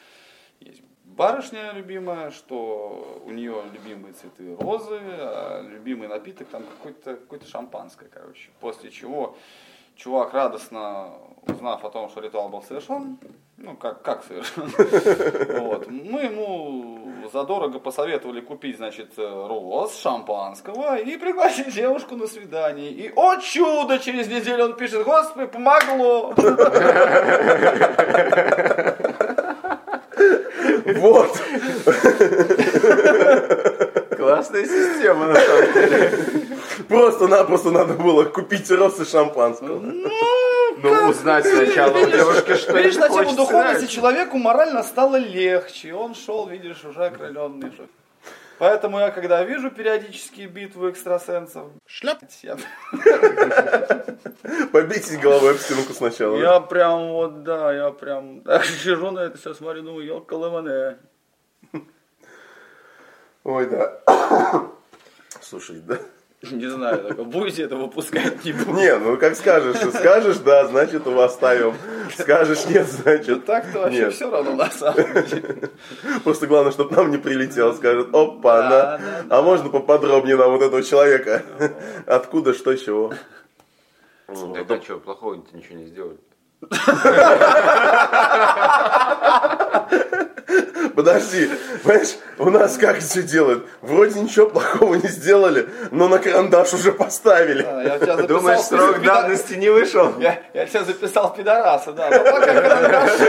есть 0.59 0.83
барышня 1.05 1.73
любимая, 1.73 2.31
что 2.31 3.23
у 3.25 3.31
нее 3.31 3.63
любимые 3.73 4.15
цветы 4.15 4.57
розы, 4.57 4.99
а 5.01 5.63
любимый 5.63 6.09
напиток 6.09 6.49
там 6.49 6.65
какой-то 6.65 7.17
какой 7.17 7.41
шампанское, 7.47 8.09
короче. 8.09 8.51
После 8.61 8.91
чего 8.91 9.37
чувак 9.95 10.33
радостно, 10.35 11.13
узнав 11.43 11.85
о 11.85 11.91
том, 11.91 12.09
что 12.09 12.21
ритуал 12.21 12.49
был 12.49 12.63
совершен, 12.63 13.19
ну 13.63 13.77
как, 13.77 14.03
как 14.03 14.25
совершен, 14.25 14.65
вот, 15.61 15.89
мы 15.89 16.23
ему 16.23 17.13
задорого 17.33 17.79
посоветовали 17.79 18.41
купить, 18.41 18.77
значит, 18.77 19.13
роз, 19.17 19.97
шампанского 20.01 20.99
и 20.99 21.17
пригласить 21.17 21.73
девушку 21.73 22.17
на 22.17 22.27
свидание. 22.27 22.91
И, 22.91 23.13
о 23.15 23.37
чудо, 23.37 23.99
через 24.01 24.27
неделю 24.29 24.65
он 24.65 24.77
пишет, 24.77 25.05
господи, 25.05 25.47
помогло. 25.47 26.35
Вот. 30.97 31.41
Классная 34.17 34.65
система, 34.65 35.27
на 35.27 35.37
самом 35.37 35.73
деле. 35.73 36.13
Просто-напросто 36.89 37.71
надо 37.71 37.95
было 37.95 38.25
купить 38.25 38.71
росы 38.71 39.05
шампанского. 39.05 39.79
Ну, 39.79 40.09
узнать 40.89 41.47
сначала 41.47 41.99
у 41.99 42.07
девушки, 42.11 42.55
что 42.55 42.79
Видишь, 42.79 42.97
на 42.97 43.09
тему 43.09 43.35
духовности 43.35 43.87
человеку 43.87 44.39
морально 44.39 44.83
стало 44.83 45.17
легче. 45.17 45.95
Он 45.95 46.15
шел, 46.15 46.47
видишь, 46.47 46.85
уже 46.85 47.07
окрыленный. 47.07 47.73
Поэтому 48.59 49.01
я, 49.01 49.11
когда 49.11 49.43
вижу 49.43 49.71
периодические 49.73 50.47
битвы 50.47 50.91
экстрасенсов, 50.91 51.67
шляп, 51.85 52.19
я, 52.43 52.57
Побейтесь 54.71 55.19
головой 55.19 55.53
об 55.53 55.57
стенку 55.57 55.93
сначала. 55.93 56.37
я 56.37 56.61
прям 56.61 57.09
вот, 57.09 57.43
да, 57.43 57.73
я 57.73 57.91
прям 57.91 58.43
так 58.43 58.65
сижу 58.83 59.11
на 59.11 59.21
это 59.21 59.37
все, 59.37 59.55
смотрю, 59.55 59.83
думаю, 59.83 60.07
ёлка 60.07 60.35
Ой, 63.45 63.67
да. 63.67 64.01
Слушай, 65.41 65.81
да. 65.81 65.99
Не 66.51 66.69
знаю, 66.69 66.99
только 67.03 67.23
будете 67.23 67.63
это 67.63 67.77
выпускать, 67.77 68.45
не 68.45 68.53
буду. 68.53 68.73
Не, 68.73 68.99
ну 68.99 69.17
как 69.17 69.37
скажешь, 69.37 69.77
скажешь, 69.95 70.39
да, 70.39 70.67
значит 70.67 71.07
его 71.07 71.23
оставим. 71.23 71.75
Скажешь, 72.19 72.67
нет, 72.67 72.89
значит. 72.89 73.45
Так-то 73.47 73.81
вообще 73.81 74.01
нет. 74.01 74.13
все 74.15 74.29
равно 74.29 74.57
на 74.57 74.69
самом 74.69 75.25
деле. 75.25 75.71
Просто 76.25 76.49
главное, 76.49 76.73
чтобы 76.73 76.97
нам 76.97 77.13
не 77.13 77.19
прилетело. 77.19 77.73
Скажет, 77.75 78.09
опа, 78.13 78.63
Да, 78.63 78.99
на. 78.99 79.23
да, 79.25 79.39
А 79.39 79.43
можно 79.43 79.69
поподробнее 79.71 80.37
нам 80.37 80.51
вот 80.51 80.63
этого 80.63 80.83
человека? 80.83 81.45
Откуда, 82.07 82.55
что, 82.55 82.75
чего? 82.75 83.15
Так 84.27 84.71
а 84.71 84.83
что, 84.83 84.99
плохого-то 84.99 85.57
ничего 85.57 85.77
не 85.77 85.87
сделали. 85.87 86.19
Подожди, 90.95 91.49
понимаешь, 91.83 92.17
у 92.39 92.51
нас 92.51 92.77
как 92.77 92.99
все 92.99 93.23
делают? 93.23 93.67
Вроде 93.81 94.21
ничего 94.21 94.47
плохого 94.51 94.95
не 94.95 95.09
сделали, 95.09 95.69
но 95.91 96.09
на 96.09 96.19
карандаш 96.19 96.75
уже 96.75 96.93
поставили. 96.93 97.63
Да, 97.63 97.83
Я 97.83 97.99
тебя 97.99 98.17
записал 98.17 98.27
Думаешь, 98.39 98.61
срок 98.61 98.97
пидор- 98.99 99.05
давности 99.05 99.55
не 99.55 99.71
вышел? 99.71 100.13
Я, 100.19 100.39
я 100.53 100.67
тебя 100.67 100.85
записал 100.85 101.33
пидораса, 101.35 101.93
да, 101.93 102.11
но 102.11 102.19
пока 102.19 102.47
карандашом. 102.55 103.29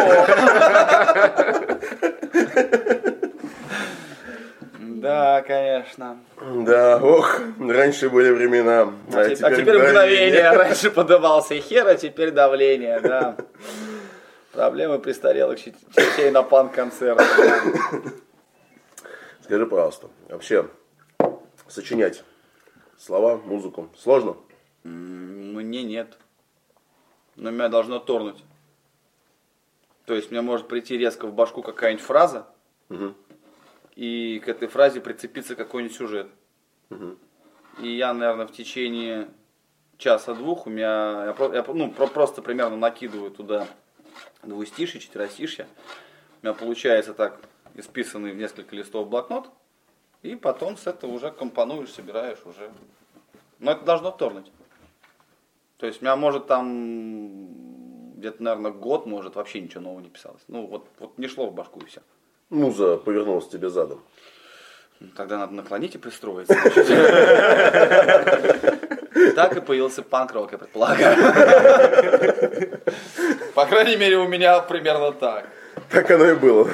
Да, 5.04 5.42
конечно. 5.42 6.18
Да, 6.40 6.98
ох, 7.04 7.42
раньше 7.60 8.10
были 8.10 8.30
времена. 8.30 8.94
А, 9.14 9.20
а 9.20 9.36
теперь 9.36 9.66
давление. 9.66 9.90
мгновение. 9.90 10.52
Раньше 10.56 10.92
подавался 10.92 11.56
хер, 11.60 11.86
а 11.86 11.96
теперь 11.96 12.32
давление, 12.32 13.02
да. 13.02 13.36
Проблемы 14.54 15.00
престарелых 15.00 15.60
чертей 15.60 16.32
на 16.32 16.42
панк-концертах. 16.42 17.28
Скажи, 19.42 19.66
пожалуйста, 19.66 20.08
вообще 20.30 20.70
сочинять 21.68 22.24
слова, 22.98 23.36
музыку 23.36 23.90
сложно? 23.98 24.38
Мне 24.86 25.84
нет. 25.84 26.18
Но 27.36 27.52
меня 27.52 27.68
должно 27.68 28.00
торнуть. 28.00 28.42
То 30.06 30.14
есть 30.14 30.32
мне 30.32 30.40
может 30.40 30.70
прийти 30.70 30.98
резко 30.98 31.28
в 31.28 31.34
башку 31.34 31.62
какая-нибудь 31.62 32.06
фраза, 32.06 32.48
Мгм. 32.90 33.16
И 33.96 34.40
к 34.40 34.48
этой 34.48 34.68
фразе 34.68 35.02
прицепиться 35.02 35.56
какой-нибудь 35.56 35.96
сюжет. 35.96 36.28
Мгм. 36.90 37.18
И 37.82 37.96
я, 37.96 38.14
наверное, 38.14 38.48
в 38.48 38.52
течение 38.52 39.30
часа-двух 39.98 40.68
у 40.68 40.70
меня, 40.70 41.26
я, 41.26 41.34
про- 41.34 41.54
я 41.54 41.64
ну, 41.68 41.92
про- 41.92 42.08
просто 42.08 42.42
примерно 42.42 42.78
накидываю 42.78 43.32
туда 43.32 43.68
двустишье, 44.44 45.00
четверостишье. 45.00 45.68
У 46.42 46.46
меня 46.46 46.54
получается 46.54 47.14
так 47.14 47.40
исписанный 47.76 48.32
в 48.32 48.36
несколько 48.36 48.76
листов 48.76 49.10
блокнот, 49.10 49.50
и 50.22 50.36
потом 50.36 50.78
с 50.78 50.88
этого 50.88 51.12
уже 51.12 51.32
компонуешь, 51.32 51.92
собираешь 51.92 52.46
уже. 52.46 52.72
Но 53.60 53.72
это 53.72 53.84
должно 53.86 54.12
торнуть. 54.12 54.52
То 55.78 55.88
есть 55.88 56.02
у 56.02 56.06
меня 56.06 56.16
может 56.16 56.48
там 56.48 58.14
где-то, 58.18 58.42
наверное, 58.44 58.72
год, 58.72 59.06
может, 59.06 59.36
вообще 59.36 59.60
ничего 59.62 59.82
нового 59.82 60.02
не 60.02 60.10
писалось. 60.10 60.44
Ну, 60.48 60.66
вот, 60.68 60.88
вот 61.00 61.18
не 61.18 61.28
шло 61.28 61.50
в 61.50 61.54
башку 61.54 61.80
и 61.80 61.86
все. 61.86 62.02
Муза 62.54 62.98
повернулась 62.98 63.48
тебе 63.48 63.70
задом. 63.70 64.00
Тогда 65.18 65.38
надо 65.40 65.54
наклонить 65.54 65.96
и 65.96 65.98
пристроиться. 65.98 66.56
Так 69.36 69.56
и 69.58 69.62
появился 69.62 70.02
панк-рок, 70.04 70.52
я 70.52 70.58
предполагаю. 70.58 71.16
По 73.56 73.66
крайней 73.66 73.96
мере, 73.96 74.18
у 74.18 74.28
меня 74.28 74.60
примерно 74.62 75.12
так. 75.12 75.48
Так 75.90 76.10
оно 76.12 76.26
и 76.26 76.36
было. 76.36 76.70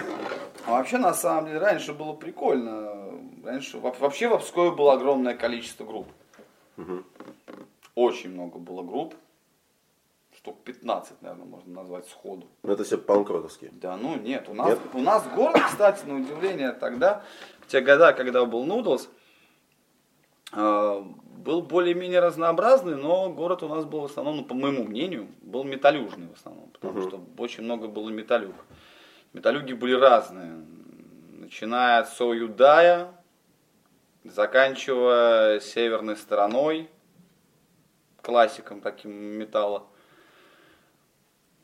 А 0.66 0.72
вообще, 0.72 0.98
на 0.98 1.14
самом 1.14 1.46
деле, 1.48 1.60
раньше 1.60 1.94
было 1.94 2.14
прикольно. 2.14 3.12
Раньше 3.46 3.78
во- 3.78 3.96
вообще 4.00 4.28
в 4.30 4.34
Обскове 4.34 4.72
было 4.72 4.94
огромное 4.94 5.36
количество 5.36 5.86
групп. 5.86 6.08
Очень 7.96 8.32
много 8.34 8.58
было 8.58 8.82
групп. 8.84 9.14
Штук 10.50 10.64
15, 10.64 11.22
наверное, 11.22 11.46
можно 11.46 11.74
назвать 11.74 12.08
сходу. 12.08 12.48
Ну, 12.64 12.74
Это 12.74 12.84
все 12.84 12.98
панкроковские. 12.98 13.70
Да 13.72 13.96
ну 13.98 14.16
нет, 14.18 14.50
у 14.50 14.56
нас, 14.56 14.70
Нет? 14.70 14.80
у 14.94 15.00
нас 15.00 15.28
город, 15.36 15.62
кстати, 15.64 16.04
на 16.06 16.16
удивление, 16.16 16.72
тогда, 16.72 17.22
в 17.62 17.68
те 17.68 17.82
года, 17.82 18.14
когда 18.14 18.44
был 18.46 18.66
Нудлс, 18.66 19.10
э, 20.54 21.04
был 21.38 21.62
более-менее 21.62 22.20
разнообразный, 22.20 22.96
но 22.96 23.30
город 23.30 23.62
у 23.62 23.68
нас 23.68 23.86
был 23.86 24.02
в 24.02 24.06
основном, 24.06 24.38
ну, 24.38 24.44
по 24.44 24.56
моему 24.56 24.86
мнению, 24.86 25.28
был 25.42 25.64
металюжный 25.64 26.30
в 26.30 26.34
основном, 26.34 26.70
потому 26.72 27.08
что 27.08 27.24
очень 27.38 27.64
много 27.64 27.88
было 27.88 28.10
металюг. 28.10 28.56
Металюги 29.34 29.74
были 29.74 29.94
разные, 29.94 30.66
начиная 31.38 32.00
от 32.00 32.10
Союдая, 32.10 33.12
заканчивая 34.24 35.60
северной 35.60 36.18
стороной, 36.18 36.90
классиком 38.24 38.82
таким 38.82 39.12
металла. 39.12 39.84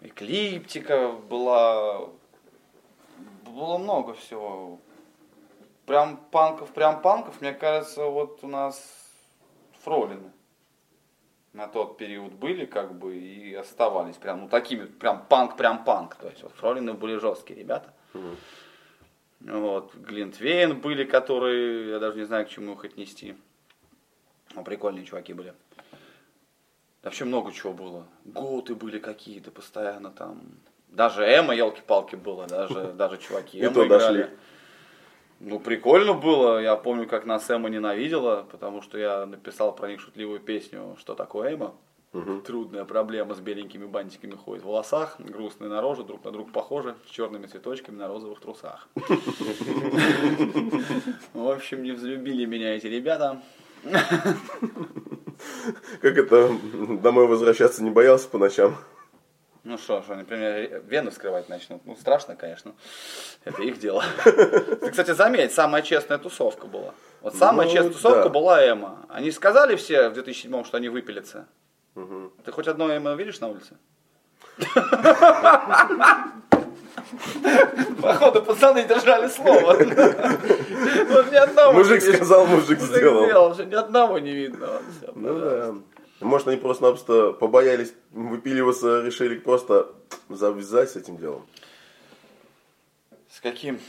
Эклиптика 0.05 1.11
была, 1.11 2.09
было 3.43 3.77
много 3.77 4.13
всего. 4.13 4.79
Прям 5.85 6.17
панков, 6.17 6.71
прям 6.71 7.01
панков, 7.01 7.41
мне 7.41 7.53
кажется, 7.53 8.05
вот 8.05 8.39
у 8.43 8.47
нас 8.47 8.79
фролины 9.83 10.31
на 11.53 11.67
тот 11.67 11.97
период 11.97 12.33
были, 12.33 12.65
как 12.65 12.93
бы, 12.97 13.15
и 13.17 13.53
оставались 13.53 14.17
прям, 14.17 14.41
ну, 14.41 14.49
такими, 14.49 14.85
прям 14.85 15.25
панк, 15.25 15.55
прям 15.57 15.83
панк. 15.83 16.15
То 16.15 16.27
есть, 16.27 16.43
вот 16.43 16.51
фролины 16.53 16.93
были 16.93 17.17
жесткие 17.17 17.59
ребята. 17.59 17.93
Вот, 19.39 19.95
Глинтвейн 19.95 20.79
были, 20.79 21.03
которые, 21.03 21.91
я 21.91 21.99
даже 21.99 22.17
не 22.17 22.25
знаю, 22.25 22.45
к 22.45 22.49
чему 22.49 22.73
их 22.73 22.83
отнести. 22.83 23.35
Но 24.53 24.63
прикольные 24.63 25.05
чуваки 25.05 25.33
были. 25.33 25.53
Вообще 27.05 27.23
много 27.23 27.51
чего 27.51 27.71
было. 27.71 28.03
Готы 28.25 28.73
были 28.73 28.97
какие-то 28.97 29.51
постоянно 29.51 30.09
там. 30.09 30.41
Даже 30.89 31.23
Эма, 31.23 31.53
елки-палки 31.55 32.15
было, 32.15 32.47
даже, 32.47 32.93
даже 32.97 33.17
чуваки 33.19 33.61
то 33.61 33.85
играли. 33.85 33.87
дошли. 33.87 34.27
Ну, 35.39 35.59
прикольно 35.59 36.13
было. 36.13 36.59
Я 36.59 36.75
помню, 36.75 37.07
как 37.07 37.25
нас 37.25 37.47
Эма 37.51 37.69
ненавидела, 37.69 38.47
потому 38.51 38.81
что 38.81 38.97
я 38.97 39.27
написал 39.27 39.75
про 39.75 39.89
них 39.89 40.01
шутливую 40.01 40.39
песню 40.39 40.95
«Что 40.99 41.13
такое 41.13 41.53
Эма?». 41.53 41.75
Трудная 42.45 42.85
проблема 42.85 43.35
с 43.35 43.39
беленькими 43.39 43.85
бантиками 43.85 44.35
ходит 44.35 44.63
в 44.63 44.67
волосах, 44.67 45.19
грустные 45.19 45.69
на 45.69 45.81
роже, 45.81 46.03
друг 46.03 46.23
на 46.23 46.31
друга 46.31 46.49
похожи, 46.51 46.95
с 47.07 47.09
черными 47.11 47.45
цветочками 47.45 47.97
на 47.97 48.07
розовых 48.07 48.39
трусах. 48.39 48.87
В 51.33 51.49
общем, 51.51 51.83
не 51.83 51.91
взлюбили 51.91 52.45
меня 52.45 52.75
эти 52.75 52.87
ребята. 52.87 53.41
Как 56.01 56.17
это, 56.17 56.51
домой 57.01 57.27
возвращаться 57.27 57.83
не 57.83 57.89
боялся 57.89 58.27
по 58.27 58.37
ночам? 58.37 58.75
Ну 59.63 59.79
что 59.79 60.01
ж, 60.03 60.05
они, 60.09 60.19
например, 60.21 60.83
вены 60.85 61.09
вскрывать 61.09 61.49
начнут. 61.49 61.81
Ну, 61.85 61.95
страшно, 61.95 62.35
конечно. 62.35 62.73
Это 63.45 63.63
их 63.63 63.79
дело. 63.79 64.03
Ты, 64.23 64.91
кстати, 64.91 65.11
заметь, 65.11 65.53
самая 65.53 65.81
честная 65.81 66.19
тусовка 66.19 66.67
была. 66.67 66.93
Вот 67.21 67.35
самая 67.35 67.65
Ну, 67.65 67.73
честная 67.73 67.91
тусовка 67.93 68.23
да. 68.25 68.29
была 68.29 68.63
Эма. 68.63 69.07
Они 69.09 69.31
сказали 69.31 69.75
все 69.75 70.09
в 70.09 70.13
2007 70.13 70.63
что 70.65 70.77
они 70.77 70.89
выпилятся. 70.89 71.47
Ты 71.95 72.51
хоть 72.51 72.67
одно 72.67 72.95
Эма 72.95 73.15
видишь 73.15 73.39
на 73.39 73.47
улице? 73.47 73.75
Походу, 78.01 78.41
пацаны 78.41 78.85
держали 78.85 79.27
слово. 79.27 79.77
Ни 79.83 81.35
одного 81.35 81.73
Мужик 81.73 82.01
сказал, 82.01 82.47
мужик 82.47 82.79
сделал. 82.79 83.53
что 83.53 83.65
ни 83.65 83.75
одного 83.75 84.19
не 84.19 84.31
видно. 84.31 84.81
Ну 85.13 85.39
да. 85.39 85.75
Может, 86.21 86.47
они 86.47 86.57
просто-напросто 86.57 87.33
побоялись 87.33 87.93
выпиливаться, 88.11 89.01
решили 89.01 89.37
просто 89.37 89.91
завязать 90.29 90.89
с 90.91 90.95
этим 90.95 91.17
делом. 91.17 91.45
С 93.29 93.41
каким? 93.41 93.79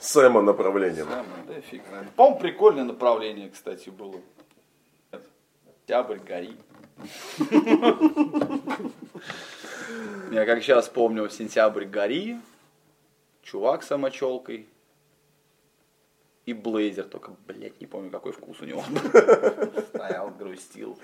С 0.00 0.16
эмо 0.16 0.42
направлением. 0.42 1.06
Самое, 1.06 1.26
да 1.46 1.60
фиг 1.60 1.82
знает. 1.88 2.10
По-моему, 2.16 2.40
прикольное 2.40 2.84
направление, 2.84 3.48
кстати, 3.48 3.90
было. 3.90 4.20
Октябрь, 5.12 6.18
гори. 6.18 6.56
Я 10.42 10.46
как 10.46 10.60
сейчас 10.60 10.88
помню, 10.88 11.28
сентябрь, 11.28 11.84
гори. 11.84 12.36
Чувак 13.44 13.84
с 13.84 13.86
самочелкой. 13.86 14.66
и 16.46 16.52
блейзер, 16.52 17.04
только, 17.04 17.30
блядь, 17.46 17.80
не 17.80 17.86
помню, 17.86 18.10
какой 18.10 18.32
вкус 18.32 18.56
у 18.60 18.64
него. 18.64 18.82
Стоял, 19.94 20.30
грустил. 20.30 20.98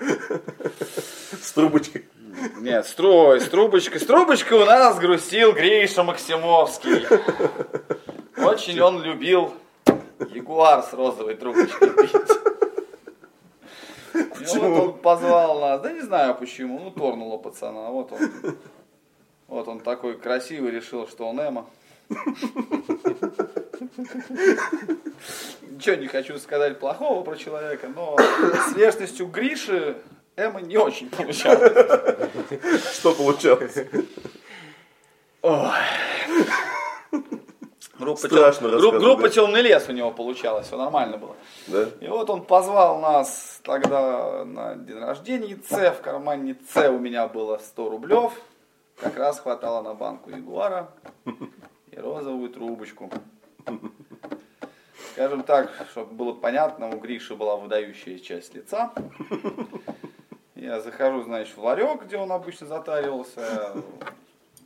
С 1.40 1.52
трубочкой. 1.52 2.08
Нет, 2.56 2.84
строй, 2.84 3.40
с 3.40 3.48
трубочкой. 3.48 4.00
С 4.00 4.06
трубочкой 4.06 4.60
у 4.60 4.64
нас 4.64 4.98
грустил 4.98 5.52
Гриша 5.52 6.02
Максимовский. 6.02 7.06
Очень 8.44 8.80
он 8.80 9.00
любил 9.04 9.54
ягуар 10.34 10.82
с 10.82 10.92
розовой 10.92 11.36
трубочкой 11.36 11.90
пить. 11.90 12.12
И 14.14 14.58
вот 14.58 14.80
он 14.80 14.98
позвал 14.98 15.60
нас, 15.60 15.80
да 15.80 15.92
не 15.92 16.00
знаю 16.00 16.34
почему, 16.34 16.80
ну 16.80 16.90
торнуло 16.90 17.38
пацана, 17.38 17.90
вот 17.90 18.10
он. 18.10 18.18
Вот 19.48 19.66
он 19.66 19.80
такой 19.80 20.16
красивый, 20.18 20.70
решил, 20.70 21.08
что 21.08 21.26
он 21.28 21.40
Эма. 21.40 21.66
Ничего 25.70 25.96
не 25.96 26.06
хочу 26.06 26.38
сказать 26.38 26.78
плохого 26.78 27.22
про 27.22 27.36
человека, 27.36 27.88
но 27.94 28.16
с 28.18 28.72
внешностью 28.74 29.26
Гриши 29.26 29.96
Эма 30.36 30.60
не 30.60 30.76
очень 30.76 31.08
получалось. 31.10 31.72
Что 32.94 33.14
получалось? 33.14 33.74
Группа, 37.98 38.20
Страшно 38.20 38.68
тем- 38.68 38.70
рассказывать, 38.70 39.02
группа 39.02 39.22
да? 39.22 39.28
темный 39.28 39.60
лес 39.62 39.86
у 39.88 39.92
него 39.92 40.12
получалось, 40.12 40.68
все 40.68 40.76
нормально 40.76 41.16
было. 41.16 41.34
Да? 41.66 41.88
И 42.00 42.06
вот 42.06 42.30
он 42.30 42.44
позвал 42.44 43.00
нас 43.00 43.58
тогда 43.64 44.44
на 44.44 44.76
день 44.76 44.98
рождения 45.00 45.58
С, 45.68 45.72
в 45.94 46.00
кармане 46.00 46.54
С 46.72 46.88
у 46.90 46.98
меня 46.98 47.26
было 47.26 47.58
100 47.58 47.90
рублев, 47.90 48.32
как 49.00 49.16
раз 49.16 49.40
хватало 49.40 49.82
на 49.82 49.94
банку 49.94 50.30
Ягуара 50.30 50.90
и 51.90 51.96
розовую 51.96 52.50
трубочку. 52.50 53.10
Скажем 55.12 55.42
так, 55.42 55.70
чтобы 55.90 56.14
было 56.14 56.32
понятно, 56.32 56.88
у 56.88 56.98
Гриши 56.98 57.34
была 57.34 57.56
выдающая 57.56 58.18
часть 58.18 58.54
лица. 58.54 58.92
Я 60.54 60.80
захожу, 60.80 61.22
значит, 61.22 61.56
в 61.56 61.62
ларек, 61.62 62.04
где 62.04 62.16
он 62.16 62.32
обычно 62.32 62.66
затаривался, 62.66 63.74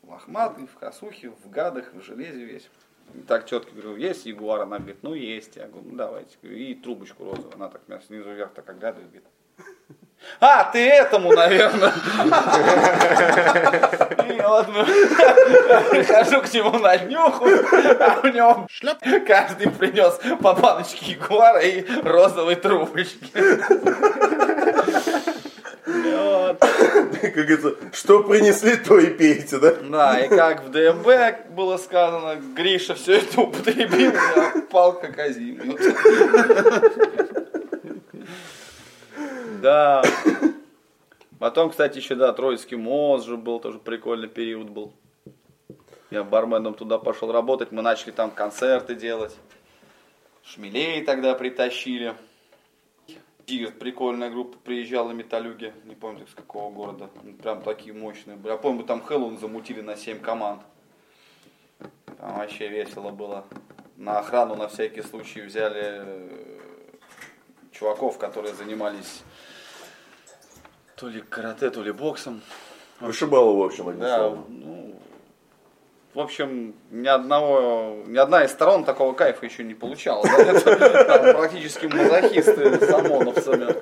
лохматый, 0.03 0.67
в 0.67 0.75
косухе, 0.79 1.31
в 1.45 1.51
гадах, 1.51 1.93
в 1.93 2.01
железе 2.01 2.45
весь. 2.45 2.71
И 3.15 3.21
так 3.21 3.47
четко 3.47 3.73
говорю, 3.73 3.97
есть 3.97 4.25
Ягуар? 4.25 4.63
Она 4.63 4.79
говорит, 4.79 5.03
ну 5.03 5.13
есть. 5.13 5.57
Я 5.57 5.69
говорю, 5.69 5.91
ну 5.91 5.97
давайте. 5.97 6.37
И 6.43 6.75
трубочку 6.75 7.25
розовую. 7.25 7.55
Она 7.55 7.69
так 7.69 7.87
меня 7.89 8.01
снизу 8.01 8.31
вверх 8.33 8.53
так 8.55 8.69
оглядывает, 8.71 9.11
говорит, 9.11 9.29
а, 10.41 10.65
ты 10.65 10.81
этому, 10.89 11.33
наверное. 11.33 11.93
И 14.29 14.41
вот 14.41 14.69
мы 14.69 14.85
прихожу 15.91 16.43
к 16.43 16.53
нему 16.53 16.79
на 16.79 16.97
днюху, 16.99 17.47
а 18.01 18.21
у 18.23 18.27
него 18.27 18.67
каждый 19.27 19.71
принес 19.71 20.19
по 20.41 20.53
баночке 20.55 21.13
ягуара 21.13 21.61
и 21.61 21.85
розовой 22.03 22.57
трубочки. 22.57 23.31
Как 27.23 27.35
говорится, 27.35 27.75
что 27.93 28.23
принесли, 28.23 28.77
то 28.77 28.99
и 28.99 29.07
пейте, 29.07 29.59
да? 29.59 29.75
Да, 29.83 30.19
и 30.19 30.29
как 30.29 30.65
в 30.65 30.71
ДМБ 30.71 31.51
было 31.51 31.77
сказано, 31.77 32.37
Гриша 32.57 32.95
все 32.95 33.19
это 33.19 33.43
употребил, 33.43 34.13
я 34.13 34.63
пал 34.71 34.93
как 34.95 35.19
озимый. 35.19 35.77
Да. 39.61 40.03
Потом, 41.39 41.71
кстати, 41.71 41.99
еще, 41.99 42.15
да, 42.15 42.33
Троицкий 42.33 42.77
мост 42.77 43.27
же 43.27 43.37
был, 43.37 43.59
тоже 43.59 43.79
прикольный 43.79 44.29
период 44.29 44.71
был. 44.71 44.93
Я 46.11 46.25
барменом 46.25 46.75
туда 46.75 46.99
пошел 46.99 47.33
работать, 47.33 47.73
мы 47.73 47.83
начали 47.83 48.13
там 48.13 48.31
концерты 48.31 48.95
делать. 48.95 49.35
Шмелей 50.45 51.05
тогда 51.05 51.35
притащили. 51.35 52.15
Дирт, 53.47 53.79
прикольная 53.79 54.31
группа, 54.31 54.57
приезжала 54.59 55.11
металюги, 55.11 55.73
не 55.85 55.97
помню 55.97 56.27
с 56.29 56.35
какого 56.35 56.73
города. 56.73 57.11
Прям 57.43 57.63
такие 57.63 57.93
мощные. 57.93 58.39
Я 58.45 58.57
помню, 58.57 58.85
там 58.85 59.03
Хэллоуин 59.03 59.39
замутили 59.39 59.81
на 59.81 59.97
7 59.97 60.21
команд. 60.21 60.63
Там 62.19 62.37
вообще 62.37 62.69
весело 62.69 63.11
было. 63.11 63.45
На 63.97 64.21
охрану 64.21 64.55
на 64.55 64.69
всякий 64.69 65.03
случай 65.03 65.41
взяли 65.41 66.03
э, 66.05 66.53
чуваков, 67.73 68.19
которые 68.19 68.55
занимались 68.55 69.23
то 71.03 71.09
ли 71.09 71.21
карате, 71.21 71.69
то 71.71 71.83
ли 71.83 71.91
боксом. 71.91 72.41
Вышибало, 73.01 73.57
в 73.57 73.63
общем, 73.65 73.89
одним 73.89 74.03
Да, 74.05 74.19
словом. 74.19 74.45
ну, 74.51 74.95
в 76.15 76.21
общем, 76.21 76.75
ни 76.93 77.09
одного, 77.09 78.05
ни 78.07 78.17
одна 78.19 78.45
из 78.45 78.53
сторон 78.53 78.85
такого 78.85 79.13
кайфа 79.13 79.45
еще 79.45 79.65
не 79.65 79.75
получала. 79.75 80.23
да, 80.23 80.37
это 80.53 81.05
там 81.07 81.35
практически 81.37 81.87
мазохисты 81.87 82.79
с 82.87 82.89
ОМОНовцами. 82.95 83.75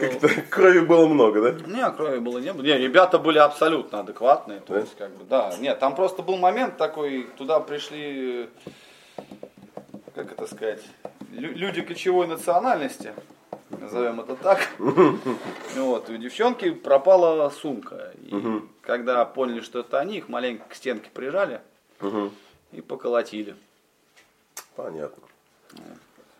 Как-то 0.00 0.28
крови 0.48 0.78
было 0.80 1.06
много, 1.08 1.42
да? 1.52 1.66
Не, 1.66 1.90
крови 1.94 2.20
было 2.20 2.38
не 2.38 2.54
было. 2.54 2.62
Не, 2.62 2.78
ребята 2.78 3.18
были 3.18 3.36
абсолютно 3.36 4.00
адекватные. 4.00 4.60
То 4.60 4.72
Да? 4.72 4.80
есть, 4.80 4.96
как 4.96 5.10
бы, 5.10 5.24
да. 5.28 5.52
Нет, 5.60 5.78
там 5.78 5.94
просто 5.94 6.22
был 6.22 6.38
момент 6.38 6.78
такой, 6.78 7.24
туда 7.36 7.60
пришли, 7.60 8.48
как 10.14 10.32
это 10.32 10.46
сказать, 10.46 10.80
лю- 11.32 11.52
люди 11.54 11.82
кочевой 11.82 12.26
национальности, 12.28 13.12
назовем 13.70 14.20
это 14.20 14.36
так. 14.36 14.68
Вот, 15.76 16.08
у 16.08 16.16
девчонки 16.16 16.70
пропала 16.70 17.48
сумка. 17.50 18.12
И 18.16 18.62
когда 18.82 19.24
поняли, 19.24 19.60
что 19.60 19.80
это 19.80 20.00
они, 20.00 20.18
их 20.18 20.28
маленько 20.28 20.68
к 20.68 20.74
стенке 20.74 21.10
прижали 21.10 21.60
и 22.72 22.80
поколотили. 22.80 23.56
Понятно. 24.76 25.22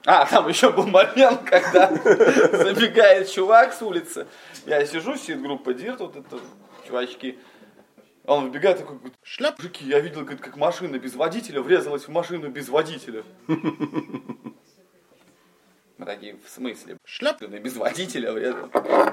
А, 0.05 0.27
там 0.27 0.49
еще 0.49 0.71
был 0.71 0.87
момент, 0.87 1.43
когда 1.45 1.89
забегает 1.95 3.31
чувак 3.31 3.75
с 3.75 3.83
улицы. 3.83 4.27
Я 4.65 4.85
сижу, 4.87 5.17
сидит 5.17 5.43
группа 5.43 5.75
Дирт, 5.75 6.01
вот 6.01 6.17
это 6.17 6.39
чувачки. 6.87 7.39
Он 8.25 8.45
выбегает 8.45 8.79
такой, 8.79 8.97
говорит, 8.97 9.15
шляп, 9.23 9.59
я 9.81 10.01
видел, 10.01 10.21
говорит, 10.21 10.41
как 10.41 10.57
машина 10.57 10.99
без 10.99 11.15
водителя 11.15 11.61
врезалась 11.61 12.05
в 12.05 12.11
машину 12.11 12.49
без 12.49 12.69
водителя. 12.69 13.25
Мы 15.99 16.07
такие, 16.07 16.37
в 16.45 16.49
смысле? 16.49 16.97
Шляп, 17.05 17.43
без 17.43 17.77
водителя. 17.77 18.33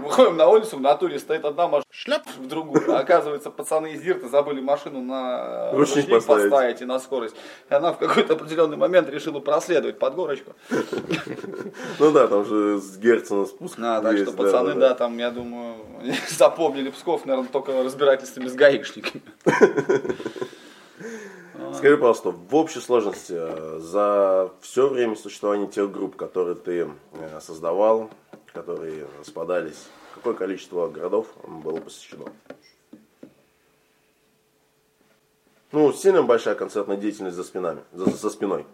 Выходим 0.02 0.38
на 0.38 0.48
улицу, 0.48 0.78
в 0.78 0.82
натуре 0.82 1.18
стоит 1.18 1.44
одна 1.44 1.68
машина, 1.68 1.84
шляп, 1.90 2.22
в 2.38 2.48
другую. 2.48 2.96
А 2.96 3.00
оказывается, 3.00 3.50
пацаны 3.50 3.94
из 3.94 4.02
Дирта 4.04 4.30
забыли 4.30 4.62
машину 4.62 5.02
на 5.02 5.72
Ручник 5.72 6.08
поставить. 6.08 6.44
поставить 6.44 6.82
и 6.82 6.86
на 6.86 7.00
скорость. 7.00 7.36
И 7.72 7.74
она 7.74 7.92
в 7.92 7.98
какой-то 7.98 8.34
определенный 8.34 8.78
момент 8.78 9.10
решила 9.10 9.40
проследовать 9.40 9.98
под 9.98 10.14
горочку. 10.14 10.54
Ну 11.98 12.12
да, 12.12 12.28
там 12.28 12.46
же 12.46 12.80
с 12.80 12.98
Герцена 12.98 13.48
спуск 13.48 13.80
А, 13.80 14.02
так 14.02 14.18
что 14.20 14.32
пацаны, 14.32 14.76
да, 14.76 14.94
там, 14.94 15.18
я 15.18 15.32
думаю, 15.32 15.78
запомнили 16.30 16.92
Псков, 16.92 17.26
наверное, 17.26 17.50
только 17.50 17.84
разбирательствами 17.84 18.48
с 18.48 18.54
гаишниками. 18.54 19.24
Скажи, 21.74 21.98
пожалуйста, 21.98 22.32
в 22.32 22.56
общей 22.56 22.80
сложности 22.80 23.34
э, 23.36 23.80
за 23.80 24.52
все 24.62 24.88
время 24.88 25.16
существования 25.16 25.68
тех 25.68 25.92
групп, 25.92 26.16
которые 26.16 26.56
ты 26.56 26.90
э, 27.14 27.40
создавал, 27.42 28.10
которые 28.54 29.08
распадались, 29.20 29.88
какое 30.14 30.34
количество 30.34 30.88
городов 30.88 31.28
было 31.48 31.80
посещено? 31.80 32.26
Ну, 35.72 35.92
сильно 35.94 36.24
большая 36.24 36.56
концертная 36.56 36.98
деятельность 36.98 37.36
за 37.36 37.44
спинами, 37.44 37.84
за, 37.92 38.10
за 38.10 38.30
спиной. 38.30 38.66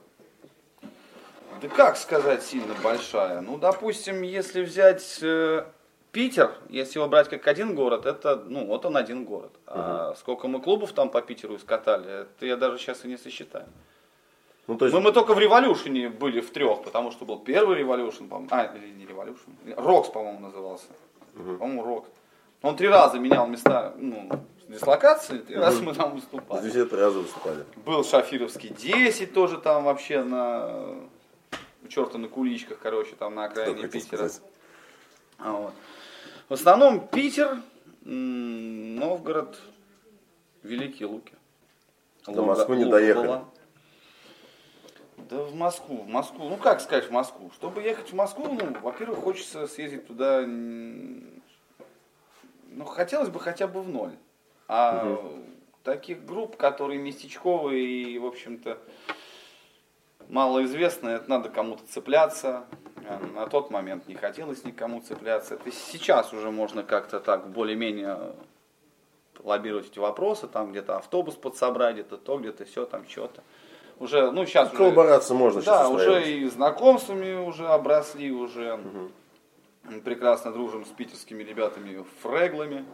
Да 1.61 1.67
как 1.67 1.97
сказать 1.97 2.43
сильно 2.43 2.73
большая? 2.83 3.41
Ну, 3.41 3.57
допустим, 3.57 4.21
если 4.21 4.63
взять 4.63 5.19
э, 5.21 5.65
Питер, 6.11 6.53
если 6.67 6.99
его 6.99 7.07
брать 7.07 7.29
как 7.29 7.47
один 7.47 7.73
город, 7.73 8.05
это, 8.05 8.43
ну, 8.45 8.65
вот 8.65 8.85
он 8.85 8.97
один 8.97 9.23
город. 9.23 9.51
А 9.65 10.13
сколько 10.17 10.49
мы 10.49 10.61
клубов 10.61 10.91
там 10.91 11.09
по 11.09 11.21
Питеру 11.21 11.55
искатали, 11.55 12.23
это 12.23 12.45
я 12.45 12.57
даже 12.57 12.77
сейчас 12.77 13.05
и 13.05 13.07
не 13.07 13.17
сосчитаю. 13.17 13.65
Ну, 14.67 14.77
то 14.77 14.85
есть, 14.85 14.95
Мы, 14.95 15.01
мы 15.01 15.11
только 15.11 15.33
в 15.33 15.39
революшене 15.39 16.09
были 16.09 16.41
в 16.41 16.51
трех, 16.51 16.83
потому 16.83 17.11
что 17.11 17.25
был 17.25 17.39
первый 17.39 17.77
революшн, 17.77 18.25
по-моему, 18.25 18.49
а, 18.51 18.65
или 18.75 18.89
не 18.91 19.05
революшн, 19.05 19.49
Рокс, 19.77 20.09
по-моему, 20.09 20.39
назывался. 20.39 20.87
По-моему, 21.33 21.83
Рокс. 21.83 22.09
Он 22.61 22.75
три 22.75 22.89
раза 22.89 23.17
менял 23.17 23.47
места, 23.47 23.93
ну, 23.97 24.29
дислокации, 24.67 25.39
три 25.39 25.55
раза 25.55 25.81
мы 25.81 25.93
там 25.93 26.13
выступали. 26.13 26.69
здесь 26.69 26.89
три 26.89 26.99
раза 26.99 27.19
выступали. 27.19 27.65
Был 27.85 28.03
Шафировский 28.03 28.69
10 28.69 29.33
тоже 29.33 29.57
там 29.57 29.85
вообще 29.85 30.23
на 30.23 30.95
черта 31.89 32.17
на 32.17 32.27
куличках, 32.27 32.79
короче, 32.79 33.15
там 33.15 33.35
на 33.35 33.45
окраине 33.45 33.87
Питера. 33.87 34.27
сказать? 34.27 34.41
А 35.37 35.53
вот. 35.53 35.73
В 36.51 36.53
основном 36.55 37.07
Питер, 37.07 37.61
Новгород, 38.01 39.57
Великие 40.63 41.07
Луки. 41.07 41.33
До 42.27 42.43
Москвы 42.43 42.75
не 42.75 42.83
доехали. 42.83 43.25
была. 43.25 43.45
Да 45.29 45.43
в 45.43 45.55
Москву, 45.55 46.01
в 46.01 46.09
Москву. 46.09 46.49
Ну 46.49 46.57
как 46.57 46.81
сказать 46.81 47.07
в 47.07 47.11
Москву? 47.11 47.51
Чтобы 47.55 47.81
ехать 47.81 48.11
в 48.11 48.15
Москву, 48.15 48.49
ну, 48.49 48.75
во-первых, 48.81 49.19
хочется 49.19 49.65
съездить 49.65 50.07
туда, 50.07 50.43
ну, 50.45 51.23
хотелось 52.85 53.29
бы 53.29 53.39
хотя 53.39 53.65
бы 53.65 53.81
в 53.81 53.87
ноль. 53.87 54.17
А 54.67 55.21
таких 55.83 56.25
групп, 56.25 56.57
которые 56.57 56.99
местечковые 56.99 58.11
и, 58.11 58.19
в 58.19 58.25
общем-то, 58.25 58.77
малоизвестное, 60.31 61.17
это 61.17 61.29
надо 61.29 61.49
кому-то 61.49 61.85
цепляться. 61.87 62.65
А 63.07 63.19
На 63.35 63.47
тот 63.47 63.69
момент 63.69 64.07
не 64.07 64.15
хотелось 64.15 64.63
никому 64.63 65.01
цепляться. 65.01 65.55
Это 65.55 65.71
сейчас 65.71 66.33
уже 66.33 66.49
можно 66.49 66.83
как-то 66.83 67.19
так 67.19 67.49
более-менее 67.49 68.33
лоббировать 69.43 69.87
эти 69.87 69.99
вопросы, 69.99 70.47
там 70.47 70.71
где-то 70.71 70.97
автобус 70.97 71.35
подсобрать, 71.35 71.95
где-то 71.95 72.17
то, 72.17 72.37
где-то 72.37 72.65
все, 72.65 72.85
там 72.85 73.07
что-то. 73.07 73.43
Уже, 73.99 74.31
ну 74.31 74.45
сейчас 74.45 74.69
уже, 74.69 74.77
Коллаборация 74.77 75.35
можно 75.35 75.61
да, 75.61 75.89
уже 75.89 76.27
и 76.31 76.47
знакомствами 76.47 77.35
уже 77.35 77.67
обросли, 77.67 78.31
уже 78.31 78.79
Мы 79.83 80.01
прекрасно 80.01 80.51
дружим 80.51 80.85
с 80.85 80.89
питерскими 80.89 81.43
ребятами 81.43 82.03
фреглами, 82.21 82.85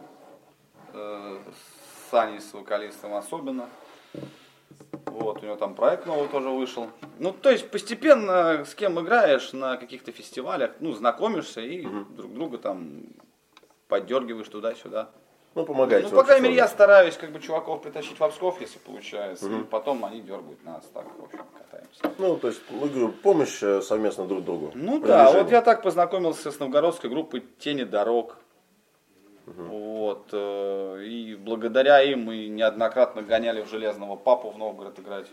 э, 0.92 1.38
с 1.52 2.10
Саней, 2.10 2.40
с 2.40 2.52
вокалистом 2.52 3.14
особенно. 3.14 3.68
Вот, 5.06 5.42
у 5.42 5.46
него 5.46 5.56
там 5.56 5.74
проект 5.74 6.06
новый 6.06 6.28
тоже 6.28 6.48
вышел. 6.48 6.88
Ну, 7.18 7.32
то 7.32 7.50
есть 7.50 7.70
постепенно 7.70 8.64
с 8.64 8.74
кем 8.74 9.00
играешь 9.00 9.52
на 9.52 9.76
каких-то 9.76 10.12
фестивалях, 10.12 10.72
ну, 10.80 10.92
знакомишься 10.92 11.60
и 11.60 11.86
друг 12.10 12.32
друга 12.32 12.58
там 12.58 13.04
поддергиваешь 13.88 14.48
туда-сюда. 14.48 15.10
Ну, 15.54 15.64
помогайте. 15.64 16.08
Ну, 16.08 16.16
по 16.16 16.22
крайней 16.22 16.44
мере, 16.44 16.56
я 16.56 16.68
стараюсь 16.68 17.16
как 17.16 17.32
бы 17.32 17.40
чуваков 17.40 17.82
притащить 17.82 18.20
в 18.20 18.28
Псков, 18.28 18.60
если 18.60 18.78
получается. 18.78 19.50
И 19.50 19.64
потом 19.64 20.04
они 20.04 20.20
дергают 20.20 20.62
нас, 20.64 20.84
так, 20.94 21.04
в 21.18 21.24
общем, 21.24 21.44
катаемся. 21.56 22.14
Ну, 22.18 22.36
то 22.36 22.48
есть, 22.48 22.60
ну, 22.70 22.86
говорю, 22.86 23.08
помощь 23.08 23.62
э, 23.62 23.80
совместно 23.82 24.26
друг 24.26 24.44
другу. 24.44 24.70
Ну 24.74 25.00
да, 25.00 25.32
вот 25.32 25.50
я 25.50 25.62
так 25.62 25.82
познакомился 25.82 26.52
с 26.52 26.58
новгородской 26.60 27.10
группой 27.10 27.44
Тени 27.58 27.82
дорог. 27.84 28.36
Вот, 29.56 30.28
э, 30.32 31.04
и 31.04 31.34
благодаря 31.36 32.02
им 32.02 32.24
мы 32.24 32.48
неоднократно 32.48 33.22
гоняли 33.22 33.62
в 33.62 33.70
Железного 33.70 34.16
Папу 34.16 34.50
в 34.50 34.58
Новгород 34.58 34.98
играть. 34.98 35.26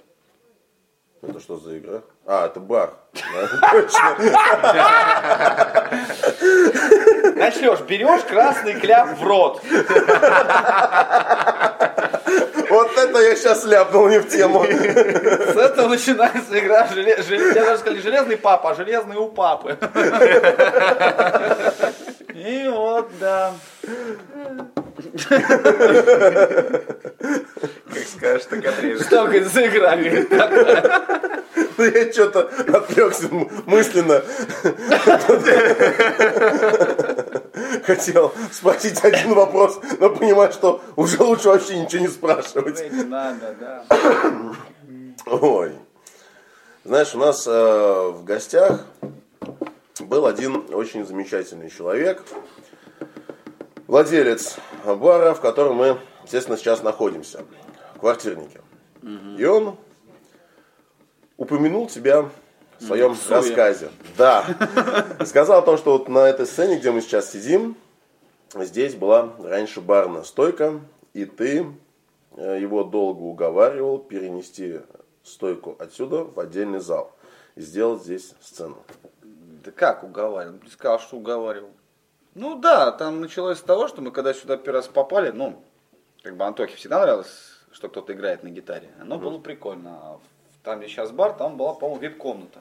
Это 1.22 1.40
что 1.40 1.58
за 1.58 1.78
игра? 1.80 2.02
А, 2.26 2.46
это 2.46 2.60
бар. 2.60 2.94
Начнешь, 7.36 7.82
берешь 7.82 8.24
красный 8.24 8.80
кляп 8.80 9.18
в 9.18 9.24
рот. 9.24 9.62
Вот 12.70 12.98
это 12.98 13.20
я 13.20 13.36
сейчас 13.36 13.64
ляпнул 13.66 14.08
не 14.08 14.20
в 14.20 14.28
тему. 14.28 14.66
С 14.66 15.56
этого 15.56 15.88
начинается 15.90 16.60
игра, 16.60 16.88
я 16.96 17.66
даже 17.66 17.78
сказал, 17.80 18.02
железный 18.02 18.38
папа, 18.38 18.72
а 18.72 18.76
железный 18.76 19.18
у 19.18 19.28
папы. 19.30 19.78
И 22.36 22.68
вот, 22.68 23.10
да. 23.18 23.54
Как 27.94 28.08
скажешь, 28.14 28.46
так 28.50 28.66
отрежешь. 28.66 29.06
Что, 29.06 29.24
говорит, 29.24 29.48
за 29.48 29.68
игра? 29.68 29.96
Говорит, 29.96 30.30
Ну, 31.78 31.84
я 31.86 32.12
что-то 32.12 32.50
отвлекся 32.74 33.30
мысленно. 33.66 34.22
Хотел 37.86 38.34
спросить 38.52 39.02
один 39.04 39.34
вопрос, 39.34 39.80
но 40.00 40.10
понимаю, 40.10 40.52
что 40.52 40.82
уже 40.98 41.24
лучше 41.24 41.48
вообще 41.48 41.80
ничего 41.80 42.02
не 42.02 42.10
спрашивать. 42.10 42.92
Не 42.92 43.04
надо, 43.04 43.56
да. 43.58 43.86
Ой. 45.26 45.72
Знаешь, 46.84 47.16
у 47.16 47.18
нас 47.18 47.48
э, 47.48 47.52
в 47.52 48.24
гостях 48.26 48.86
был 50.04 50.26
один 50.26 50.66
очень 50.74 51.06
замечательный 51.06 51.70
человек, 51.70 52.24
владелец 53.88 54.58
бара, 54.86 55.34
в 55.34 55.42
котором 55.42 55.78
мы, 55.78 55.98
естественно, 56.24 56.58
сейчас 56.58 56.84
находимся, 56.84 57.46
квартирники. 58.00 58.62
И 59.38 59.46
он 59.46 59.78
упомянул 61.38 61.88
тебя 61.88 62.30
в 62.80 62.84
своем 62.84 63.16
суе. 63.16 63.38
рассказе. 63.38 63.90
Да. 64.18 64.46
Сказал 65.26 65.60
о 65.60 65.62
том, 65.62 65.78
что 65.78 65.94
вот 65.94 66.10
на 66.10 66.28
этой 66.28 66.46
сцене, 66.46 66.78
где 66.78 66.92
мы 66.92 67.02
сейчас 67.02 67.32
сидим, 67.32 67.78
здесь 68.54 68.96
была 68.96 69.34
раньше 69.40 69.82
барная 69.82 70.24
стойка, 70.24 70.82
и 71.14 71.26
ты 71.26 71.66
э, 72.36 72.58
его 72.60 72.84
долго 72.84 73.22
уговаривал 73.22 74.00
перенести 74.00 74.80
стойку 75.24 75.76
отсюда 75.80 76.24
в 76.24 76.40
отдельный 76.40 76.80
зал 76.80 77.12
и 77.56 77.62
сделать 77.62 78.04
здесь 78.04 78.34
сцену. 78.42 78.78
Да 79.66 79.72
как 79.72 80.04
уговаривал? 80.04 80.60
Ты 80.60 80.70
сказал, 80.70 81.00
что 81.00 81.18
уговаривал. 81.18 81.72
Ну 82.36 82.56
да, 82.56 82.92
там 82.92 83.20
началось 83.20 83.58
с 83.58 83.62
того, 83.62 83.88
что 83.88 84.02
мы 84.02 84.12
когда 84.12 84.34
сюда 84.34 84.58
первый 84.58 84.78
раз 84.78 84.88
попали, 84.88 85.32
ну, 85.32 85.64
как 86.22 86.38
бы 86.38 86.46
Антохе 86.46 86.76
всегда 86.76 87.00
нравилось, 87.02 87.60
что 87.72 87.90
кто-то 87.90 88.14
играет 88.14 88.44
на 88.44 88.50
гитаре. 88.50 88.92
Оно 89.02 89.18
было 89.18 89.40
прикольно. 89.40 89.90
А 89.92 90.20
там, 90.64 90.80
где 90.80 90.88
сейчас 90.88 91.12
бар, 91.12 91.34
там 91.34 91.58
была, 91.58 91.74
по-моему, 91.74 92.02
вип-комната. 92.02 92.60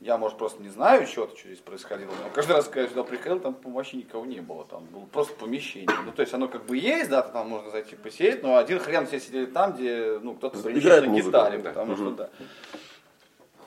Я, 0.00 0.18
может, 0.18 0.36
просто 0.36 0.60
не 0.60 0.68
знаю 0.68 1.06
что-то, 1.06 1.38
что 1.38 1.46
здесь 1.46 1.60
происходило. 1.60 2.10
Но 2.10 2.28
каждый 2.34 2.52
раз, 2.56 2.64
когда 2.64 2.82
я 2.82 2.88
сюда 2.88 3.04
приходил, 3.04 3.38
там 3.38 3.56
вообще 3.62 3.98
никого 3.98 4.26
не 4.26 4.40
было. 4.40 4.64
Там 4.64 4.84
было 4.86 5.04
просто 5.04 5.32
помещение. 5.34 5.96
Ну, 6.04 6.10
то 6.10 6.22
есть 6.22 6.34
оно 6.34 6.48
как 6.48 6.64
бы 6.64 6.76
есть, 6.76 7.08
да, 7.08 7.22
там 7.22 7.48
можно 7.48 7.70
зайти 7.70 7.94
посидеть, 7.94 8.42
но 8.42 8.56
один 8.56 8.80
хрен 8.80 9.06
все 9.06 9.20
сидели 9.20 9.46
там, 9.46 9.74
где, 9.74 10.18
ну, 10.20 10.34
кто-то 10.34 10.58
принесет 10.58 11.04
на 11.04 11.08
музыка, 11.08 11.28
гитаре, 11.28 11.58
да. 11.58 11.68
потому 11.68 11.96
что, 11.96 12.10
да. 12.10 12.30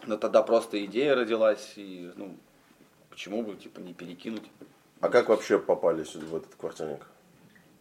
Но 0.06 0.18
тогда 0.18 0.44
просто 0.44 0.84
идея 0.86 1.16
родилась, 1.16 1.74
и, 1.76 2.12
ну, 2.16 2.36
почему 3.10 3.44
бы, 3.44 3.56
типа, 3.56 3.80
не 3.80 3.94
перекинуть. 3.94 4.44
А 5.02 5.10
как 5.10 5.30
вообще 5.30 5.60
попали 5.60 6.04
сюда 6.04 6.26
в 6.28 6.36
этот 6.36 6.56
квартирник? 6.56 7.06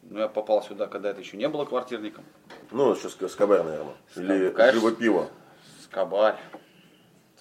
Ну, 0.02 0.18
я 0.20 0.28
попал 0.28 0.62
сюда, 0.62 0.86
когда 0.86 1.10
это 1.10 1.20
еще 1.20 1.36
не 1.36 1.48
было 1.48 1.64
квартирником. 1.64 2.24
Ну, 2.70 2.94
еще 2.94 3.08
с 3.08 3.14
Скобер, 3.32 3.64
наверное. 3.64 3.94
Или 4.16 4.50
конечно. 4.50 4.80
живо 4.80 4.92
пиво. 4.92 5.28
Скобарь. 5.84 6.36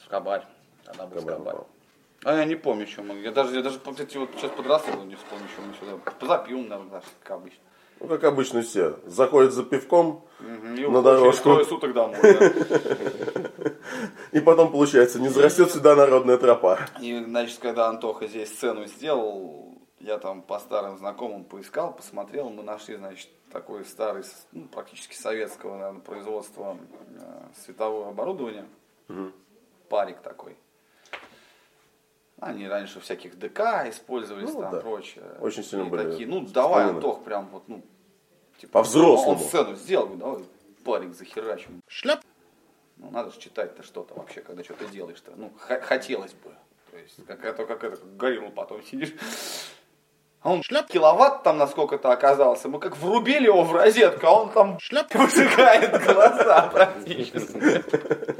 Скобарь. 0.06 0.46
Тогда 0.86 1.06
был 1.08 1.22
Скобарь 1.22 1.36
скобарь. 1.36 1.66
А 2.24 2.38
я 2.38 2.46
не 2.46 2.56
помню, 2.56 2.88
что 2.88 3.04
мы. 3.04 3.20
Я 3.20 3.32
даже, 3.32 3.56
я 3.56 3.62
даже, 3.62 3.80
кстати, 3.80 4.16
вот 4.16 4.30
сейчас 4.38 4.52
подрастал, 4.52 5.04
не 5.04 5.16
вспомню, 5.16 5.46
что 5.50 5.62
мы 5.62 5.74
сюда. 5.74 5.98
Позапил, 6.20 6.60
наверное, 6.60 6.90
даже, 6.90 7.06
как 7.22 7.32
обычно. 7.38 7.60
Ну, 8.00 8.08
как 8.08 8.24
обычно 8.24 8.62
все. 8.62 8.98
Заходят 9.06 9.54
за 9.54 9.64
пивком, 9.64 10.26
И 10.42 10.88
На 10.88 11.02
дорожку. 11.02 11.32
через 11.32 11.42
трое 11.42 11.66
суток 11.66 11.94
домой. 11.94 12.18
да. 12.22 13.70
и 14.32 14.40
потом, 14.40 14.72
получается, 14.72 15.20
не 15.20 15.30
зарастет 15.30 15.72
сюда 15.72 15.96
народная 15.96 16.38
тропа. 16.38 16.80
И, 17.02 17.24
значит, 17.24 17.60
когда 17.60 17.88
Антоха 17.88 18.28
здесь 18.28 18.50
сцену 18.50 18.86
сделал, 18.86 19.78
я 20.00 20.18
там 20.18 20.42
по 20.42 20.60
старым 20.60 20.98
знакомым 20.98 21.44
поискал, 21.46 21.94
посмотрел, 21.94 22.50
мы 22.50 22.64
нашли, 22.64 22.96
значит, 22.96 23.30
такой 23.52 23.86
старый, 23.86 24.24
ну, 24.52 24.68
практически 24.68 25.16
советского, 25.16 25.78
наверное, 25.78 26.02
производства 26.02 26.78
э, 27.16 27.42
световое 27.64 28.10
оборудование. 28.10 28.66
Парик 29.90 30.22
такой. 30.22 30.58
Они 32.40 32.68
раньше 32.68 33.00
всяких 33.00 33.38
ДК 33.38 33.88
использовались, 33.88 34.54
Ну, 34.54 34.62
там 34.62 34.72
да. 34.72 34.82
прочее. 34.82 35.24
Очень 35.40 35.64
сильно 35.64 35.84
И 35.84 35.90
были 35.90 36.10
такие, 36.12 36.28
ну, 36.28 36.42
давай. 36.42 36.90
Антох, 36.90 37.24
прям 37.24 37.48
вот, 37.50 37.64
ну, 37.68 37.84
типа, 38.60 38.80
По-взрослому. 38.80 39.34
Он 39.34 39.40
сцену 39.40 39.76
сделал, 39.76 40.08
давай 40.16 40.44
парик 40.84 41.16
захерачим. 41.16 41.82
Шляп. 41.88 42.20
Ну, 43.04 43.12
надо 43.12 43.32
же 43.32 43.40
читать-то 43.40 43.84
что-то 43.84 44.14
вообще, 44.14 44.40
когда 44.40 44.64
что-то 44.64 44.86
делаешь-то. 44.86 45.32
Ну, 45.36 45.52
х- 45.60 45.82
хотелось 45.82 46.32
бы. 46.32 46.52
То 46.90 46.98
есть, 46.98 47.26
как 47.28 47.44
это, 47.44 47.66
как 47.66 47.84
это, 47.84 47.98
как 47.98 48.16
горилла 48.18 48.50
потом 48.50 48.82
сидишь. 48.84 49.14
А 50.42 50.52
он 50.52 50.64
шляп 50.64 50.88
киловатт 50.88 51.44
там 51.44 51.58
насколько-то 51.58 52.12
оказался. 52.12 52.70
Мы 52.70 52.80
как 52.80 52.96
врубили 52.98 53.46
его 53.48 53.64
в 53.64 53.74
розетку, 53.74 54.26
а 54.28 54.42
он 54.44 54.52
там 54.52 54.80
шляп 54.80 55.14
выжигает 55.14 56.02
глаза 56.06 56.70
практически. 56.74 57.84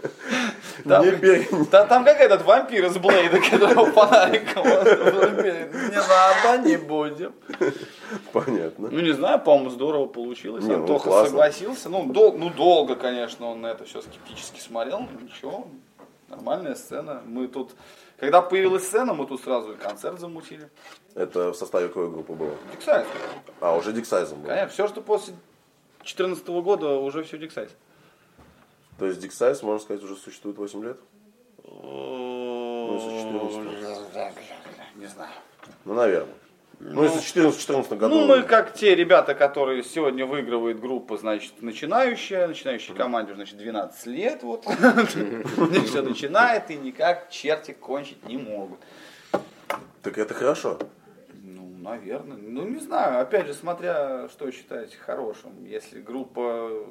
Там, 0.84 1.06
да, 1.72 1.86
там 1.86 2.04
как 2.04 2.20
этот 2.20 2.44
вампир 2.44 2.86
из 2.86 2.98
Блейда, 2.98 3.40
которого 3.40 3.86
фонариком. 3.92 4.64
Не 4.66 5.96
надо, 6.08 6.68
не 6.68 6.78
будем. 6.78 7.34
Понятно. 8.32 8.90
Ну, 8.92 9.00
не 9.00 9.14
знаю, 9.14 9.40
по-моему, 9.40 9.70
здорово 9.70 10.08
получилось. 10.08 10.64
Не, 10.66 10.76
ну, 10.76 10.82
Антоха 10.82 11.08
классно. 11.10 11.28
согласился. 11.30 11.90
Ну, 11.90 12.06
дол- 12.12 12.38
ну, 12.38 12.50
долго, 12.50 12.96
конечно, 12.96 13.48
он 13.48 13.62
на 13.62 13.68
это 13.68 13.86
все 13.86 14.02
скептически 14.02 14.60
смотрел. 14.60 15.00
Ну, 15.02 15.08
Ничего, 15.22 15.68
нормальная 16.30 16.76
сцена. 16.76 17.22
Мы 17.26 17.48
тут, 17.48 17.72
когда 18.20 18.42
появилась 18.42 18.84
сцена, 18.86 19.14
мы 19.14 19.26
тут 19.26 19.42
сразу 19.42 19.74
и 19.74 19.76
концерт 19.78 20.20
замутили. 20.20 20.70
Это 21.16 21.52
в 21.52 21.56
составе 21.56 21.88
какой 21.88 22.10
группы 22.10 22.34
было? 22.34 22.56
Диксайз. 22.74 23.06
А, 23.62 23.76
уже 23.76 23.94
Диксайзом 23.94 24.40
был. 24.42 24.48
Конечно, 24.50 24.70
все, 24.70 24.88
что 24.88 25.02
после 25.02 25.34
2014 26.00 26.48
года, 26.62 26.90
уже 26.96 27.24
все 27.24 27.38
Диксайз. 27.38 27.70
То 28.98 29.06
есть 29.06 29.20
Диксайз, 29.20 29.64
можно 29.64 29.80
сказать, 29.80 30.04
уже 30.04 30.16
существует 30.16 30.58
8 30.58 30.84
лет? 30.84 30.98
Ну, 31.66 32.94
если 32.96 33.10
14. 33.30 34.96
Не 34.96 35.08
знаю. 35.08 35.32
Ну, 35.86 35.94
наверное. 35.94 36.36
Ну, 36.80 37.04
если 37.04 37.20
в 37.20 37.56
14-14 37.56 37.96
году. 37.96 38.16
Ну, 38.16 38.28
мы 38.28 38.44
как 38.44 38.74
те 38.74 38.94
ребята, 38.94 39.36
которые 39.36 39.84
сегодня 39.84 40.26
выигрывают 40.26 40.80
группу, 40.80 41.16
значит, 41.18 41.62
начинающая, 41.62 42.48
начинающей 42.48 42.94
команде, 42.94 43.34
значит, 43.36 43.58
12 43.58 44.06
лет, 44.08 44.44
вот, 44.44 44.66
все 45.86 46.02
начинает, 46.02 46.70
и 46.72 46.76
никак 46.76 47.30
черти 47.30 47.72
кончить 47.72 48.28
не 48.28 48.38
могут. 48.38 48.80
Так 50.02 50.18
это 50.18 50.34
хорошо. 50.34 50.78
Ну, 51.42 51.66
наверное. 51.78 52.38
Ну, 52.38 52.68
не 52.68 52.80
знаю. 52.80 53.22
Опять 53.22 53.48
же, 53.48 53.54
смотря 53.54 54.28
что 54.28 54.52
считаете 54.52 54.98
хорошим. 54.98 55.66
Если 55.66 56.02
группа 56.02 56.86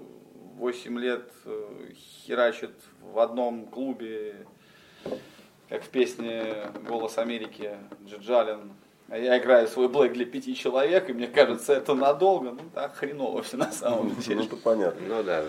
8 0.63 0.97
лет 1.01 1.29
э, 1.45 1.91
херачит 1.93 2.71
в 3.01 3.19
одном 3.19 3.67
клубе, 3.67 4.47
как 5.69 5.83
в 5.83 5.89
песне 5.89 6.55
«Голос 6.87 7.19
Америки» 7.19 7.77
Джиджалин. 8.07 8.73
А 9.09 9.19
я 9.19 9.39
играю 9.39 9.67
свой 9.67 9.89
блэк 9.89 10.13
для 10.13 10.25
пяти 10.25 10.55
человек, 10.55 11.11
и 11.11 11.13
мне 11.13 11.27
кажется, 11.27 11.73
это 11.73 11.95
надолго. 11.95 12.53
Ну, 12.53 12.61
так 12.73 12.95
хреново 12.95 13.43
все 13.43 13.57
на 13.57 13.73
самом 13.73 14.15
деле. 14.15 14.43
Ну, 14.43 14.47
тут 14.47 14.63
понятно. 14.63 15.01
Ну 15.09 15.25
да. 15.25 15.47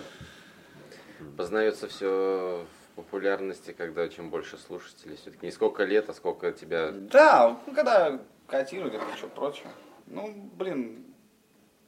Познается 1.36 1.86
все 1.86 2.66
в 2.90 2.96
популярности, 2.96 3.72
когда 3.72 4.08
чем 4.08 4.30
больше 4.30 4.58
слушателей. 4.58 5.14
Все-таки 5.14 5.46
не 5.46 5.52
сколько 5.52 5.84
лет, 5.84 6.08
а 6.08 6.14
сколько 6.14 6.50
тебя... 6.50 6.90
Да, 6.90 7.56
ну, 7.68 7.72
когда 7.72 8.20
котируют, 8.48 8.94
это 8.94 9.16
что 9.16 9.28
прочее. 9.28 9.68
Ну, 10.08 10.50
блин, 10.56 11.03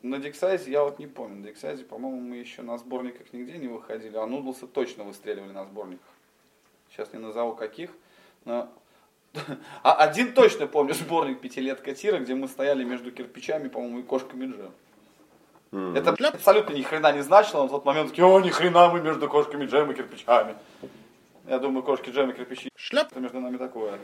на 0.02 0.18
Диксайзе 0.18 0.70
я 0.70 0.82
вот 0.84 0.98
не 0.98 1.06
помню. 1.06 1.36
На 1.36 1.46
Диксайзе, 1.48 1.84
по-моему, 1.84 2.20
мы 2.20 2.36
еще 2.36 2.62
на 2.62 2.78
сборниках 2.78 3.32
нигде 3.32 3.58
не 3.58 3.68
выходили, 3.68 4.16
а 4.16 4.26
Нудлсы 4.26 4.66
точно 4.66 5.04
выстреливали 5.04 5.52
на 5.52 5.64
сборниках. 5.64 6.06
Сейчас 6.90 7.12
не 7.12 7.18
назову 7.18 7.54
каких, 7.54 7.90
но... 8.44 8.68
А 9.82 9.94
один 9.94 10.32
точно 10.32 10.66
помню 10.66 10.94
сборник 10.94 11.40
пятилетка 11.40 11.94
Тира, 11.94 12.18
где 12.18 12.34
мы 12.34 12.48
стояли 12.48 12.84
между 12.84 13.10
кирпичами, 13.12 13.68
по-моему, 13.68 14.00
и 14.00 14.02
кошками 14.02 14.46
Джем. 14.46 14.72
Это 15.94 16.10
абсолютно 16.10 16.72
ни 16.72 16.82
хрена 16.82 17.12
не 17.12 17.22
значило, 17.22 17.62
но 17.62 17.66
в 17.68 17.70
тот 17.70 17.84
момент 17.84 18.10
такие, 18.10 18.24
о, 18.24 18.40
ни 18.40 18.50
хрена 18.50 18.88
мы 18.88 19.00
между 19.00 19.28
кошками 19.28 19.66
Джем 19.66 19.90
и 19.90 19.94
кирпичами. 19.94 20.54
Я 21.48 21.60
думаю, 21.60 21.84
кошки 21.84 22.10
Джем 22.10 22.30
и 22.30 22.32
кирпичи. 22.32 22.70
Шляп. 22.76 23.12
Это 23.12 23.20
между 23.20 23.38
нами 23.40 23.56
такое. 23.56 23.98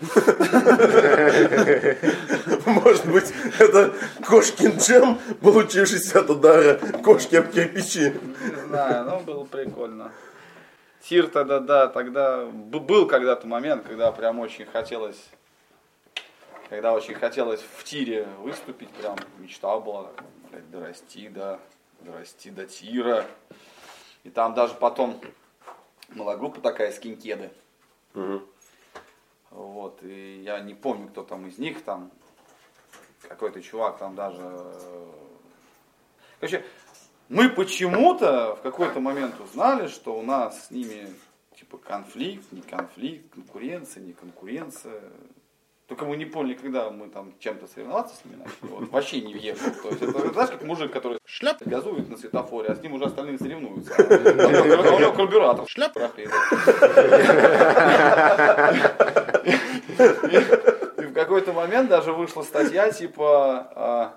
Может 2.67 3.07
быть, 3.07 3.33
это 3.59 3.93
кошкин 4.25 4.79
джем, 4.79 5.19
получившийся 5.41 6.21
от 6.21 6.31
удара 6.31 6.79
кошки 7.03 7.35
об 7.35 7.51
кирпичи. 7.51 8.15
Не 8.41 8.69
знаю, 8.69 9.05
ну 9.07 9.21
было 9.21 9.45
прикольно. 9.45 10.13
Тир 11.03 11.27
тогда, 11.27 11.59
да, 11.59 11.89
тогда 11.89 12.45
был 12.45 13.09
когда-то 13.09 13.49
момент, 13.49 13.85
когда 13.89 14.13
прям 14.13 14.39
очень 14.39 14.67
хотелось, 14.67 15.29
когда 16.71 16.93
очень 16.93 17.15
хотелось 17.15 17.61
в 17.77 17.83
тире 17.83 18.29
выступить, 18.39 18.91
прям 18.91 19.17
мечта 19.39 19.81
была, 19.81 20.13
блядь, 20.49 20.71
дорасти 20.71 21.29
до, 21.29 21.59
дорасти 22.03 22.51
до 22.51 22.67
тира. 22.67 23.27
И 24.23 24.31
там 24.31 24.55
даже 24.55 24.75
потом 24.75 25.21
была 26.15 26.37
группа 26.37 26.61
такая, 26.61 26.93
скинкеды. 26.93 27.51
Мгм. 28.15 28.47
Вот, 29.51 30.03
и 30.03 30.43
я 30.43 30.61
не 30.61 30.75
помню, 30.75 31.09
кто 31.09 31.23
там 31.23 31.47
из 31.47 31.59
них, 31.59 31.83
там, 31.83 32.11
какой-то 33.29 33.61
чувак 33.61 33.99
там 33.99 34.15
даже... 34.15 34.51
Короче, 36.41 36.65
мы 37.29 37.49
почему-то 37.49 38.57
в 38.57 38.63
какой-то 38.63 39.01
момент 39.01 39.39
узнали, 39.41 39.89
что 39.89 40.19
у 40.19 40.23
нас 40.23 40.67
с 40.67 40.71
ними, 40.71 41.09
типа, 41.57 41.79
конфликт, 41.79 42.51
не 42.53 42.63
конфликт, 42.63 43.33
конкуренция, 43.33 44.03
не 44.03 44.13
конкуренция. 44.13 45.03
Только 45.93 46.07
мы 46.07 46.17
не 46.17 46.25
поняли, 46.25 46.55
когда 46.55 46.89
мы 46.89 47.11
там 47.11 47.35
чем-то 47.39 47.67
соревноваться 47.67 48.17
с 48.17 48.25
ними 48.25 48.37
начали. 48.37 48.57
Вот, 48.63 48.89
вообще 48.89 49.21
не 49.21 49.35
въехал. 49.35 49.71
То 49.83 49.91
есть 49.91 50.01
это, 50.01 50.33
знаешь, 50.33 50.49
как 50.49 50.63
мужик, 50.63 50.91
который 50.91 51.19
шляп 51.27 51.61
газует 51.67 52.09
на 52.09 52.17
светофоре, 52.17 52.71
а 52.71 52.75
с 52.75 52.81
ним 52.81 52.95
уже 52.95 53.05
остальные 53.05 53.37
соревнуются. 53.37 53.93
А 53.99 54.95
у 54.95 54.99
него 54.99 55.13
карбюратор 55.13 55.69
шляп 55.69 55.95
И 60.99 61.05
в 61.05 61.13
какой-то 61.13 61.53
момент 61.53 61.91
даже 61.91 62.15
вышла 62.15 62.41
статья 62.41 62.91
типа 62.91 63.73
а, 63.77 64.15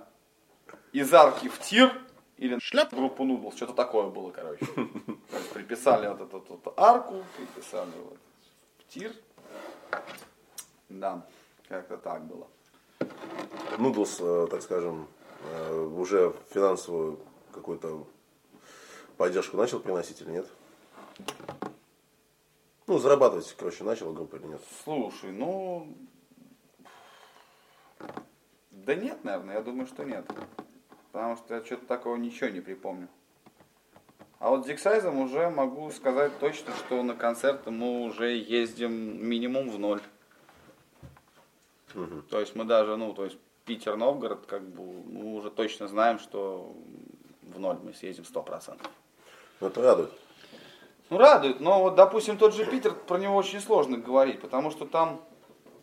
из 0.93 1.13
арки 1.13 1.49
в 1.49 1.59
тир 1.59 1.91
или 2.38 2.57
шляп 2.61 2.93
группу 2.93 3.26
Нудлс, 3.26 3.57
что-то 3.57 3.73
такое 3.73 4.07
было, 4.07 4.32
короче. 4.32 4.65
Приписали 5.53 6.07
вот 6.07 6.21
эту 6.21 6.41
вот 6.47 6.73
арку, 6.78 7.21
приписали 7.36 7.91
вот 8.01 8.17
в 8.80 8.93
тир. 8.93 9.11
Да, 10.88 11.26
как-то 11.68 11.97
так 11.97 12.26
было. 12.26 12.47
Нудлс, 13.78 14.18
э, 14.20 14.47
так 14.49 14.61
скажем, 14.61 15.07
э, 15.51 15.74
уже 15.74 16.34
финансовую 16.51 17.20
какую-то 17.51 18.07
поддержку 19.18 19.57
начал 19.57 19.80
приносить 19.80 20.22
или 20.22 20.32
нет? 20.32 20.47
Ну, 22.88 22.99
зарабатывать, 22.99 23.53
короче, 23.57 23.84
начала 23.84 24.13
группа 24.13 24.36
или 24.36 24.45
нет? 24.45 24.61
Слушай, 24.84 25.32
ну... 25.32 25.95
Да 28.70 28.93
нет, 28.93 29.24
наверное, 29.24 29.55
я 29.55 29.61
думаю, 29.61 29.88
что 29.88 30.03
нет. 30.03 30.26
Потому 31.11 31.38
что 31.38 31.55
я 31.55 31.66
что-то 31.66 31.86
такого 31.88 32.18
ничего 32.18 32.49
не 32.49 32.61
припомню. 32.61 33.07
А 34.38 34.49
вот 34.49 34.63
с 34.63 34.68
Диксайзом 34.68 35.18
уже 35.18 35.49
могу 35.49 35.89
сказать 35.89 36.38
точно, 36.39 36.74
что 36.76 37.01
на 37.01 37.16
концерты 37.16 37.72
мы 37.72 38.03
уже 38.03 38.36
ездим 38.36 39.26
минимум 39.28 39.72
в 39.72 39.80
ноль. 39.80 40.01
То 42.30 42.39
есть 42.39 42.56
мы 42.56 42.66
даже, 42.66 42.96
ну, 42.98 43.14
то 43.14 43.26
есть 43.26 43.38
Питер, 43.66 43.96
Новгород, 43.96 44.46
как 44.46 44.64
бы, 44.68 44.84
мы 44.84 45.36
уже 45.36 45.50
точно 45.50 45.88
знаем, 45.88 46.20
что 46.20 46.74
в 47.41 47.60
ноль 47.60 47.78
мы 47.84 47.93
съездим 47.93 48.26
сто 48.26 48.43
процентов. 48.43 48.91
Ну, 49.60 49.68
это 49.68 49.82
радует. 49.82 50.12
Ну, 51.10 51.18
радует, 51.18 51.60
но 51.60 51.82
вот, 51.82 51.96
допустим, 51.96 52.38
тот 52.38 52.54
же 52.54 52.66
Питер, 52.66 52.93
про 52.93 53.18
него 53.18 53.36
очень 53.36 53.62
сложно 53.62 53.98
говорить, 53.98 54.41
потому 54.41 54.72
что 54.72 54.86
там 54.86 55.22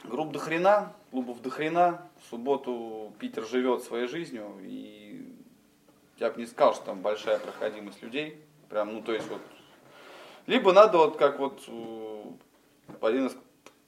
групп 0.05 0.33
до 0.33 0.39
хрена, 0.39 0.93
клубов 1.11 1.41
до 1.43 1.51
хрена, 1.51 2.03
в 2.21 2.31
субботу 2.31 3.13
Питер 3.19 3.45
живет 3.47 3.83
своей 3.83 4.09
жизнью, 4.09 4.53
и 4.63 5.33
я 6.19 6.31
бы 6.31 6.41
не 6.41 6.47
сказал, 6.47 6.75
что 6.75 6.87
там 6.87 7.01
большая 7.01 7.39
проходимость 7.39 8.03
людей, 8.03 8.45
прям, 8.69 8.95
ну, 8.95 9.03
то 9.03 9.13
есть 9.13 9.29
вот, 9.29 9.41
либо 10.47 10.73
надо 10.73 10.99
вот 10.99 11.17
как 11.17 11.39
вот 11.39 11.63
э, 11.69 12.23
один 13.01 13.27
из 13.27 13.37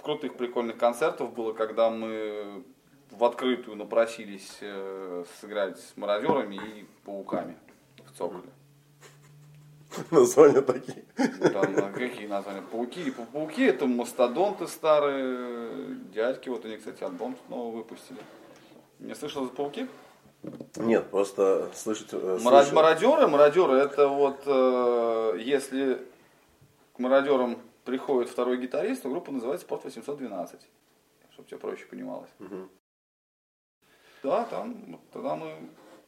крутых 0.04 0.36
прикольных 0.36 0.76
концертов 0.76 1.32
было, 1.34 1.52
когда 1.52 1.90
мы 1.90 2.62
в 3.10 3.24
открытую 3.24 3.76
напросились 3.76 4.58
э, 4.60 5.24
сыграть 5.40 5.78
с 5.78 5.96
мародерами 5.96 6.56
и 6.56 6.86
пауками 7.04 7.56
в 8.04 8.16
Цоколе. 8.16 8.42
Названия 10.10 10.60
такие. 10.60 11.04
Там 11.16 11.76
а 11.76 11.92
какие 11.92 12.26
названия? 12.26 12.62
Пауки. 12.62 13.10
Па- 13.12 13.24
Пауки 13.32 13.64
это 13.64 13.86
мастодонты 13.86 14.66
старые, 14.66 15.96
дядьки. 16.12 16.48
Вот 16.48 16.64
они, 16.64 16.76
кстати, 16.76 17.04
альбом 17.04 17.36
снова 17.46 17.76
выпустили. 17.76 18.18
Не 18.98 19.14
слышал 19.14 19.44
за 19.44 19.50
пауки? 19.50 19.86
Нет, 20.76 21.08
просто 21.10 21.70
слышать... 21.74 22.08
э, 22.12 22.38
слышу. 22.40 22.74
Мародеры, 22.74 23.26
мародеры 23.28 23.76
это 23.76 24.08
вот 24.08 24.42
э, 24.46 25.38
если 25.40 26.02
к 26.94 26.98
мародерам 26.98 27.58
приходит 27.84 28.30
второй 28.30 28.58
гитарист, 28.58 29.02
то 29.02 29.10
группа 29.10 29.30
называется 29.30 29.66
Спорт 29.66 29.84
812. 29.84 30.60
Чтобы 31.30 31.48
тебе 31.48 31.58
проще 31.58 31.86
понималось. 31.86 32.30
Мгм. 32.38 32.70
Да, 34.22 34.44
там, 34.44 35.00
тогда 35.12 35.36
мы 35.36 35.54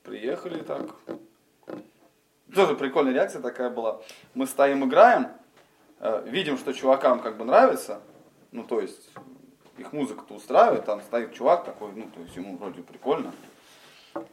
приехали 0.03 0.63
так. 0.63 0.95
Тоже 2.55 2.75
прикольная 2.77 3.13
реакция 3.13 3.43
такая 3.43 3.71
была. 3.71 4.01
Мы 4.35 4.47
стоим, 4.47 4.85
играем, 4.85 5.29
э, 5.99 6.29
видим, 6.29 6.57
что 6.57 6.73
чувакам 6.73 7.21
как 7.21 7.37
бы 7.37 7.45
нравится, 7.45 8.01
ну 8.53 8.63
то 8.63 8.81
есть 8.81 9.11
их 9.77 9.93
музыка-то 9.93 10.35
устраивает, 10.35 10.85
там 10.85 11.03
стоит 11.03 11.35
чувак 11.35 11.65
такой, 11.65 11.93
ну 11.93 12.09
то 12.09 12.21
есть 12.21 12.37
ему 12.37 12.57
вроде 12.57 12.83
прикольно. 12.83 13.33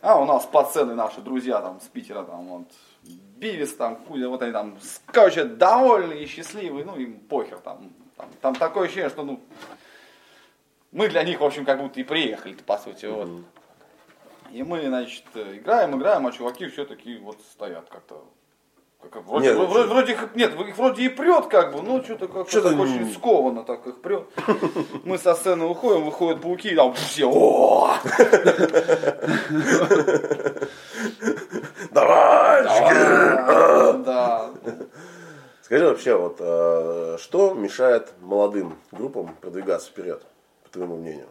А 0.02 0.20
у 0.20 0.26
нас 0.26 0.46
пацаны 0.46 0.96
наши 0.96 1.22
друзья 1.22 1.62
там 1.62 1.80
с 1.82 1.86
Питера, 1.88 2.24
там 2.24 2.46
вот 2.48 2.68
Бивис, 3.38 3.76
там, 3.76 3.96
Кузя, 3.98 4.30
вот 4.30 4.42
они 4.42 4.52
там, 4.52 4.78
с- 4.82 5.02
короче, 5.08 5.44
довольные 5.44 6.24
и 6.24 6.28
счастливые, 6.28 6.86
ну 6.86 6.96
им 6.96 7.20
похер 7.20 7.58
там. 7.58 7.92
Там, 8.16 8.30
там 8.42 8.56
такое 8.56 8.86
ощущение, 8.86 9.10
что 9.10 9.24
ну 9.24 9.40
мы 10.92 11.08
для 11.10 11.24
них, 11.24 11.40
в 11.42 11.44
общем, 11.44 11.66
как 11.66 11.82
будто 11.82 12.00
и 12.00 12.04
приехали 12.04 12.54
по 12.54 12.78
сути. 12.78 13.06
Вот. 13.08 13.28
И 14.52 14.62
мы, 14.62 14.86
значит, 14.88 15.24
играем, 15.36 15.98
играем, 15.98 16.28
а 16.28 16.32
чуваки 16.32 16.68
все 16.68 16.86
такие 16.86 17.20
вот 17.20 17.38
стоят 17.52 17.90
как-то. 17.90 18.24
Как, 19.12 19.26
вроде, 19.26 19.48
Нет, 19.50 19.58
вроде, 19.58 19.74
что- 19.74 19.88
вроде 19.94 20.12
их, 20.14 20.36
нет, 20.36 20.58
их 20.58 20.78
вроде 20.78 21.04
и 21.04 21.10
прет 21.10 21.48
как 21.48 21.74
бы, 21.74 21.82
но 21.82 22.02
что-то 22.02 22.28
как-то 22.30 22.50
Что-то 22.50 22.70
так 22.70 22.80
очень 22.80 23.12
скованно 23.14 23.64
так 23.66 23.86
их 23.86 24.02
прет. 24.02 24.26
Мы 25.04 25.18
со 25.18 25.34
сцены 25.36 25.66
уходим, 25.66 26.06
выходят 26.06 26.42
пауки, 26.42 26.70
и 26.70 26.76
там 26.76 26.94
все, 26.94 27.26
о 27.30 27.73
Давай! 31.92 32.64
Да. 34.04 34.50
Скажи 35.62 35.86
вообще, 35.86 36.16
вот 36.16 36.38
э, 36.40 37.18
что 37.20 37.54
мешает 37.54 38.14
молодым 38.22 38.78
группам 38.92 39.36
продвигаться 39.36 39.90
вперед, 39.90 40.22
по 40.64 40.70
твоему 40.70 40.98
мнению? 40.98 41.30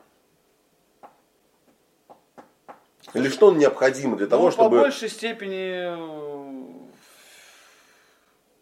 Или 3.14 3.28
что 3.28 3.52
необходимо 3.52 4.16
для 4.16 4.26
того, 4.26 4.44
ну, 4.44 4.50
чтобы... 4.50 4.76
по 4.76 4.82
большей 4.82 5.10
степени, 5.10 5.94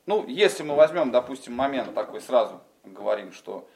ну, 0.07 0.27
если 0.27 0.63
мы 0.65 0.75
возьмем, 0.75 1.13
допустим, 1.13 1.55
момент 1.55 1.95
такой 1.95 2.21
сразу, 2.21 2.61
говорим, 2.85 3.33
что 3.33 3.69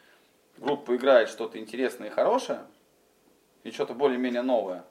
группа 0.58 0.96
играет 0.96 1.28
что-то 1.28 1.58
интересное 1.58 2.08
и 2.08 2.10
хорошее, 2.10 2.60
и 3.64 3.70
что-то 3.72 3.94
более-менее 3.94 4.42
новое, 4.42 4.84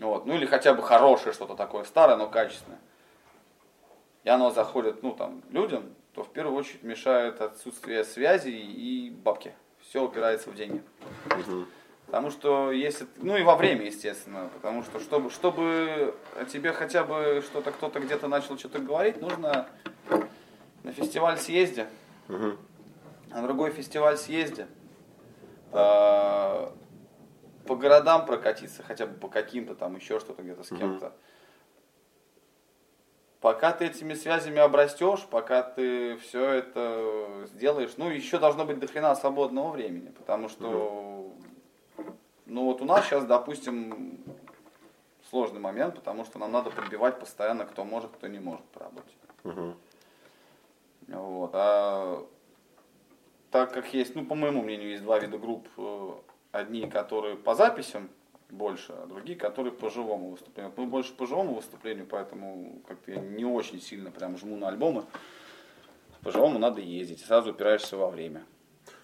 вот, 0.00 0.26
ну 0.26 0.34
или 0.34 0.46
хотя 0.46 0.74
бы 0.74 0.82
хорошее 0.82 1.32
что-то 1.32 1.54
такое, 1.54 1.84
старое, 1.84 2.16
но 2.16 2.28
качественное. 2.28 2.78
и 4.24 4.28
оно 4.28 4.50
заходит, 4.50 5.02
ну, 5.02 5.12
там, 5.12 5.42
людям, 5.50 5.94
то 6.14 6.22
в 6.22 6.30
первую 6.32 6.56
очередь 6.56 6.82
мешает 6.82 7.40
отсутствие 7.40 8.04
связи 8.04 8.48
и 8.50 9.10
бабки. 9.10 9.54
Все 9.80 10.04
упирается 10.04 10.50
в 10.50 10.54
деньги. 10.54 10.82
Потому 12.06 12.30
что 12.30 12.72
если, 12.72 13.06
ну 13.16 13.36
и 13.36 13.42
во 13.42 13.54
время, 13.56 13.84
естественно, 13.86 14.50
потому 14.54 14.82
что 14.82 14.98
чтобы, 14.98 15.30
чтобы 15.30 16.14
тебе 16.50 16.72
хотя 16.72 17.04
бы 17.04 17.42
что-то 17.44 17.70
кто-то 17.70 18.00
где-то 18.00 18.28
начал 18.28 18.58
что-то 18.58 18.78
говорить, 18.80 19.20
нужно 19.20 19.68
на 20.84 20.92
фестиваль 20.92 21.38
съезде, 21.38 21.86
Мгм. 22.28 22.58
на 23.30 23.42
другой 23.42 23.70
фестиваль 23.70 24.16
съезде, 24.16 24.66
а, 25.72 26.72
по 27.68 27.76
городам 27.76 28.24
прокатиться, 28.24 28.82
хотя 28.82 29.06
бы 29.06 29.14
по 29.14 29.28
каким-то 29.28 29.74
там 29.74 29.94
еще 29.94 30.18
что-то 30.18 30.42
где-то 30.42 30.64
с 30.64 30.68
кем-то. 30.68 31.12
Пока 33.40 33.72
ты 33.72 33.86
этими 33.86 34.14
связями 34.14 34.58
обрастешь, 34.58 35.24
пока 35.30 35.62
ты 35.62 36.16
все 36.16 36.44
это 36.50 37.46
сделаешь, 37.52 37.92
ну 37.98 38.08
еще 38.08 38.38
должно 38.38 38.64
быть 38.64 38.80
дохрена 38.80 39.14
свободного 39.14 39.70
времени, 39.70 40.08
потому 40.08 40.48
что, 40.48 41.30
ну 42.46 42.64
вот 42.64 42.80
у 42.80 42.84
нас 42.86 43.04
сейчас, 43.04 43.26
допустим, 43.26 44.18
сложный 45.28 45.60
момент, 45.60 45.94
потому 45.94 46.24
что 46.24 46.38
нам 46.38 46.50
надо 46.50 46.70
подбивать 46.70 47.20
постоянно, 47.20 47.66
кто 47.66 47.84
может, 47.84 48.10
кто 48.12 48.26
не 48.28 48.40
может 48.40 48.64
по 48.66 48.80
работе. 48.80 49.14
Мгм. 49.44 49.76
Вот. 51.08 51.50
А 51.52 52.26
так 53.50 53.72
как 53.72 53.92
есть, 53.94 54.14
ну, 54.14 54.24
по 54.24 54.34
моему 54.34 54.62
мнению, 54.62 54.90
есть 54.90 55.02
два 55.02 55.18
вида 55.18 55.38
групп. 55.38 55.68
Одни, 56.52 56.88
которые 56.88 57.36
по 57.36 57.54
записям 57.54 58.08
больше, 58.50 58.92
а 58.92 59.06
другие, 59.06 59.38
которые 59.38 59.72
по 59.72 59.90
живому 59.90 60.30
выступлению. 60.30 60.72
Мы 60.76 60.86
больше 60.86 61.12
по 61.14 61.26
живому 61.26 61.54
выступлению, 61.54 62.06
поэтому 62.06 62.80
как-то 62.88 63.12
я 63.12 63.20
не 63.20 63.44
очень 63.44 63.80
сильно 63.80 64.10
прям 64.10 64.38
жму 64.38 64.56
на 64.56 64.68
альбомы. 64.68 65.04
По 66.22 66.32
живому 66.32 66.58
надо 66.58 66.80
ездить, 66.80 67.20
сразу 67.20 67.50
упираешься 67.50 67.96
во 67.96 68.08
время. 68.08 68.44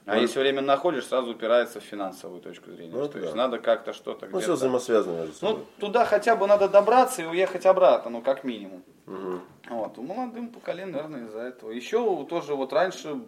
А 0.06 0.16
Ну, 0.16 0.20
если 0.20 0.38
время 0.38 0.60
находишь, 0.60 1.06
сразу 1.06 1.30
упирается 1.30 1.80
в 1.80 1.82
финансовую 1.82 2.42
точку 2.42 2.70
зрения. 2.72 2.92
Ну, 2.92 2.98
То 2.98 3.04
это 3.06 3.18
есть 3.20 3.30
да. 3.30 3.36
надо 3.36 3.58
как-то 3.58 3.94
что-то 3.94 4.26
Ну, 4.30 4.40
все 4.40 4.52
взаимосвязано 4.52 5.20
между 5.20 5.34
собой. 5.34 5.54
Ну, 5.60 5.66
туда 5.80 6.04
хотя 6.04 6.36
бы 6.36 6.46
надо 6.46 6.68
добраться 6.68 7.22
и 7.22 7.24
уехать 7.24 7.64
обратно, 7.64 8.10
ну, 8.10 8.20
как 8.20 8.44
минимум. 8.44 8.82
Мгм. 9.06 9.40
Вот, 9.70 9.98
у 9.98 10.02
молодым 10.02 10.48
поколению, 10.48 10.92
наверное, 10.94 11.26
из-за 11.26 11.40
этого. 11.40 11.70
Еще 11.70 12.26
тоже 12.26 12.54
вот 12.54 12.72
раньше 12.74 13.18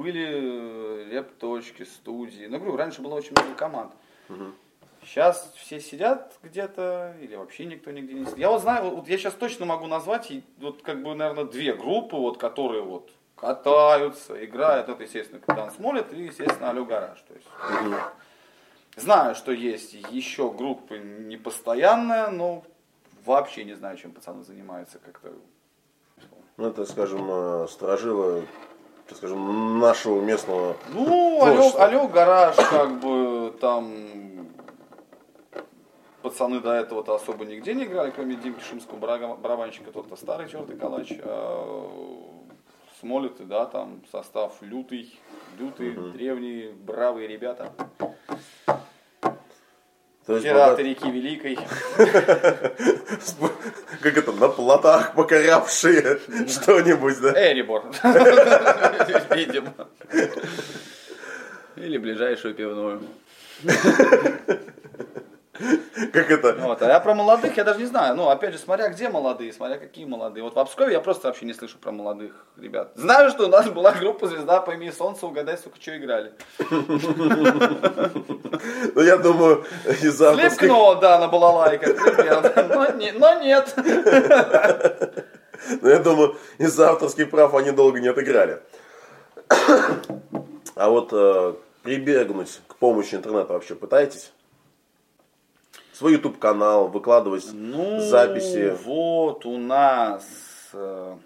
были 0.00 0.26
э, 0.26 1.08
реп-точки, 1.10 1.82
студии. 1.82 2.46
Ну, 2.46 2.58
говорю, 2.58 2.76
раньше 2.76 3.02
было 3.02 3.14
очень 3.16 3.32
много 3.32 3.54
команд. 3.54 3.92
Мгм. 4.28 4.54
Сейчас 5.02 5.52
все 5.56 5.78
сидят 5.78 6.38
где-то, 6.42 7.14
или 7.20 7.36
вообще 7.36 7.66
никто 7.66 7.90
нигде 7.90 8.14
не 8.14 8.24
сидит. 8.24 8.38
Я 8.38 8.48
вот 8.50 8.62
знаю, 8.62 8.90
вот 8.90 9.08
я 9.08 9.18
сейчас 9.18 9.34
точно 9.34 9.66
могу 9.66 9.86
назвать, 9.86 10.32
вот 10.58 10.82
как 10.82 11.02
бы, 11.02 11.14
наверное, 11.14 11.44
две 11.44 11.74
группы, 11.74 12.16
вот, 12.16 12.38
которые 12.38 12.82
вот 12.82 13.10
катаются, 13.36 14.42
играют. 14.42 14.88
Это, 14.88 15.02
естественно, 15.02 15.40
Капитан 15.40 15.70
Смолет 15.70 16.10
и, 16.14 16.22
естественно, 16.22 16.70
Алю 16.70 16.86
Гараж. 16.86 17.22
То 17.28 17.34
есть, 17.34 17.46
знаю, 18.96 19.34
что 19.34 19.52
есть 19.52 19.92
еще 19.92 20.50
группы 20.50 20.98
непостоянные, 20.98 22.28
но 22.28 22.64
вообще 23.26 23.64
не 23.64 23.74
знаю, 23.74 23.98
чем 23.98 24.12
пацаны 24.12 24.44
занимаются 24.44 24.98
как-то. 24.98 25.34
Ну, 26.56 26.68
это, 26.68 26.86
скажем, 26.86 27.26
э, 27.30 27.68
сторожило, 27.68 28.44
так 29.10 29.18
скажем, 29.18 29.80
нашего 29.80 30.22
местного... 30.22 30.76
Ну, 30.94 31.40
что. 31.68 31.82
алло, 31.82 32.06
гараж, 32.06 32.54
как 32.54 33.00
бы 33.00 33.52
там 33.60 33.92
пацаны 36.22 36.60
до 36.60 36.74
этого-то 36.74 37.16
особо 37.16 37.44
нигде 37.44 37.74
не 37.74 37.84
играли, 37.84 38.12
кроме 38.12 38.36
Димки 38.36 38.62
Шимского 38.62 38.98
барабанщика, 38.98 39.90
тот-то 39.90 40.14
старый 40.14 40.48
чертый 40.48 40.76
калач. 40.76 41.12
А 41.24 42.36
Смолеты, 43.00 43.44
да, 43.44 43.64
там 43.64 44.02
состав 44.12 44.60
лютый, 44.60 45.18
лютый, 45.58 45.92
древние, 46.12 46.70
бравые 46.70 47.26
ребята. 47.26 47.72
То 50.30 50.36
есть, 50.36 50.46
Пираты 50.46 50.82
реки 50.84 51.10
Великой. 51.10 51.56
как 54.00 54.16
это, 54.16 54.30
на 54.30 54.48
плотах 54.48 55.12
покорявшие 55.16 56.20
что-нибудь, 56.46 57.20
да? 57.20 57.50
Эрибор. 57.50 57.86
Видимо. 59.34 59.74
Или 61.74 61.98
ближайшую 61.98 62.54
пивную. 62.54 63.02
Как 66.12 66.30
это, 66.30 66.54
Вот, 66.60 66.80
а 66.80 66.86
я 66.88 67.00
про 67.00 67.12
молодых 67.14 67.56
я 67.56 67.64
даже 67.64 67.80
не 67.80 67.86
знаю. 67.86 68.14
Ну, 68.14 68.28
опять 68.28 68.52
же, 68.52 68.58
смотря 68.58 68.88
где 68.88 69.08
молодые, 69.08 69.52
смотря 69.52 69.78
какие 69.78 70.04
молодые. 70.04 70.44
Вот 70.44 70.54
в 70.54 70.58
Обскове 70.58 70.92
я 70.92 71.00
просто 71.00 71.26
вообще 71.26 71.44
не 71.44 71.52
слышу 71.54 71.76
про 71.78 71.90
молодых 71.90 72.46
ребят. 72.56 72.92
Знаю, 72.94 73.30
что 73.30 73.46
у 73.46 73.48
нас 73.48 73.68
была 73.68 73.92
группа 73.92 74.26
«Звезда 74.28 74.60
по 74.60 74.70
имени 74.70 74.90
Солнце», 74.90 75.26
угадай, 75.26 75.58
сука, 75.58 75.76
что 75.80 75.96
играли. 75.96 76.32
ну, 78.94 79.02
я 79.02 79.16
думаю, 79.18 79.64
из 80.02 80.22
авторских... 80.22 80.58
Слепкнула, 80.60 80.96
да, 80.96 81.18
на 81.18 81.28
балалайках, 81.28 81.96
но, 82.68 82.90
не- 82.92 83.12
но 83.12 83.34
нет. 83.42 83.74
Ну, 85.82 85.88
я 85.90 85.98
думаю, 85.98 86.36
из-за 86.58 86.90
авторских 86.90 87.30
прав 87.30 87.54
они 87.54 87.70
долго 87.70 88.00
не 88.00 88.08
отыграли. 88.08 88.60
А 90.74 90.88
вот 90.88 91.10
э, 91.12 91.54
прибегнуть 91.82 92.60
к 92.66 92.76
помощи 92.76 93.14
интернета 93.14 93.52
вообще 93.52 93.74
пытаетесь? 93.74 94.32
Свой 96.00 96.12
YouTube 96.14 96.38
канал, 96.38 96.88
выкладывать 96.88 97.50
Ну, 97.52 98.00
записи. 98.00 98.74
вот 98.86 99.44
у 99.44 99.58
нас 99.58 100.24
э, 100.72 101.18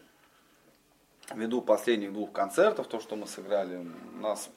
ввиду 1.32 1.62
последних 1.62 2.12
двух 2.12 2.32
концертов, 2.32 2.88
то, 2.88 2.98
что 2.98 3.14
мы 3.14 3.28
сыграли, 3.28 3.86
у 4.16 4.20
нас 4.20 4.50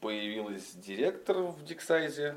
появилась 0.00 0.72
директор 0.72 1.42
в 1.42 1.64
Диксайзе. 1.64 2.34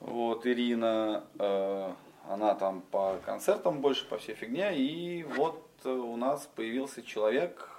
Вот, 0.00 0.46
Ирина, 0.46 1.24
э, 1.38 1.92
она 2.28 2.54
там 2.54 2.82
по 2.82 3.16
концертам 3.24 3.80
больше, 3.80 4.06
по 4.06 4.18
всей 4.18 4.34
фигне. 4.34 4.76
И 4.76 5.22
вот 5.22 5.66
э, 5.84 5.88
у 5.88 6.16
нас 6.18 6.46
появился 6.54 7.00
человек, 7.00 7.70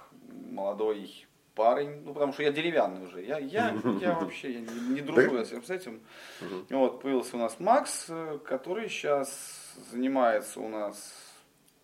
молодой 0.50 1.24
парень, 1.54 2.02
ну 2.04 2.12
потому 2.14 2.32
что 2.32 2.42
я 2.42 2.52
деревянный 2.52 3.06
уже, 3.06 3.22
я, 3.22 3.38
я, 3.38 3.74
я 4.00 4.14
вообще 4.14 4.52
я 4.52 4.60
не, 4.60 4.94
не 4.94 5.00
дружу 5.00 5.36
я 5.36 5.44
с 5.44 5.70
этим. 5.70 6.00
Вот, 6.70 7.00
появился 7.00 7.36
у 7.36 7.40
нас 7.40 7.58
Макс, 7.58 8.06
э, 8.08 8.38
который 8.44 8.88
сейчас 8.88 9.74
занимается 9.90 10.60
у 10.60 10.68
нас 10.68 11.14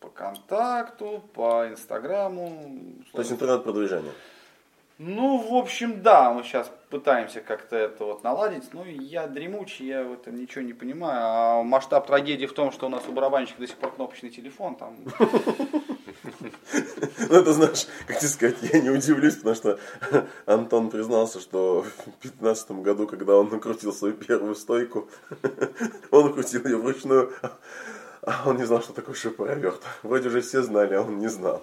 по 0.00 0.08
контакту, 0.08 1.22
по 1.34 1.68
инстаграму. 1.68 2.78
То 3.12 3.18
есть 3.18 3.32
интернет-продвижение. 3.32 4.12
Ну, 5.02 5.38
в 5.38 5.54
общем, 5.54 6.02
да, 6.02 6.30
мы 6.30 6.42
сейчас 6.42 6.70
пытаемся 6.90 7.40
как-то 7.40 7.74
это 7.74 8.04
вот 8.04 8.22
наладить. 8.22 8.64
Ну, 8.74 8.84
я 8.84 9.26
дремучий, 9.26 9.86
я 9.86 10.02
в 10.02 10.12
этом 10.12 10.38
ничего 10.38 10.62
не 10.62 10.74
понимаю. 10.74 11.20
А 11.22 11.62
масштаб 11.62 12.06
трагедии 12.06 12.44
в 12.44 12.52
том, 12.52 12.70
что 12.70 12.84
у 12.84 12.90
нас 12.90 13.08
у 13.08 13.12
барабанщика 13.12 13.60
до 13.60 13.66
сих 13.66 13.76
пор 13.76 13.94
кнопочный 13.94 14.28
телефон. 14.28 14.76
Там... 14.76 14.96
Ну, 17.30 17.36
это, 17.36 17.52
знаешь, 17.52 17.86
как 18.08 18.18
тебе 18.18 18.28
сказать, 18.28 18.56
я 18.72 18.80
не 18.80 18.90
удивлюсь, 18.90 19.36
потому 19.36 19.54
что 19.54 19.78
Антон 20.46 20.90
признался, 20.90 21.38
что 21.38 21.82
в 21.82 22.22
2015 22.22 22.72
году, 22.72 23.06
когда 23.06 23.36
он 23.36 23.48
накрутил 23.48 23.92
свою 23.92 24.14
первую 24.14 24.56
стойку, 24.56 25.08
он 26.10 26.32
крутил 26.32 26.64
ее 26.64 26.76
вручную, 26.76 27.32
а 28.22 28.42
он 28.46 28.56
не 28.56 28.64
знал, 28.64 28.82
что 28.82 28.92
такое 28.92 29.14
шиповерт. 29.14 29.80
Вроде 30.02 30.28
уже 30.28 30.40
все 30.40 30.62
знали, 30.62 30.94
а 30.94 31.02
он 31.02 31.20
не 31.20 31.28
знал. 31.28 31.62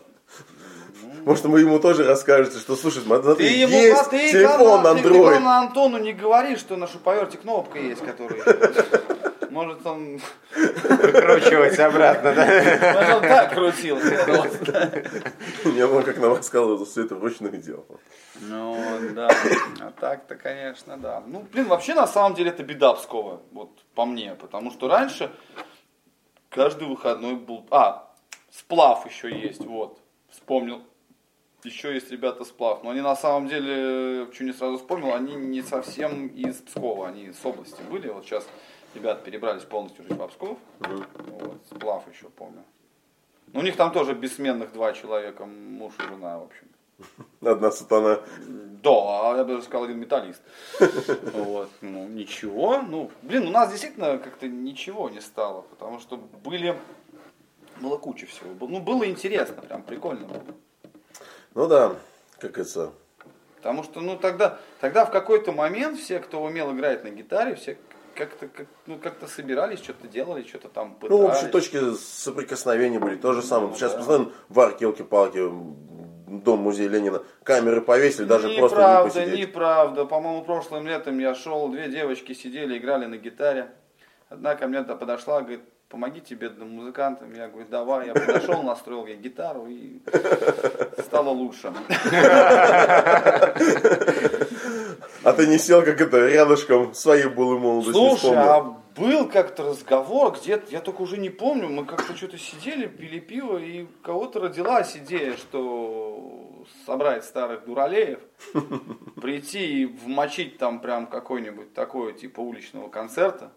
Может, 1.25 1.43
вы 1.43 1.59
ему 1.59 1.79
тоже 1.79 2.05
расскажете, 2.05 2.59
что, 2.59 2.77
слушай, 2.77 3.03
смотри, 3.03 3.35
Ты 3.35 3.43
ему 3.43 3.73
есть 3.73 4.09
ты, 4.09 4.31
телефон 4.31 4.81
главное, 4.81 5.03
ты, 5.03 5.09
Android. 5.09 5.17
главное, 5.17 5.57
Антону 5.57 5.97
не 5.97 6.13
говори, 6.13 6.55
что 6.55 6.77
на 6.77 6.87
шуповерте 6.87 7.37
кнопка 7.37 7.77
есть, 7.77 8.01
который... 8.05 8.41
Может, 9.57 9.83
он, 9.87 10.21
Выкручивать 10.53 11.79
обратно, 11.79 12.31
да? 12.31 12.45
может, 12.93 13.15
он 13.15 13.21
так 13.23 13.55
крутил. 13.55 13.97
Мне 15.65 15.83
он 15.83 16.03
как 16.03 16.19
нам 16.19 16.35
рассказывал, 16.35 16.75
что 16.75 16.85
все 16.85 17.05
это 17.05 17.15
вручную 17.15 17.57
делал. 17.57 17.87
Ну, 18.39 18.77
да. 19.15 19.31
А 19.79 19.91
так-то, 19.99 20.35
конечно, 20.35 20.95
да. 20.97 21.23
Ну, 21.25 21.43
блин, 21.51 21.65
вообще, 21.65 21.95
на 21.95 22.05
самом 22.05 22.35
деле, 22.35 22.51
это 22.51 22.61
беда 22.61 22.93
Пскова, 22.93 23.41
вот 23.51 23.71
по 23.95 24.05
мне. 24.05 24.35
Потому 24.35 24.69
что 24.69 24.87
раньше 24.87 25.31
каждый 26.49 26.87
выходной 26.87 27.33
был... 27.33 27.65
А, 27.71 28.13
сплав 28.51 29.07
еще 29.07 29.35
есть, 29.35 29.65
вот. 29.65 29.97
Вспомнил. 30.29 30.83
Еще 31.63 31.95
есть 31.95 32.11
ребята 32.11 32.45
сплав. 32.45 32.83
Но 32.83 32.91
они 32.91 33.01
на 33.01 33.15
самом 33.15 33.47
деле, 33.47 34.31
что 34.31 34.43
не 34.43 34.53
сразу 34.53 34.77
вспомнил, 34.77 35.15
они 35.15 35.33
не 35.33 35.63
совсем 35.63 36.27
из 36.27 36.57
Пскова, 36.57 37.07
они 37.07 37.31
с 37.31 37.43
области 37.43 37.81
были. 37.89 38.09
Вот 38.09 38.23
сейчас 38.23 38.47
ребята 38.93 39.23
перебрались 39.23 39.63
полностью 39.63 40.03
жить 40.03 40.17
в 40.17 40.27
Псков. 40.27 40.57
Вот, 40.79 41.57
сплав 41.69 42.07
еще 42.11 42.29
помню. 42.29 42.63
Ну, 43.53 43.61
у 43.61 43.63
них 43.63 43.75
там 43.75 43.91
тоже 43.91 44.13
бессменных 44.13 44.73
два 44.73 44.93
человека, 44.93 45.45
муж 45.45 45.93
и 45.99 46.01
жена, 46.03 46.39
в 46.39 46.43
общем. 46.43 46.67
Одна 47.41 47.71
сатана. 47.71 48.19
Да, 48.83 49.35
я 49.37 49.43
бы 49.43 49.53
даже 49.53 49.63
сказал, 49.63 49.85
один 49.85 49.99
металлист. 49.99 50.41
Вот, 51.33 51.69
ну, 51.81 52.07
ничего. 52.07 52.81
Ну, 52.81 53.11
блин, 53.21 53.47
у 53.47 53.51
нас 53.51 53.69
действительно 53.69 54.17
как-то 54.17 54.47
ничего 54.47 55.09
не 55.09 55.21
стало, 55.21 55.61
потому 55.61 55.99
что 55.99 56.17
были 56.17 56.75
Было 57.79 57.97
куча 57.97 58.25
всего. 58.25 58.49
Ну, 58.67 58.79
было 58.79 59.07
интересно, 59.07 59.61
прям 59.61 59.83
прикольно 59.83 60.27
было. 60.27 60.43
Ну 61.53 61.67
да, 61.67 61.95
как 62.39 62.51
говорится, 62.51 62.91
Потому 63.57 63.83
что, 63.83 64.01
ну, 64.01 64.17
тогда, 64.17 64.59
тогда 64.79 65.05
в 65.05 65.11
какой-то 65.11 65.51
момент 65.51 65.99
все, 65.99 66.19
кто 66.19 66.41
умел 66.43 66.73
играть 66.73 67.03
на 67.03 67.09
гитаре, 67.09 67.55
все 67.55 67.77
как-то, 68.17 68.47
как, 68.47 68.67
ну, 68.87 68.97
как-то 68.97 69.27
собирались, 69.27 69.79
что-то 69.79 70.07
делали, 70.07 70.45
что-то 70.45 70.69
там 70.69 70.95
пытались. 70.95 71.19
ну, 71.19 71.27
общие 71.27 71.49
точки 71.49 71.95
соприкосновения 71.95 72.99
были 72.99 73.15
то 73.15 73.33
же 73.33 73.41
самое. 73.41 73.73
Сейчас 73.75 73.91
да. 73.91 73.97
постоянно 73.99 74.31
в 74.49 74.59
арке, 74.59 74.85
елки-палки, 74.85 75.39
дом 76.27 76.59
музея 76.59 76.89
Ленина, 76.89 77.23
камеры 77.43 77.81
повесили, 77.81 78.25
даже 78.25 78.49
просто 78.57 78.77
не 78.77 78.81
неправда, 78.81 79.13
посидеть. 79.13 79.39
неправда. 79.39 80.05
По-моему, 80.05 80.43
прошлым 80.43 80.87
летом 80.87 81.19
я 81.19 81.35
шел, 81.35 81.69
две 81.69 81.89
девочки 81.89 82.33
сидели, 82.33 82.77
играли 82.77 83.05
на 83.05 83.17
гитаре. 83.17 83.69
Одна 84.29 84.55
ко 84.55 84.67
мне 84.67 84.83
подошла, 84.83 85.41
говорит, 85.41 85.61
помогите 85.89 86.35
бедным 86.35 86.71
музыкантам. 86.71 87.33
Я 87.33 87.47
говорю, 87.47 87.67
давай. 87.69 88.07
Я 88.07 88.13
подошел, 88.13 88.63
настроил 88.63 89.05
ей 89.05 89.17
гитару 89.17 89.67
и 89.67 90.01
стало 90.99 91.29
лучше. 91.29 91.73
А 95.27 95.33
ты 95.33 95.45
не 95.45 95.57
сел, 95.57 95.83
как 95.83 95.99
это, 95.99 96.25
рядышком 96.25 96.93
своей 96.93 97.27
былой 97.27 97.59
молодости 97.59 97.91
Слушай, 97.91 98.31
а 98.37 98.61
был 98.95 99.27
как-то 99.27 99.63
разговор, 99.63 100.37
где-то, 100.39 100.71
я 100.71 100.79
только 100.79 101.01
уже 101.01 101.17
не 101.17 101.29
помню, 101.29 101.67
мы 101.67 101.85
как-то 101.85 102.15
что-то 102.15 102.37
сидели, 102.37 102.87
пили 102.87 103.19
пиво, 103.19 103.57
и 103.57 103.87
кого-то 104.03 104.39
родилась 104.39 104.95
идея, 104.95 105.35
что 105.35 106.65
собрать 106.85 107.25
старых 107.25 107.65
дуралеев, 107.65 108.19
прийти 109.21 109.81
и 109.81 109.85
вмочить 109.85 110.59
там 110.59 110.79
прям 110.79 111.07
какой-нибудь 111.07 111.73
такой 111.73 112.13
типа 112.13 112.39
уличного 112.39 112.87
концерта. 112.87 113.51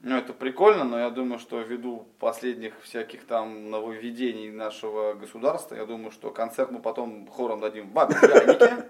Ну, 0.00 0.16
это 0.16 0.32
прикольно, 0.32 0.82
но 0.82 0.98
я 0.98 1.10
думаю, 1.10 1.38
что 1.38 1.60
ввиду 1.60 2.08
последних 2.18 2.74
всяких 2.82 3.24
там 3.24 3.70
нововведений 3.70 4.50
нашего 4.50 5.14
государства, 5.14 5.76
я 5.76 5.86
думаю, 5.86 6.10
что 6.10 6.30
концерт 6.30 6.72
мы 6.72 6.80
потом 6.80 7.28
хором 7.28 7.60
дадим 7.60 7.88
в 7.88 7.92
Бабе-Янике. 7.92 8.88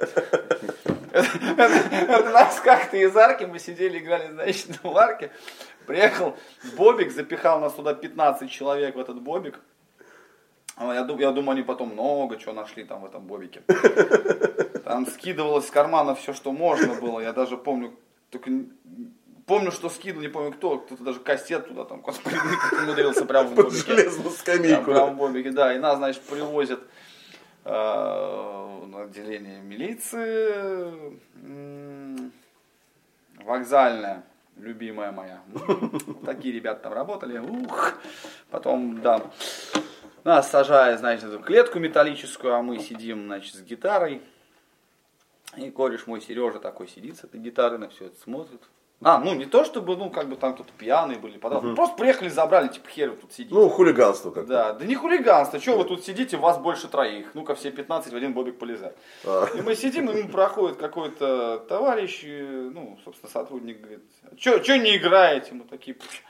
Это 1.14 2.30
нас 2.30 2.60
как-то 2.60 2.96
из 2.96 3.16
арки, 3.16 3.44
мы 3.44 3.58
сидели, 3.58 3.98
играли, 3.98 4.32
значит, 4.32 4.82
в 4.82 4.96
арке. 4.96 5.30
Приехал 5.86 6.36
Бобик, 6.76 7.12
запихал 7.12 7.60
нас 7.60 7.74
туда 7.74 7.94
15 7.94 8.50
человек 8.50 8.96
в 8.96 8.98
этот 8.98 9.20
Бобик. 9.20 9.60
А 10.76 10.92
Я 10.92 11.04
думаю, 11.04 11.22
я 11.26 11.30
думаю, 11.30 11.52
они 11.52 11.62
потом 11.62 11.90
много 11.90 12.36
чего 12.36 12.52
нашли 12.52 12.84
там 12.84 13.02
в 13.02 13.04
этом 13.06 13.22
Бобике. 13.26 13.62
Там 14.84 15.06
скидывалось 15.06 15.68
с 15.68 15.70
кармана 15.70 16.14
все, 16.14 16.32
что 16.32 16.52
можно 16.52 16.94
было. 16.94 17.20
Я 17.20 17.32
даже 17.32 17.56
помню, 17.56 17.94
только 18.30 18.50
помню, 19.46 19.70
что 19.70 19.88
скидывал, 19.88 20.22
не 20.22 20.28
помню 20.28 20.52
кто, 20.52 20.78
кто-то 20.78 21.04
даже 21.04 21.20
кастет 21.20 21.68
туда 21.68 21.84
там 21.84 22.02
умудрился 22.02 23.24
прямо 23.24 23.48
в 23.50 23.54
Под 23.54 23.66
Бобике. 23.66 23.86
железную 23.86 24.30
Да, 24.30 24.36
скамейку. 24.36 24.84
прям 24.90 25.14
в 25.14 25.16
Бобике, 25.16 25.50
да. 25.52 25.74
И 25.74 25.78
нас, 25.78 25.98
значит, 25.98 26.22
привозят 26.22 26.80
э, 26.80 26.84
отделение 27.64 29.60
милиции. 29.62 31.20
Вокзальная, 33.42 34.24
любимая 34.56 35.12
моя. 35.12 35.42
Такие 36.24 36.54
ребята 36.54 36.84
там 36.84 36.92
работали. 36.92 37.38
Ух. 37.38 37.94
Потом, 38.50 39.00
да. 39.00 39.22
Нас 40.24 40.50
сажают, 40.50 41.00
значит, 41.00 41.28
в 41.28 41.42
клетку 41.42 41.78
металлическую, 41.78 42.54
а 42.54 42.62
мы 42.62 42.78
сидим, 42.78 43.26
значит, 43.26 43.54
с 43.54 43.62
гитарой. 43.62 44.22
И 45.56 45.70
кореш 45.70 46.06
мой 46.06 46.20
Сережа 46.20 46.58
такой 46.58 46.88
сидит 46.88 47.18
с 47.18 47.24
этой 47.24 47.38
гитарой, 47.40 47.78
на 47.78 47.88
все 47.88 48.06
это 48.06 48.18
смотрит. 48.20 48.62
А, 49.02 49.18
ну 49.18 49.34
не 49.34 49.44
то 49.44 49.64
чтобы, 49.64 49.96
ну, 49.96 50.08
как 50.08 50.28
бы 50.28 50.36
там 50.36 50.54
кто-то 50.54 50.72
пьяные 50.78 51.18
были, 51.18 51.36
потом. 51.36 51.74
Просто 51.74 51.96
приехали, 51.96 52.28
забрали, 52.28 52.68
типа, 52.68 52.88
хер 52.88 53.10
вы 53.10 53.16
тут 53.16 53.32
сидите. 53.32 53.54
Ну, 53.54 53.68
хулиганство 53.68 54.30
как 54.30 54.46
Да, 54.46 54.72
да 54.72 54.84
не 54.86 54.94
хулиганство, 54.94 55.60
что 55.60 55.76
вы 55.76 55.84
тут 55.84 56.04
сидите, 56.04 56.36
вас 56.36 56.58
больше 56.58 56.88
троих. 56.88 57.34
Ну-ка 57.34 57.54
все 57.54 57.70
15 57.70 58.12
в 58.12 58.16
один 58.16 58.32
бобик 58.32 58.58
полезать. 58.58 58.96
А. 59.24 59.46
И 59.54 59.60
мы 59.60 59.74
сидим, 59.74 60.10
и 60.10 60.14
мимо 60.14 60.30
проходит 60.30 60.78
какой-то 60.78 61.58
товарищ, 61.68 62.22
э, 62.24 62.70
ну, 62.72 62.98
собственно, 63.04 63.30
сотрудник, 63.30 63.80
говорит, 63.80 64.04
что 64.38 64.78
не 64.78 64.96
играете? 64.96 65.52
Мы 65.52 65.64
такие, 65.64 65.94
«Пф». 65.94 66.22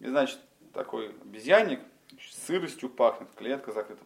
и 0.00 0.06
значит, 0.06 0.38
такой 0.74 1.14
обезьянник, 1.22 1.80
сыростью 2.46 2.90
пахнет, 2.90 3.28
клетка 3.36 3.72
закрыта. 3.72 4.02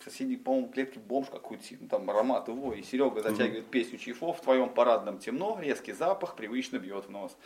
В 0.00 0.04
соседней, 0.04 0.36
по-моему, 0.36 0.68
клетке 0.68 0.98
бомж 0.98 1.28
какой-то, 1.28 1.62
ну, 1.78 1.86
там 1.86 2.08
аромат 2.08 2.48
его, 2.48 2.72
и 2.72 2.82
Серега 2.82 3.20
затягивает 3.20 3.66
песню 3.66 3.98
Чайфов, 3.98 4.38
в 4.38 4.40
твоем 4.40 4.70
парадном 4.70 5.18
темно, 5.18 5.58
резкий 5.60 5.92
запах 5.92 6.36
привычно 6.36 6.78
бьет 6.78 7.04
в 7.04 7.10
нос. 7.10 7.36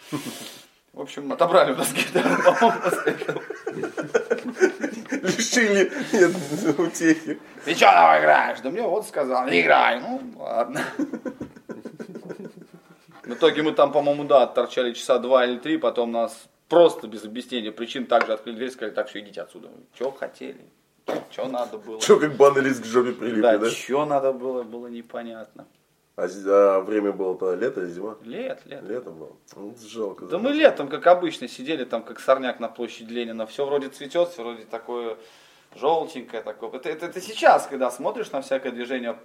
В 0.93 1.01
общем, 1.01 1.33
отобрали 1.33 1.73
у 1.73 1.77
нас 1.77 1.93
гитару. 1.93 2.29
Лишили 5.11 5.91
нет, 6.13 6.79
утехи. 6.79 7.41
Ты 7.65 7.75
что 7.75 7.87
там 7.87 8.21
играешь? 8.21 8.61
Да 8.61 8.71
мне 8.71 8.83
вот 8.83 9.05
сказал, 9.05 9.49
не 9.49 9.63
играй. 9.63 10.01
Ну, 10.01 10.21
ладно. 10.37 10.81
В 13.25 13.33
итоге 13.33 13.63
мы 13.65 13.73
там, 13.73 13.91
по-моему, 13.91 14.23
да, 14.23 14.47
торчали 14.47 14.93
часа 14.93 15.19
два 15.19 15.45
или 15.45 15.59
три, 15.59 15.77
потом 15.77 16.13
нас 16.13 16.47
просто 16.69 17.09
без 17.09 17.25
объяснения 17.25 17.73
причин 17.73 18.07
также 18.07 18.33
открыли 18.33 18.55
дверь, 18.55 18.71
сказали, 18.71 18.95
так, 18.95 19.09
все, 19.09 19.19
идите 19.19 19.41
отсюда. 19.41 19.71
Что 19.97 20.13
хотели? 20.13 20.65
Что 21.31 21.49
надо 21.49 21.79
было? 21.79 22.01
Что, 22.01 22.19
как 22.19 22.37
банный 22.37 22.63
лист 22.63 22.83
к 22.83 22.87
жопе 22.87 23.13
прилипли, 23.13 23.43
Да, 23.43 23.59
да? 23.59 23.71
что 23.71 24.05
надо 24.07 24.33
было, 24.33 24.63
было 24.63 24.87
непонятно. 24.87 25.67
А, 26.17 26.27
а 26.27 26.81
время 26.81 27.13
было-то 27.13 27.55
лето 27.55 27.81
или 27.81 27.91
зима? 27.91 28.17
Лет, 28.23 28.63
лет. 28.67 28.83
Лето 28.85 29.11
было. 29.11 29.33
Ну, 29.57 29.75
жалко. 29.81 30.27
Да 30.27 30.39
мы 30.39 30.53
летом, 30.53 30.89
как 30.89 31.07
обычно, 31.07 31.49
сидели 31.49 31.85
там, 31.85 32.05
как 32.05 32.21
сорняк 32.21 32.61
на 32.61 32.69
площади 32.69 33.13
Ленина. 33.13 33.47
Все 33.47 33.67
вроде 33.67 33.89
цветет, 33.89 34.29
все 34.29 34.43
вроде 34.43 34.65
такое 34.65 35.17
желтенькое 35.75 36.43
такое. 36.43 36.71
Это, 36.71 36.89
это, 36.89 37.07
это 37.07 37.21
сейчас, 37.21 37.67
когда 37.67 37.91
смотришь 37.91 38.31
на 38.31 38.43
всякое 38.43 38.71
движение 38.71 39.19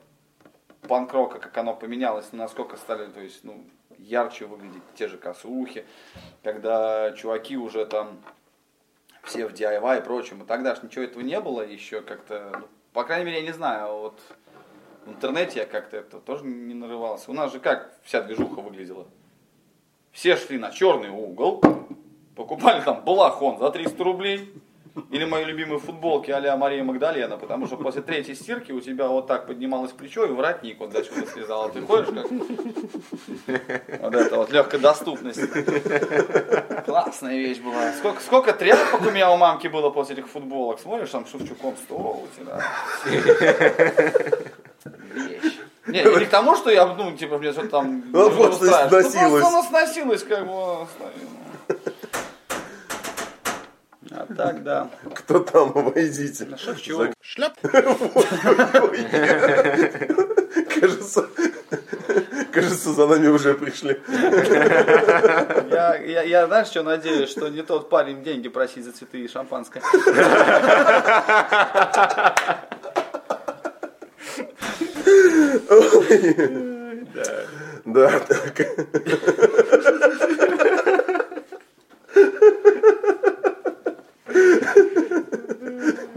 панк-рока, 0.88 1.38
как 1.40 1.56
оно 1.58 1.76
поменялось, 1.76 2.30
насколько 2.32 2.76
стали, 2.78 3.06
то 3.12 3.20
есть, 3.20 3.44
ну, 3.44 3.64
ярче 4.00 4.46
выглядеть 4.46 4.82
те 4.96 5.08
же 5.08 5.18
косухи, 5.18 5.86
когда 6.44 7.12
чуваки 7.12 7.56
уже 7.58 7.86
там 7.86 8.20
все 9.30 9.46
в 9.48 9.54
DIY 9.54 10.00
и 10.00 10.04
прочем. 10.04 10.42
И 10.42 10.46
тогда 10.46 10.76
ж 10.76 10.84
ничего 10.84 11.04
этого 11.04 11.22
не 11.22 11.40
было 11.40 11.62
еще 11.62 12.02
как-то, 12.02 12.52
ну, 12.60 12.68
по 12.94 13.04
крайней 13.04 13.26
мере, 13.26 13.38
я 13.40 13.46
не 13.46 13.54
знаю, 13.54 13.86
а 13.86 13.94
вот 13.94 14.20
в 15.06 15.10
интернете 15.10 15.60
я 15.60 15.66
как-то 15.66 15.98
это 15.98 16.20
тоже 16.20 16.46
не 16.46 16.74
нарывался. 16.74 17.30
У 17.30 17.34
нас 17.34 17.52
же 17.52 17.60
как 17.60 17.94
вся 18.04 18.22
движуха 18.22 18.62
выглядела? 18.62 19.08
Все 20.12 20.36
шли 20.36 20.58
на 20.58 20.72
черный 20.72 21.10
угол, 21.10 21.62
покупали 22.36 22.82
там 22.82 23.04
балахон 23.04 23.60
за 23.60 23.70
300 23.70 24.04
рублей, 24.04 24.52
или 25.12 25.26
мои 25.26 25.46
любимые 25.46 25.80
футболки 25.80 26.32
а-ля 26.32 26.56
Мария 26.58 26.84
Магдалена, 26.84 27.38
потому 27.38 27.68
что 27.68 27.78
после 27.78 28.02
третьей 28.02 28.36
стирки 28.36 28.72
у 28.72 28.82
тебя 28.82 29.08
вот 29.08 29.28
так 29.28 29.48
поднималось 29.48 29.92
плечо 29.92 30.26
и 30.26 30.32
воротник 30.32 30.80
вот 30.80 30.92
до 30.92 31.04
сюда 31.04 31.26
слезал. 31.28 31.66
А 31.66 31.70
ты 31.70 31.82
ходишь 31.82 32.08
как... 32.08 32.28
Вот 34.02 34.16
это 34.16 34.36
вот 34.36 34.52
легкая 34.52 34.82
доступность. 34.82 35.42
Классная 36.86 37.38
вещь 37.38 37.60
была. 37.60 37.94
Сколько, 37.94 38.22
сколько 38.22 38.54
тряпок 38.54 39.02
у 39.02 39.12
меня 39.12 39.32
у 39.32 39.38
мамки 39.38 39.68
было 39.68 39.90
после 39.90 40.16
этих 40.16 40.28
футболок. 40.28 40.80
Смотришь, 40.80 41.10
там 41.10 41.26
Шевчуком 41.26 41.76
стол 41.78 42.26
у 42.26 42.28
тебя. 42.40 42.62
Вещь. 45.14 45.60
Не, 45.88 46.04
не 46.04 46.26
к 46.26 46.30
тому, 46.30 46.56
что 46.56 46.70
я, 46.70 46.86
ну, 46.86 47.12
типа, 47.18 47.38
мне 47.40 47.52
что-то 47.52 47.70
там... 47.70 48.04
Ну, 48.12 48.30
просто 48.30 48.66
устраивает. 48.66 48.92
Ну, 48.92 49.02
сносилось. 49.02 49.42
Просто 49.42 49.48
оно 49.48 49.64
сносилось, 49.64 50.24
как 50.24 50.46
бы. 50.46 50.54
оно 50.54 50.88
сносилось. 50.98 51.40
А 54.12 54.26
так, 54.40 54.64
да. 54.64 54.90
Кто 55.16 55.40
там, 55.40 55.72
войдите. 55.74 56.48
Шевчук. 56.58 57.10
Шляп. 57.22 57.54
Кажется, 60.80 61.28
кажется, 62.52 62.94
за 62.94 63.08
нами 63.08 63.28
уже 63.28 63.54
пришли. 63.54 64.00
Я, 65.70 65.98
я, 65.98 66.22
я, 66.24 66.48
знаешь, 66.48 66.68
что 66.68 66.84
надеюсь, 66.84 67.30
что 67.30 67.50
не 67.50 67.64
тот 67.64 67.90
парень 67.90 68.24
деньги 68.24 68.48
просить 68.48 68.86
за 68.86 68.94
цветы 68.94 69.20
и 69.20 69.28
шампанское. 69.28 69.82
Да, 77.86 78.20
так. 78.20 78.60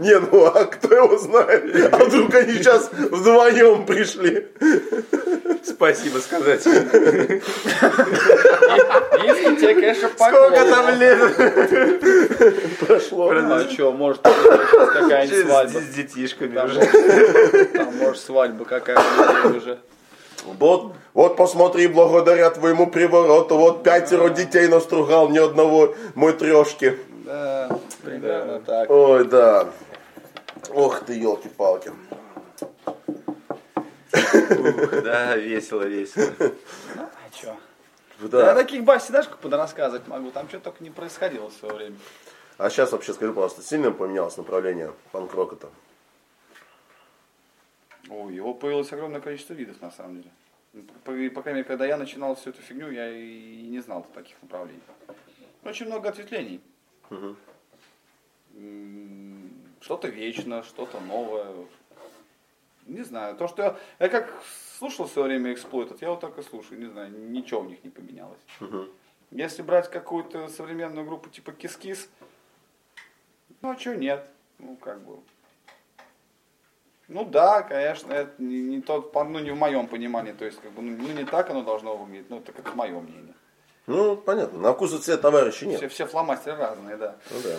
Не, 0.03 0.19
ну 0.19 0.45
а 0.45 0.65
кто 0.65 0.92
его 1.03 1.17
знает? 1.17 1.93
А 1.93 1.97
вдруг 1.97 2.33
они 2.35 2.53
сейчас 2.53 2.89
вдвоем 2.91 3.85
пришли? 3.85 4.47
Спасибо 5.63 6.19
сказать. 6.19 6.65
Если 6.65 7.41
тебе, 9.55 9.73
конечно, 9.75 10.09
Сколько 10.15 10.65
там 10.65 10.89
лет? 10.97 11.19
Прошло. 12.79 13.29
А 13.29 13.67
что, 13.69 13.91
может, 13.91 14.21
какая-нибудь 14.21 15.45
свадьба. 15.45 15.79
С 15.79 15.85
детишками 15.95 16.57
уже. 16.63 17.67
там, 17.67 17.95
может, 17.97 18.21
свадьба 18.21 18.65
какая-нибудь 18.65 19.57
уже. 19.57 19.77
Вот, 20.45 20.93
вот 21.13 21.37
посмотри, 21.37 21.87
благодаря 21.87 22.49
твоему 22.49 22.87
привороту, 22.87 23.57
вот 23.57 23.83
пятеро 23.83 24.29
детей 24.29 24.67
настругал, 24.67 25.29
ни 25.29 25.37
одного 25.37 25.93
мой 26.15 26.33
трешки. 26.33 26.97
Да, 27.25 27.69
примерно 28.03 28.59
так. 28.59 28.89
Ой, 28.89 29.25
да. 29.25 29.67
Ох 30.73 31.05
ты, 31.05 31.13
елки-палки. 31.13 31.91
Да, 34.11 35.35
весело, 35.35 35.83
весело. 35.83 36.33
А 36.95 37.29
чё? 37.31 37.55
Да. 38.19 38.47
Я 38.47 38.55
таких 38.55 38.83
бас 38.83 39.03
всегда 39.03 39.23
рассказывать 39.57 40.07
могу, 40.07 40.31
там 40.31 40.49
что 40.49 40.59
только 40.59 40.83
не 40.83 40.89
происходило 40.89 41.49
в 41.49 41.53
свое 41.53 41.75
время. 41.75 41.97
А 42.57 42.69
сейчас 42.69 42.91
вообще 42.91 43.13
скажи, 43.13 43.33
пожалуйста, 43.33 43.61
сильно 43.61 43.91
поменялось 43.91 44.37
направление 44.37 44.93
панк-рока-то? 45.11 45.69
Ой, 48.09 48.33
его 48.33 48.53
появилось 48.53 48.91
огромное 48.93 49.21
количество 49.21 49.53
видов 49.53 49.79
на 49.81 49.91
самом 49.91 50.17
деле. 50.17 50.31
Ну, 50.73 50.83
По, 51.03 51.11
по 51.35 51.41
крайней 51.41 51.59
мере, 51.59 51.63
когда 51.63 51.85
я 51.85 51.97
начинал 51.97 52.35
всю 52.35 52.49
эту 52.49 52.61
фигню, 52.61 52.89
я 52.89 53.09
и 53.09 53.67
не 53.67 53.79
знал 53.79 54.07
таких 54.13 54.41
направлений. 54.41 54.81
Очень 55.63 55.85
много 55.85 56.09
ответвлений. 56.09 56.61
Мгм. 57.09 57.37
Что-то 59.83 60.07
вечно, 60.07 60.63
что-то 60.63 61.01
новое. 61.01 61.45
Не 62.85 63.03
знаю. 63.03 63.35
То, 63.35 63.49
что 63.49 63.63
я, 63.63 63.77
я 63.99 64.07
как 64.07 64.33
слушал 64.77 65.07
в 65.07 65.11
свое 65.11 65.27
время 65.27 65.51
Exploited, 65.51 66.01
я 66.01 66.11
вот 66.11 66.21
так 66.21 66.37
и 66.37 66.41
слушаю. 66.41 66.79
Не 66.79 66.85
знаю, 66.85 67.11
ничего 67.11 67.61
у 67.61 67.65
них 67.65 67.83
не 67.83 67.89
поменялось. 67.89 68.39
Мгм. 68.61 68.89
Если 69.31 69.61
брать 69.61 69.91
какую-то 69.91 70.47
современную 70.47 71.05
группу 71.05 71.29
типа 71.29 71.51
Кис-Кис, 71.51 72.09
ну 73.61 73.71
а 73.71 73.77
что 73.77 73.95
нет? 73.95 74.25
Ну, 74.57 74.77
как 74.77 75.01
бы. 75.01 75.19
Ну 77.09 77.25
да, 77.25 77.61
конечно, 77.61 78.13
это 78.13 78.41
не, 78.41 78.61
не 78.61 78.81
тот, 78.81 79.13
ну 79.13 79.39
не 79.39 79.51
в 79.51 79.57
моем 79.57 79.87
понимании, 79.87 80.31
то 80.31 80.45
есть 80.45 80.61
как 80.61 80.71
бы, 80.71 80.81
ну, 80.81 80.95
ну, 80.97 81.11
не 81.11 81.25
так 81.25 81.49
оно 81.49 81.61
должно 81.61 81.97
выглядеть, 81.97 82.29
ну 82.29 82.37
это 82.37 82.53
как 82.53 82.73
мое 82.75 82.97
мнение. 82.97 83.33
Ну, 83.85 84.15
понятно. 84.15 84.59
На 84.59 84.71
вкус 84.71 84.93
и 84.93 84.99
цвет 84.99 85.21
товарища 85.21 85.65
нет. 85.65 85.77
Все, 85.79 85.89
все 85.89 86.05
фломастеры 86.05 86.55
разные, 86.55 86.95
да. 86.95 87.17
Ну 87.29 87.37
да. 87.43 87.57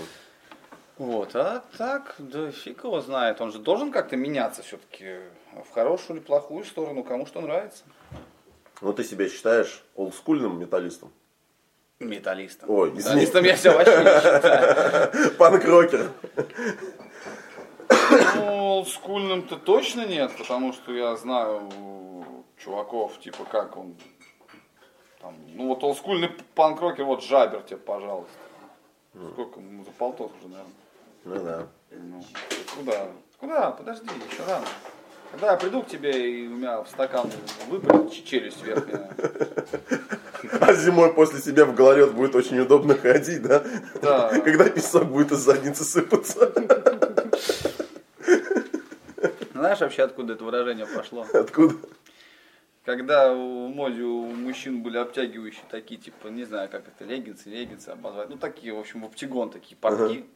Вот, 0.96 1.34
а 1.34 1.64
так, 1.76 2.14
да 2.18 2.52
фиг 2.52 2.84
его 2.84 3.00
знает, 3.00 3.40
он 3.40 3.50
же 3.50 3.58
должен 3.58 3.90
как-то 3.90 4.16
меняться 4.16 4.62
все-таки 4.62 5.18
в 5.68 5.70
хорошую 5.72 6.18
или 6.18 6.24
плохую 6.24 6.64
сторону, 6.64 7.02
кому 7.02 7.26
что 7.26 7.40
нравится. 7.40 7.84
Ну 8.80 8.92
ты 8.92 9.02
себя 9.02 9.28
считаешь 9.28 9.82
олдскульным 9.96 10.58
металлистом? 10.58 11.10
Металлистом. 11.98 12.70
Ой, 12.70 12.90
извини. 12.90 13.22
Металлистом 13.22 13.44
я 13.44 13.56
себя 13.56 13.72
вообще 13.72 13.98
не 13.98 14.20
считаю. 14.20 15.30
Панк-рокер. 15.36 16.12
Ну, 18.36 18.44
олдскульным-то 18.44 19.56
точно 19.56 20.06
нет, 20.06 20.36
потому 20.36 20.72
что 20.72 20.92
я 20.92 21.16
знаю 21.16 21.70
чуваков, 22.58 23.18
типа 23.20 23.44
как 23.44 23.76
он, 23.76 23.96
там, 25.20 25.34
ну 25.48 25.68
вот 25.68 25.82
олдскульный 25.82 26.30
панк-рокер, 26.54 27.04
вот 27.04 27.24
Жабер 27.24 27.62
тебе, 27.62 27.78
пожалуйста. 27.78 28.32
Сколько, 29.32 29.60
ему 29.60 29.84
за 29.84 29.90
полтос 29.92 30.30
уже, 30.38 30.48
наверное. 30.48 30.74
Ну 31.24 31.42
да. 31.42 31.66
Ну, 31.90 32.22
куда? 32.76 33.08
Куда? 33.38 33.70
Подожди, 33.70 34.06
еще 34.30 34.42
рано. 34.46 34.66
Когда 35.30 35.52
я 35.52 35.56
приду 35.56 35.82
к 35.82 35.88
тебе 35.88 36.42
и 36.42 36.46
у 36.46 36.50
меня 36.50 36.82
в 36.82 36.88
стакан 36.88 37.30
выпадет 37.68 38.12
челюсть 38.12 38.62
верхняя. 38.62 39.10
А 40.60 40.72
зимой 40.74 41.12
после 41.12 41.40
себя 41.40 41.64
в 41.64 41.74
гололед 41.74 42.12
будет 42.12 42.34
очень 42.34 42.60
удобно 42.60 42.94
ходить, 42.94 43.42
да? 43.42 43.64
Да. 44.02 44.28
Когда 44.40 44.68
песок 44.68 45.06
будет 45.06 45.32
из 45.32 45.38
задницы 45.38 45.84
сыпаться. 45.84 46.52
Знаешь 49.54 49.80
вообще, 49.80 50.02
откуда 50.02 50.34
это 50.34 50.44
выражение 50.44 50.86
пошло? 50.86 51.26
Откуда? 51.32 51.74
Когда 52.84 53.32
в 53.32 53.36
моде 53.36 54.02
у 54.02 54.26
мужчин 54.26 54.82
были 54.82 54.98
обтягивающие 54.98 55.64
такие, 55.70 55.98
типа, 55.98 56.28
не 56.28 56.44
знаю, 56.44 56.68
как 56.68 56.82
это, 56.86 57.04
леггинсы, 57.10 57.48
леггинсы 57.48 57.88
обозвать, 57.88 58.28
ну 58.28 58.36
такие, 58.36 58.74
в 58.74 58.78
общем, 58.78 59.00
в 59.00 59.06
оптигон 59.06 59.48
такие 59.48 59.74
портки. 59.74 60.26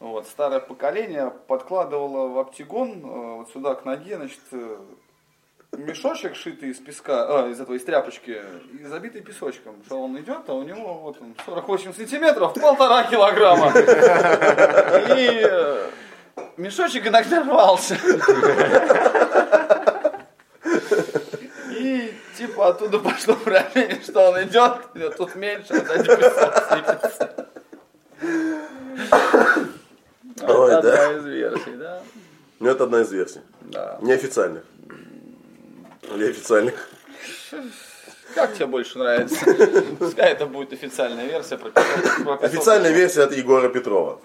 Вот, 0.00 0.28
старое 0.28 0.60
поколение 0.60 1.32
подкладывало 1.48 2.28
в 2.28 2.38
оптигон 2.38 3.00
э, 3.02 3.34
вот 3.38 3.50
сюда 3.50 3.74
к 3.74 3.84
ноге, 3.84 4.16
значит, 4.16 4.38
э, 4.52 4.76
мешочек, 5.72 6.36
шитый 6.36 6.70
из 6.70 6.78
песка, 6.78 7.44
а, 7.44 7.48
из 7.48 7.60
этого, 7.60 7.74
из 7.74 7.84
тряпочки, 7.84 8.40
и 8.80 8.84
забитый 8.84 9.22
песочком. 9.22 9.82
Что 9.86 10.00
он 10.00 10.16
идет, 10.20 10.48
а 10.48 10.54
у 10.54 10.62
него 10.62 10.94
вот 10.94 11.20
он 11.20 11.34
48 11.44 11.94
сантиметров, 11.94 12.54
полтора 12.54 13.04
килограмма. 13.04 13.72
И 15.16 15.42
э, 15.42 15.90
мешочек 16.56 17.04
иногда 17.06 17.42
рвался. 17.42 17.96
И 21.72 22.14
типа 22.36 22.68
оттуда 22.68 23.00
пошло 23.00 23.34
выражение, 23.34 24.00
что 24.02 24.30
он 24.30 24.42
идет, 24.44 25.16
тут 25.16 25.34
меньше, 25.34 25.74
а 25.74 26.76
сыпется. 26.76 27.48
Ой, 30.42 30.72
Это 30.72 30.82
да. 30.82 31.06
одна 31.08 31.18
из 31.18 31.24
версий, 31.26 31.76
да. 31.76 32.02
Ну, 32.60 32.68
это 32.70 32.84
одна 32.84 33.00
из 33.02 33.12
версий. 33.12 33.40
Да. 33.60 33.98
Неофициальных. 34.02 34.62
Или 36.14 36.30
официальных. 36.30 36.88
Как 38.34 38.54
тебе 38.54 38.66
больше 38.66 38.98
нравится? 38.98 39.36
Пускай 39.98 40.32
это 40.32 40.46
будет 40.46 40.72
официальная 40.72 41.26
версия 41.26 41.56
про 41.58 41.70
песок. 41.70 42.42
Официальная 42.44 42.92
версия 42.92 43.22
от 43.22 43.32
Егора 43.32 43.68
Петрова. 43.68 44.20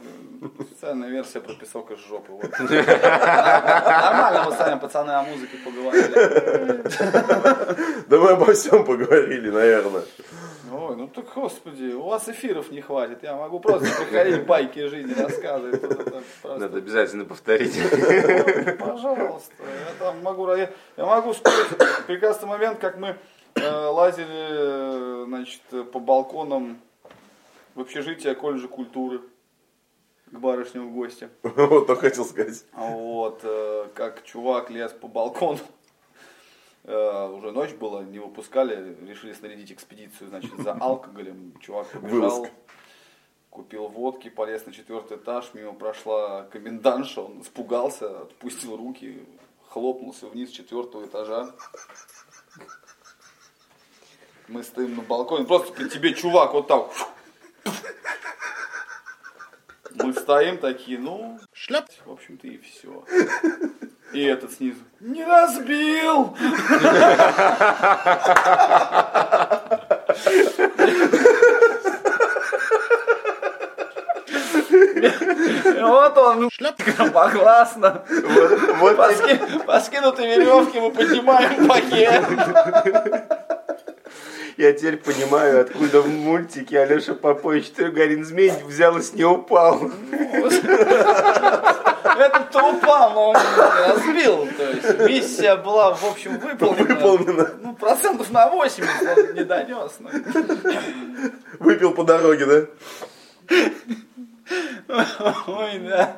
Официальная 0.60 1.10
версия 1.10 1.40
про 1.40 1.54
песок 1.54 1.92
из 1.92 2.00
жопы. 2.00 2.32
вот. 2.34 2.52
Нормально 2.60 4.44
мы 4.46 4.52
с 4.54 4.60
вами, 4.60 4.80
пацаны, 4.80 5.12
о 5.12 5.24
музыке 5.24 5.58
поговорили. 5.64 6.84
Да 8.08 8.18
мы 8.18 8.30
обо 8.32 8.54
всем 8.54 8.84
поговорили, 8.84 9.50
наверное. 9.50 10.04
Ой, 10.90 10.96
ну 10.98 11.08
так, 11.08 11.26
господи, 11.34 11.94
у 11.94 12.04
вас 12.04 12.28
эфиров 12.28 12.70
не 12.72 12.82
хватит. 12.82 13.24
Я 13.24 13.36
могу 13.38 13.60
просто 13.62 13.88
приходить 14.04 14.46
байки 14.46 14.80
из 14.80 14.90
жизни 14.90 15.14
рассказывать. 15.14 15.80
Просто- 15.80 16.58
Надо 16.58 16.78
обязательно 16.78 17.24
повторить. 17.26 17.74
Ой, 17.78 18.74
Пожалуйста, 18.74 19.54
я 19.64 19.94
там 20.00 20.22
могу, 20.22 20.52
я, 20.54 20.70
я 20.98 21.06
могу 21.06 21.32
вспомнить 21.32 21.68
прекрасный 22.06 22.48
момент, 22.50 22.80
как 22.80 22.98
мы 22.98 23.16
э, 23.56 23.70
лазили, 23.70 24.28
э, 24.30 25.24
значит, 25.28 25.62
по 25.92 26.00
балконам 26.00 26.82
в 27.76 27.82
общежитие 27.82 28.36
колледжа 28.36 28.68
культуры 28.68 29.22
к 30.32 30.38
барышням 30.38 30.90
в 30.90 30.94
гости. 30.94 31.30
Вот, 31.44 31.88
то 31.88 31.96
хотел 31.96 32.26
сказать. 32.26 32.66
Вот, 32.74 33.40
э, 33.44 33.88
как 33.94 34.24
чувак 34.24 34.70
лез 34.70 34.92
по 34.92 35.08
балкону. 35.08 35.60
Э, 36.86 37.28
уже 37.30 37.52
ночь 37.52 37.72
была, 37.74 38.04
не 38.04 38.20
выпускали, 38.20 38.98
решили 39.08 39.34
снарядить 39.34 39.72
экспедицию, 39.72 40.30
значит, 40.30 40.52
за 40.58 40.74
алкоголем. 40.82 41.54
Чувак 41.62 41.88
побежал, 41.88 42.20
Вылазка. 42.20 42.50
купил 43.50 43.88
водки, 43.88 44.30
полез 44.30 44.66
на 44.66 44.74
четвертый 44.74 45.18
этаж, 45.18 45.52
мимо 45.54 45.74
прошла 45.74 46.44
комендантша, 46.44 47.22
он 47.22 47.42
испугался, 47.42 48.24
отпустил 48.24 48.76
руки, 48.76 49.26
хлопнулся 49.70 50.28
вниз 50.28 50.50
четвертого 50.50 51.06
этажа. 51.06 51.54
Мы 54.50 54.62
стоим 54.64 54.98
на 54.98 55.02
балконе, 55.04 55.46
просто 55.46 55.72
при 55.72 55.88
тебе 55.88 56.14
чувак 56.14 56.54
вот 56.54 56.68
так. 56.68 56.92
Мы 59.96 60.12
стоим 60.14 60.58
такие, 60.58 61.00
ну, 61.00 61.40
Шляп. 61.54 61.88
в 62.06 62.12
общем-то 62.12 62.48
и 62.48 62.58
все. 62.58 63.06
И 64.14 64.24
этот 64.24 64.52
снизу. 64.54 64.78
Не 65.00 65.26
разбил! 65.26 66.36
Вот 75.82 76.18
он, 76.18 76.50
громогласно. 76.98 78.04
Вот 78.80 78.98
По, 78.98 79.10
ски- 79.14 79.40
по 79.66 79.80
скинутой 79.80 80.28
веревке 80.28 80.80
мы 80.80 80.92
поднимаем 80.92 81.68
пакет. 81.68 82.24
я 84.58 84.74
теперь 84.74 84.98
понимаю, 84.98 85.62
откуда 85.62 86.02
в 86.02 86.10
мультике 86.10 86.80
Алеша 86.80 87.14
Попович 87.14 87.72
Тугарин 87.72 88.24
Змей 88.26 88.52
взял 88.68 88.98
и 88.98 89.02
с 89.02 89.14
нее 89.14 89.28
упал. 89.28 89.80
Этот-то 92.54 92.78
упал, 92.78 93.14
но 93.14 93.30
он 93.30 93.36
не 93.36 93.92
разбил. 93.94 94.48
То 94.58 94.70
есть 94.70 95.00
миссия 95.10 95.56
была, 95.56 95.94
в 95.94 96.04
общем, 96.06 96.38
выполнена. 96.38 96.84
Выполнено. 96.96 97.50
Ну, 97.62 97.76
процентов 97.76 98.32
на 98.32 98.50
80 98.50 99.18
он 99.18 99.34
не 99.36 99.44
донес. 99.44 99.92
но- 100.00 100.10
Выпил 101.60 101.94
по 101.94 102.04
дороге, 102.04 102.46
да? 102.46 103.56
Ой, 105.48 105.80
да. 105.80 106.18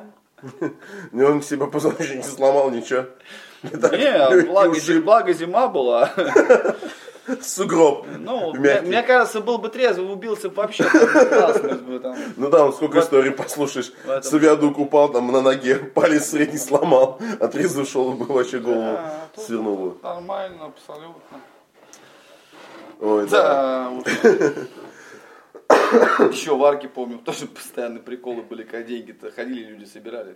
Не, 1.12 1.22
он 1.24 1.42
себе 1.42 1.66
позвоночник 1.66 2.16
не 2.16 2.22
сломал, 2.22 2.70
ничего. 2.70 3.06
Не, 3.62 4.42
благо, 4.46 4.74
благо 5.02 5.32
зима 5.32 5.66
была. 5.68 6.12
Сугроб. 7.42 8.06
Ну, 8.18 8.54
мне, 8.54 8.80
мне 8.82 9.02
кажется, 9.02 9.40
был 9.40 9.58
бы 9.58 9.68
трезвый, 9.68 10.12
убился 10.12 10.48
бы 10.48 10.56
вообще. 10.56 10.84
там. 10.84 12.16
Ну 12.36 12.50
да, 12.50 12.70
сколько 12.72 13.00
историй 13.00 13.32
послушаешь. 13.32 13.92
С 14.22 14.32
авиадук 14.32 14.78
упал 14.78 15.10
там 15.10 15.30
на 15.32 15.40
ноге, 15.40 15.76
палец 15.94 16.30
средний 16.30 16.58
сломал, 16.58 17.20
а 17.40 17.48
трезвый 17.48 17.84
ушел 17.84 18.12
бы 18.12 18.24
вообще 18.26 18.58
голову 18.58 18.96
А, 18.98 19.28
свернул. 19.36 19.98
Нормально, 20.02 20.66
абсолютно. 20.66 21.40
Ой, 23.00 23.28
да. 23.28 23.90
Еще 26.30 26.56
в 26.56 26.64
арке, 26.64 26.88
помню, 26.88 27.18
тоже 27.18 27.46
постоянные 27.46 28.02
приколы 28.02 28.42
были, 28.42 28.62
когда 28.62 28.82
деньги-то 28.82 29.30
ходили, 29.32 29.64
люди 29.64 29.84
собирали. 29.84 30.34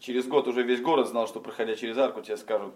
Через 0.00 0.26
год 0.26 0.48
уже 0.48 0.62
весь 0.62 0.80
город 0.80 1.08
знал, 1.08 1.26
что 1.26 1.40
проходя 1.40 1.74
через 1.74 1.98
арку, 1.98 2.22
тебе 2.22 2.36
скажут, 2.36 2.74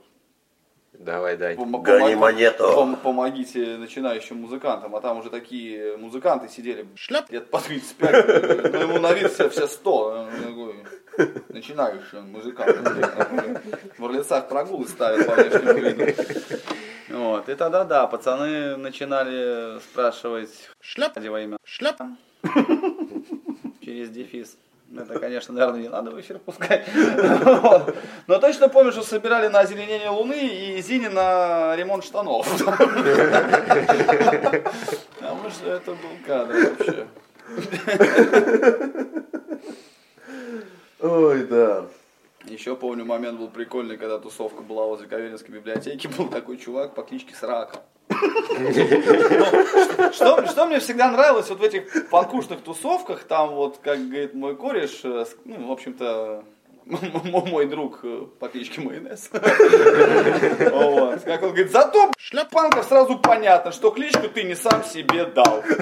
Давай, 0.93 1.37
дай. 1.37 1.57
«Пом- 1.57 1.83
Гони 1.83 2.15
монету». 2.15 2.65
пом- 2.65 2.97
помогите 2.97 3.77
начинающим 3.79 4.37
музыкантам. 4.37 4.95
А 4.95 5.01
там 5.01 5.19
уже 5.19 5.31
такие 5.31 5.97
музыканты 5.97 6.49
сидели 6.49 6.87
лет 7.31 7.51
по 7.51 7.61
35, 7.61 8.73
ну 8.73 8.81
ему 8.81 8.99
на 8.99 9.13
вид 9.13 9.33
все, 9.33 9.49
все 9.49 9.67
100. 9.67 9.93
Он 9.93 10.31
такой, 10.31 10.75
Начинающий 11.49 12.19
он 12.19 12.31
музыкант. 12.31 12.77
В 13.99 14.05
Орлицах 14.05 14.49
прогулы 14.49 14.87
ставят 14.87 15.27
по 15.27 15.35
внешнему 15.35 15.79
виду. 15.79 16.23
Вот. 17.11 17.49
И 17.49 17.55
тогда, 17.55 17.85
да, 17.85 18.07
пацаны 18.07 18.77
начинали 18.77 19.79
спрашивать, 19.81 20.71
шляп 20.81 21.17
во 21.17 21.41
имя 21.41 21.57
шляп 21.65 22.01
через 23.85 24.11
дефис. 24.11 24.57
Это, 24.95 25.19
конечно, 25.19 25.55
наверное, 25.55 25.81
не 25.81 25.89
надо 25.89 26.11
в 26.11 26.21
эфир 26.21 26.39
пускать. 26.39 26.87
Но 28.27 28.39
точно 28.39 28.69
помню, 28.69 28.93
что 28.93 29.03
собирали 29.03 29.49
на 29.49 29.61
озеленение 29.61 30.11
Луны 30.11 30.47
и 30.47 30.83
Зине 30.83 31.09
на 31.09 31.75
ремонт 31.77 32.05
штанов. 32.05 32.47
Потому 35.19 35.51
что 35.51 35.71
это 35.71 35.93
был 35.93 36.11
кадр 36.27 36.75
вообще. 36.79 37.07
Ой, 41.01 41.47
да. 41.47 41.87
Еще 42.45 42.77
помню, 42.77 43.05
момент 43.05 43.39
был 43.39 43.49
прикольный, 43.49 43.97
когда 43.97 44.19
тусовка 44.19 44.63
была 44.63 44.85
возле 44.85 45.07
Каверинской 45.07 45.55
библиотеки, 45.55 46.07
был 46.07 46.29
такой 46.29 46.59
чувак 46.59 46.95
по 46.95 47.03
кличке 47.03 47.35
Срака. 47.35 47.81
Что, 50.13 50.47
что 50.47 50.67
мне 50.67 50.79
всегда 50.81 51.11
нравилось 51.11 51.49
вот 51.49 51.61
в 51.61 51.63
этих 51.63 52.09
панкушных 52.11 52.61
тусовках, 52.61 53.25
там 53.25 53.51
вот, 53.55 53.79
как 53.83 53.99
говорит 54.07 54.35
мой 54.35 54.57
кореш, 54.57 55.01
э, 55.05 55.25
ну, 55.45 55.69
в 55.69 55.73
общем-то, 55.73 56.45
мой 56.85 57.67
друг 57.67 58.01
э, 58.03 58.27
по 58.39 58.49
кличке 58.49 58.81
Майонез. 58.81 59.29
Как 59.33 59.43
он 61.43 61.49
говорит, 61.51 61.71
зато 61.71 62.11
для 62.31 62.45
панков 62.45 62.85
сразу 62.85 63.19
понятно, 63.19 63.73
что 63.73 63.91
кличку 63.91 64.29
ты 64.29 64.45
не 64.45 64.55
сам 64.55 64.85
себе 64.85 65.27
дал. 65.27 65.63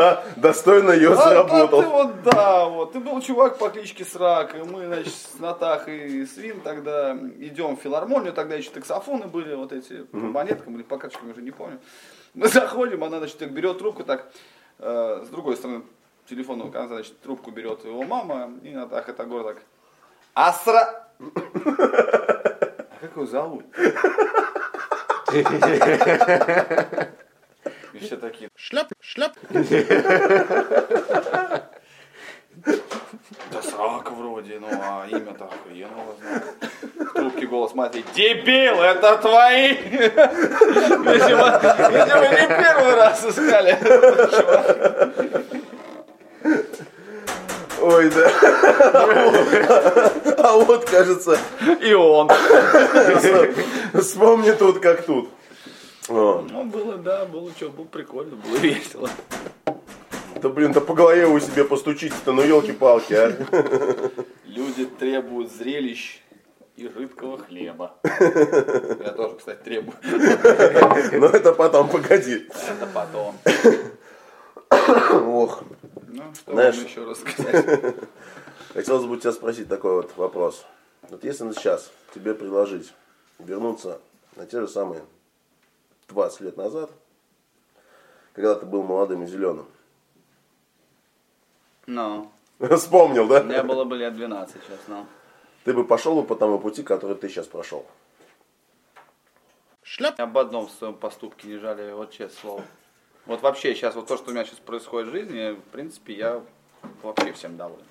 А, 0.00 0.22
достойно 0.36 0.92
ее 0.92 1.12
А, 1.12 1.16
да, 1.16 1.22
ты 1.22 1.28
заработал. 1.28 1.82
вот, 1.82 2.22
да, 2.22 2.66
вот. 2.66 2.92
Ты 2.92 3.00
был 3.00 3.20
чувак 3.20 3.58
по 3.58 3.68
кличке 3.68 4.04
Срак, 4.04 4.54
и 4.54 4.58
мы, 4.58 4.86
значит, 4.86 5.12
с 5.12 5.38
Натахой 5.40 6.08
и 6.08 6.26
Свин 6.26 6.60
тогда 6.60 7.16
идем 7.38 7.76
в 7.76 7.80
филармонию, 7.80 8.32
тогда 8.32 8.54
еще 8.54 8.70
таксофоны 8.70 9.26
были, 9.26 9.54
вот 9.54 9.72
эти, 9.72 10.04
по 10.04 10.18
монеткам 10.18 10.76
или 10.76 10.84
по 10.84 10.98
карточкам, 10.98 11.30
уже 11.30 11.42
не 11.42 11.50
помню. 11.50 11.80
Мы 12.34 12.46
заходим, 12.48 13.02
она, 13.02 13.18
значит, 13.18 13.50
берет 13.50 13.78
трубку, 13.78 14.04
так, 14.04 14.30
э, 14.78 15.22
с 15.26 15.28
другой 15.30 15.56
стороны 15.56 15.82
телефонного 16.28 16.70
конца, 16.70 16.94
значит, 16.94 17.20
трубку 17.20 17.50
берет 17.50 17.84
его 17.84 18.02
мама, 18.02 18.50
и 18.62 18.70
Натаха 18.70 19.12
Тагор 19.12 19.44
так, 19.44 19.62
Асра... 20.34 21.08
А 21.18 23.00
как 23.00 23.12
его 23.14 23.26
зовут? 23.26 23.64
И 27.92 27.98
все 27.98 28.16
такие, 28.16 28.48
Шляп, 28.56 28.92
шляп. 29.00 29.32
Да 33.52 33.62
срака 33.62 34.10
вроде, 34.10 34.58
ну 34.58 34.68
а 34.70 35.06
имя-то 35.08 35.44
охуенно 35.44 36.00
его 36.00 36.14
знаю. 36.20 36.42
В 36.98 37.12
трубке 37.14 37.46
голос 37.46 37.74
матери. 37.74 38.04
Дебил, 38.14 38.80
это 38.82 39.16
твои! 39.18 39.74
Видимо, 39.74 41.60
видимо, 41.88 42.28
не 42.30 42.46
первый 42.46 42.94
раз 42.94 43.24
искали. 43.24 43.78
Ой, 47.80 48.10
да. 48.10 48.30
А 50.38 50.56
вот, 50.56 50.84
кажется, 50.84 51.36
И 51.82 51.92
он. 51.92 52.28
вспомни 54.00 54.52
тут 54.52 54.78
как 54.78 55.04
тут. 55.04 55.28
Ну, 56.08 56.64
было, 56.64 56.96
да, 56.96 57.24
было 57.26 57.50
что, 57.56 57.68
было 57.68 57.84
прикольно, 57.84 58.36
было 58.36 58.56
весело. 58.56 59.10
Да 60.40 60.48
блин, 60.48 60.72
да 60.72 60.80
по 60.80 60.94
голове 60.94 61.26
вы 61.26 61.40
себе 61.40 61.64
постучите-то, 61.64 62.32
ну 62.32 62.42
елки-палки, 62.42 63.12
а. 63.14 63.32
Люди 64.46 64.86
требуют 64.86 65.52
зрелищ 65.52 66.20
и 66.76 66.88
жидкого 66.88 67.38
хлеба. 67.38 67.96
Я 68.04 69.10
тоже, 69.16 69.36
кстати, 69.36 69.58
требую. 69.64 69.96
Но 71.12 71.26
это 71.26 71.52
потом, 71.52 71.88
погоди. 71.88 72.46
Это 72.46 72.86
потом. 72.94 73.34
Ох, 75.26 75.64
Ну, 76.08 76.34
что 76.34 76.52
Знаешь- 76.52 76.76
еще 76.76 77.04
рассказать? 77.10 77.94
хотелось 78.72 79.04
бы 79.04 79.12
у 79.12 79.16
тебя 79.16 79.32
спросить 79.32 79.68
такой 79.68 79.94
вот 79.96 80.16
вопрос. 80.16 80.64
Вот 81.02 81.22
если 81.24 81.44
на 81.44 81.54
сейчас 81.54 81.90
тебе 82.14 82.34
предложить 82.34 82.92
вернуться 83.38 84.00
на 84.36 84.46
те 84.46 84.60
же 84.60 84.68
самые 84.68 85.02
20 86.08 86.40
лет 86.40 86.56
назад, 86.56 86.90
когда 88.32 88.54
ты 88.54 88.64
был 88.66 88.82
молодым 88.82 89.22
и 89.24 89.26
зеленым. 89.26 89.66
Ну, 91.86 92.30
Вспомнил, 92.76 93.26
да? 93.28 93.42
мне 93.42 93.62
было 93.62 93.84
бы 93.84 93.96
лет 93.96 94.14
12 94.14 94.54
сейчас, 94.54 94.80
ну. 94.88 95.06
Ты 95.64 95.74
бы 95.74 95.84
пошел 95.84 96.14
бы 96.14 96.26
по 96.26 96.34
тому 96.34 96.58
пути, 96.58 96.82
который 96.82 97.16
ты 97.16 97.28
сейчас 97.28 97.46
прошел. 97.46 97.84
Я 99.98 100.08
об 100.10 100.38
одном 100.38 100.66
в 100.66 100.70
своем 100.70 100.94
поступке 100.94 101.48
не 101.48 101.58
жалею, 101.58 101.96
вот 101.96 102.10
честное 102.10 102.40
слово. 102.40 102.64
Вот 103.28 103.42
вообще 103.42 103.74
сейчас, 103.74 103.94
вот 103.94 104.06
то, 104.06 104.16
что 104.16 104.30
у 104.30 104.32
меня 104.32 104.44
сейчас 104.44 104.58
происходит 104.58 105.08
в 105.10 105.12
жизни, 105.12 105.52
в 105.52 105.60
принципе, 105.70 106.14
я 106.14 106.40
вообще 107.02 107.32
всем 107.34 107.58
доволен. 107.58 107.84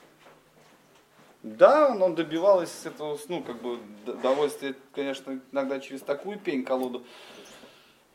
Да, 1.43 1.93
но 1.93 2.09
добивалась 2.09 2.85
этого, 2.85 3.17
ну, 3.29 3.43
как 3.43 3.61
бы, 3.61 3.77
д- 4.05 4.13
удовольствия, 4.13 4.73
конечно, 4.95 5.39
иногда 5.51 5.79
через 5.79 6.01
такую 6.01 6.39
пень 6.39 6.65
колоду. 6.65 7.03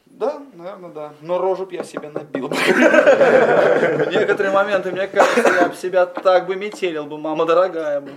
Да, 0.07 0.43
наверное, 0.55 0.91
да. 0.91 1.15
Но 1.21 1.39
рожу 1.39 1.65
б 1.65 1.75
я 1.77 1.85
себе 1.85 2.11
набил. 2.11 2.49
В 2.49 4.11
некоторые 4.11 4.53
моменты, 4.53 4.91
мне 4.91 5.07
кажется, 5.07 5.49
я 5.55 5.69
бы 5.69 5.77
себя 5.77 6.07
так 6.07 6.47
бы 6.47 6.57
метелил 6.57 7.07
бы, 7.07 7.19
мама 7.19 7.47
дорогая 7.47 8.01
бы. 8.01 8.13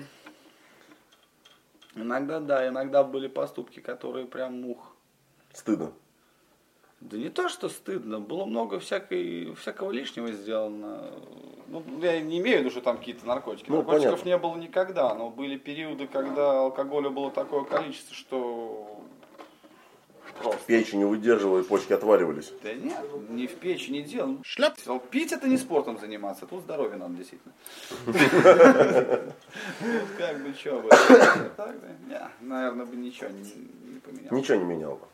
Иногда, 1.94 2.40
да, 2.40 2.68
иногда 2.68 3.04
были 3.04 3.28
поступки, 3.28 3.80
которые 3.80 4.26
прям 4.26 4.62
мух. 4.62 4.96
Стыдно. 5.54 5.94
Да 7.02 7.18
не 7.18 7.30
то, 7.30 7.50
что 7.50 7.70
стыдно, 7.70 8.20
было 8.20 8.46
много 8.46 8.80
всякой, 8.80 9.54
всякого 9.56 9.92
лишнего 9.92 10.32
сделано. 10.32 11.12
Ну, 11.68 11.84
я 12.02 12.20
не 12.22 12.40
имею 12.40 12.58
в 12.58 12.60
виду, 12.62 12.72
что 12.72 12.82
там 12.82 12.98
какие-то 12.98 13.26
наркотики. 13.28 13.70
Ну, 13.70 13.78
Наркотиков 13.78 14.12
понятно. 14.22 14.30
не 14.30 14.38
было 14.38 14.56
никогда, 14.56 15.14
но 15.14 15.30
были 15.30 15.58
периоды, 15.58 16.08
когда 16.08 16.62
алкоголя 16.62 17.10
было 17.10 17.32
такое 17.32 17.64
количество, 17.64 18.16
что 18.16 19.02
просто. 20.42 20.62
Печень 20.68 21.00
не 21.00 21.06
выдерживала 21.06 21.60
и 21.60 21.64
почки 21.64 21.94
отваливались. 21.94 22.54
Да 22.64 22.74
нет, 22.74 23.04
не 23.30 23.48
в 23.48 23.56
печи 23.56 23.92
не 23.92 24.02
дело. 24.04 24.38
Шляп. 24.44 24.76
Пить 25.10 25.32
это 25.32 25.48
не 25.48 25.58
спортом 25.58 26.00
заниматься, 26.00 26.46
тут 26.46 26.62
здоровье 26.62 26.98
надо 26.98 27.16
действительно. 27.16 27.54
Как 30.18 30.44
бы 30.44 30.54
что 30.54 30.80
бы. 30.82 30.90
Так, 30.90 31.76
да? 31.82 31.88
Не, 32.08 32.48
наверное, 32.48 32.86
бы 32.86 32.96
ничего 32.96 33.30
не 33.30 33.42
не 33.42 34.00
поменял. 34.00 34.34
Ничего 34.34 34.58
не 34.58 34.64
менял 34.66 34.96
бы. 34.96 35.06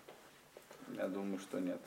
Я 0.98 1.08
думаю, 1.08 1.40
что 1.40 1.60
нет. 1.60 1.80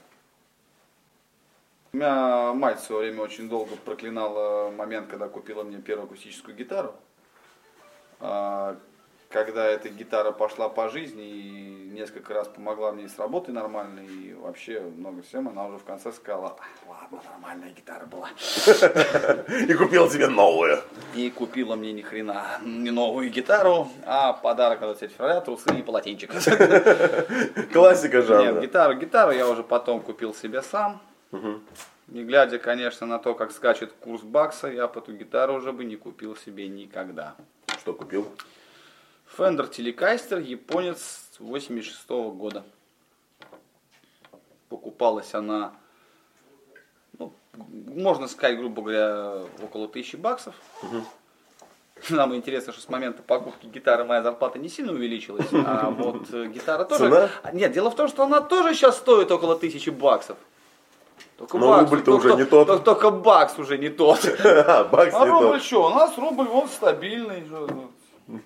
У 1.93 1.97
меня 1.97 2.53
мать 2.55 2.81
в 2.81 2.85
свое 2.85 3.03
время 3.03 3.23
очень 3.23 3.49
долго 3.49 3.77
проклинала 3.77 4.71
момент, 4.71 5.09
когда 5.09 5.29
купила 5.29 5.63
мне 5.63 5.79
первую 5.79 6.07
акустическую 6.07 6.57
гитару. 6.57 6.95
Когда 9.35 9.67
эта 9.67 9.89
гитара 9.89 10.31
пошла 10.31 10.69
по 10.69 10.89
жизни 10.89 11.25
и 11.29 11.91
несколько 11.91 12.33
раз 12.35 12.47
помогла 12.47 12.93
мне 12.93 13.09
с 13.09 13.19
работой 13.19 13.53
нормальной 13.53 14.07
и 14.07 14.33
вообще 14.33 14.79
много 14.79 15.23
всем, 15.23 15.49
она 15.49 15.67
уже 15.67 15.79
в 15.79 15.83
конце 15.83 16.13
сказала, 16.13 16.57
«А, 16.61 16.89
ладно, 16.89 17.21
нормальная 17.33 17.71
гитара 17.71 18.07
была. 18.07 18.29
И 19.69 19.75
купил 19.75 20.09
себе 20.09 20.29
новую. 20.29 20.79
И 21.17 21.31
купила 21.31 21.75
мне 21.75 21.93
ни 21.93 22.03
хрена 22.03 22.61
не 22.63 22.93
новую 22.93 23.29
гитару, 23.29 23.89
а 24.07 24.35
подарок 24.35 24.81
на 24.81 24.87
23 24.87 25.17
февраля 25.17 25.41
трусы 25.41 25.77
и 25.77 25.83
полотенчик. 25.83 26.31
Классика 27.73 28.19
Нет, 28.19 28.27
жанра. 28.27 28.61
гитару, 28.61 28.95
гитару 28.95 29.33
я 29.33 29.49
уже 29.49 29.65
потом 29.65 30.01
купил 30.01 30.33
себе 30.33 30.63
сам. 30.63 31.03
Не 32.07 32.23
глядя, 32.23 32.61
конечно, 32.61 33.05
на 33.09 33.19
то, 33.19 33.35
как 33.35 33.51
скачет 33.51 33.95
курс 33.99 34.23
бакса, 34.23 34.69
я 34.69 34.87
бы 34.87 35.01
эту 35.01 35.13
гитару 35.13 35.55
уже 35.55 35.73
бы 35.73 35.83
не 35.83 35.97
купил 35.97 36.37
себе 36.37 36.69
никогда. 36.69 37.35
Что 37.81 37.95
купил? 37.95 38.29
Fender 39.37 39.69
Telecaster, 39.69 40.41
японец 40.41 41.31
86 41.39 42.09
года. 42.09 42.65
Покупалась 44.69 45.35
она, 45.35 45.73
ну, 47.19 47.33
можно 47.57 48.29
сказать, 48.29 48.59
грубо 48.59 48.83
говоря, 48.83 49.43
около 49.63 49.89
тысячи 49.89 50.17
баксов. 50.17 50.55
Нам 52.11 52.35
интересно, 52.35 52.73
что 52.73 52.83
с 52.83 52.89
момента 52.89 53.23
покупки 53.23 53.67
гитары 53.67 54.05
моя 54.05 54.23
зарплата 54.23 54.59
не 54.59 54.69
сильно 54.69 54.93
увеличилась, 54.93 55.47
а 55.53 55.91
вот 55.97 56.29
э, 56.33 56.47
гитара 56.47 56.85
тоже... 56.85 57.09
Цена? 57.09 57.31
Нет, 57.53 57.73
дело 57.73 57.91
в 57.91 57.97
том, 57.97 58.09
что 58.09 58.25
она 58.25 58.41
тоже 58.41 58.75
сейчас 58.75 58.99
стоит 58.99 59.31
около 59.31 59.57
тысячи 59.57 59.91
баксов. 59.91 60.37
Только 61.39 61.57
Но 61.57 61.69
бакс, 61.69 61.91
рубль-то 61.91 62.17
уже 62.17 62.35
не 62.35 62.45
тот. 62.45 62.67
Только, 62.67 62.85
только 62.85 63.11
бакс 63.11 63.59
уже 63.59 63.79
не 63.79 63.89
тот. 63.89 64.21
А, 64.45 64.85
Бакс 64.85 65.15
А 65.15 65.25
не 65.25 65.31
рубль 65.31 65.59
тот. 65.59 65.63
что? 65.63 65.87
У 65.87 65.91
нас 65.91 66.19
рубль 66.19 66.47
вот 66.47 66.69
стабильный, 66.71 67.43
ну, 67.49 67.91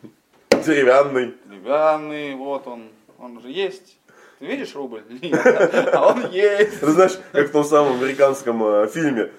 Деревянный. 0.67 1.35
деревянный, 1.47 2.35
вот 2.35 2.67
он, 2.67 2.91
он 3.19 3.41
же 3.41 3.51
есть. 3.51 3.99
Ты 4.39 4.47
видишь 4.47 4.75
рубль? 4.75 5.03
Нет, 5.23 5.95
а 5.95 6.09
он 6.09 6.31
есть. 6.31 6.81
Ты 6.81 6.87
знаешь, 6.87 7.19
как 7.33 7.49
в 7.49 7.53
том 7.53 7.65
самом 7.65 8.01
американском 8.01 8.63
э, 8.65 8.89
фильме. 8.89 9.31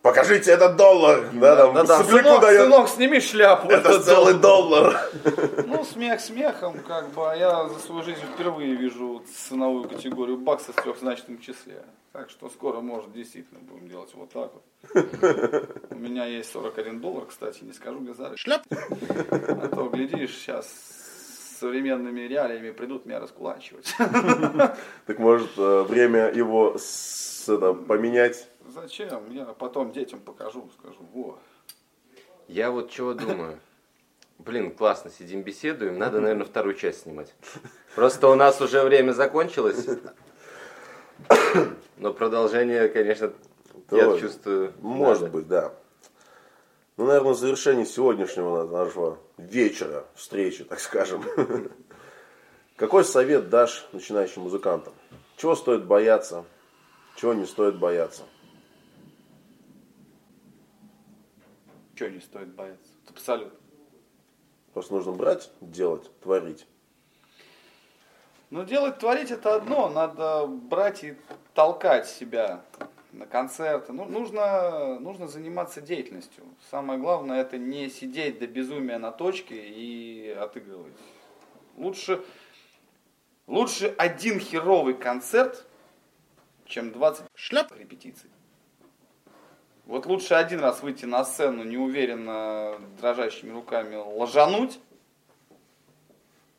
Покажите 0.00 0.50
этот 0.50 0.76
доллар. 0.76 1.24
Да, 1.32 1.56
там 1.56 1.74
Да-да, 1.74 1.98
сопляку 1.98 2.22
сынок, 2.28 2.40
дает. 2.42 2.62
сынок, 2.62 2.88
сними 2.88 3.20
шляпу. 3.20 3.68
Это 3.68 4.02
целый 4.02 4.34
доллар. 4.34 5.00
Ну, 5.66 5.82
смех 5.84 6.20
смехом, 6.20 6.78
как 6.80 7.08
бы, 7.10 7.30
а 7.30 7.34
я 7.34 7.68
за 7.68 7.78
свою 7.78 8.02
жизнь 8.02 8.20
впервые 8.34 8.74
вижу 8.74 9.22
ценовую 9.48 9.88
категорию 9.88 10.36
бакса 10.36 10.72
в 10.72 10.82
трехзначном 10.82 11.40
числе. 11.40 11.82
Так 12.14 12.30
что 12.30 12.48
скоро, 12.48 12.80
может, 12.80 13.12
действительно 13.12 13.58
будем 13.58 13.88
делать 13.88 14.08
вот 14.14 14.30
так 14.30 14.52
вот. 14.54 14.62
У 15.90 15.96
меня 15.96 16.26
есть 16.26 16.48
41 16.52 17.00
доллар, 17.00 17.26
кстати, 17.26 17.64
не 17.64 17.72
скажу, 17.72 17.98
где 17.98 18.14
зарыть. 18.14 18.38
Шляп! 18.38 18.62
А 18.70 19.68
то, 19.68 19.88
глядишь, 19.88 20.32
сейчас 20.36 20.68
с 20.70 21.58
современными 21.58 22.20
реалиями 22.20 22.70
придут 22.70 23.04
меня 23.04 23.18
раскулачивать. 23.18 23.92
Так 23.98 25.18
может 25.18 25.50
э, 25.58 25.82
время 25.82 26.30
его 26.32 26.76
с- 26.78 27.48
это, 27.48 27.74
поменять? 27.74 28.48
Зачем? 28.68 29.28
Я 29.32 29.46
потом 29.46 29.90
детям 29.90 30.20
покажу, 30.20 30.70
скажу, 30.78 31.00
во. 31.12 31.36
Я 32.46 32.70
вот 32.70 32.90
чего 32.92 33.14
думаю. 33.14 33.58
Блин, 34.38 34.70
классно, 34.72 35.10
сидим, 35.10 35.42
беседуем. 35.42 35.98
Надо, 35.98 36.20
наверное, 36.20 36.44
вторую 36.46 36.76
часть 36.76 37.02
снимать. 37.02 37.34
Просто 37.96 38.28
у 38.28 38.36
нас 38.36 38.60
уже 38.60 38.82
время 38.84 39.10
закончилось. 39.10 39.84
Но 41.96 42.12
продолжение, 42.12 42.88
конечно, 42.88 43.32
я 43.90 44.04
Тоже. 44.04 44.20
чувствую. 44.20 44.74
Может 44.80 45.22
надо. 45.22 45.32
быть, 45.32 45.48
да. 45.48 45.74
Ну, 46.96 47.06
наверное, 47.06 47.32
в 47.32 47.38
завершении 47.38 47.84
сегодняшнего 47.84 48.66
нашего 48.66 49.18
вечера, 49.36 50.04
встречи, 50.14 50.64
так 50.64 50.80
скажем. 50.80 51.24
Какой 52.76 53.04
совет 53.04 53.48
дашь 53.48 53.86
начинающим 53.92 54.42
музыкантам? 54.42 54.94
Чего 55.36 55.56
стоит 55.56 55.84
бояться? 55.84 56.44
Чего 57.16 57.34
не 57.34 57.46
стоит 57.46 57.78
бояться? 57.78 58.22
Чего 61.94 62.08
не 62.08 62.20
стоит 62.20 62.48
бояться? 62.48 62.90
Абсолютно. 63.08 63.58
Просто 64.72 64.94
нужно 64.94 65.12
брать, 65.12 65.50
делать, 65.60 66.10
творить. 66.20 66.66
Ну, 68.50 68.64
делать, 68.64 68.98
творить 68.98 69.30
это 69.30 69.56
одно, 69.56 69.88
надо 69.88 70.46
брать 70.46 71.02
и 71.02 71.16
толкать 71.54 72.06
себя 72.06 72.62
на 73.12 73.26
концерты. 73.26 73.92
Ну, 73.92 74.04
нужно, 74.04 74.98
нужно 75.00 75.28
заниматься 75.28 75.80
деятельностью. 75.80 76.44
Самое 76.70 76.98
главное 76.98 77.40
это 77.40 77.58
не 77.58 77.88
сидеть 77.88 78.38
до 78.38 78.46
безумия 78.46 78.98
на 78.98 79.12
точке 79.12 79.56
и 79.56 80.30
отыгрывать. 80.30 80.92
Лучше, 81.76 82.22
лучше 83.46 83.94
один 83.98 84.38
херовый 84.38 84.94
концерт, 84.94 85.66
чем 86.66 86.92
20 86.92 87.24
шляп 87.34 87.72
репетиций. 87.76 88.30
Вот 89.86 90.06
лучше 90.06 90.34
один 90.34 90.60
раз 90.60 90.82
выйти 90.82 91.04
на 91.04 91.24
сцену 91.24 91.62
неуверенно, 91.62 92.78
дрожащими 93.00 93.52
руками 93.52 93.96
ложануть, 93.96 94.80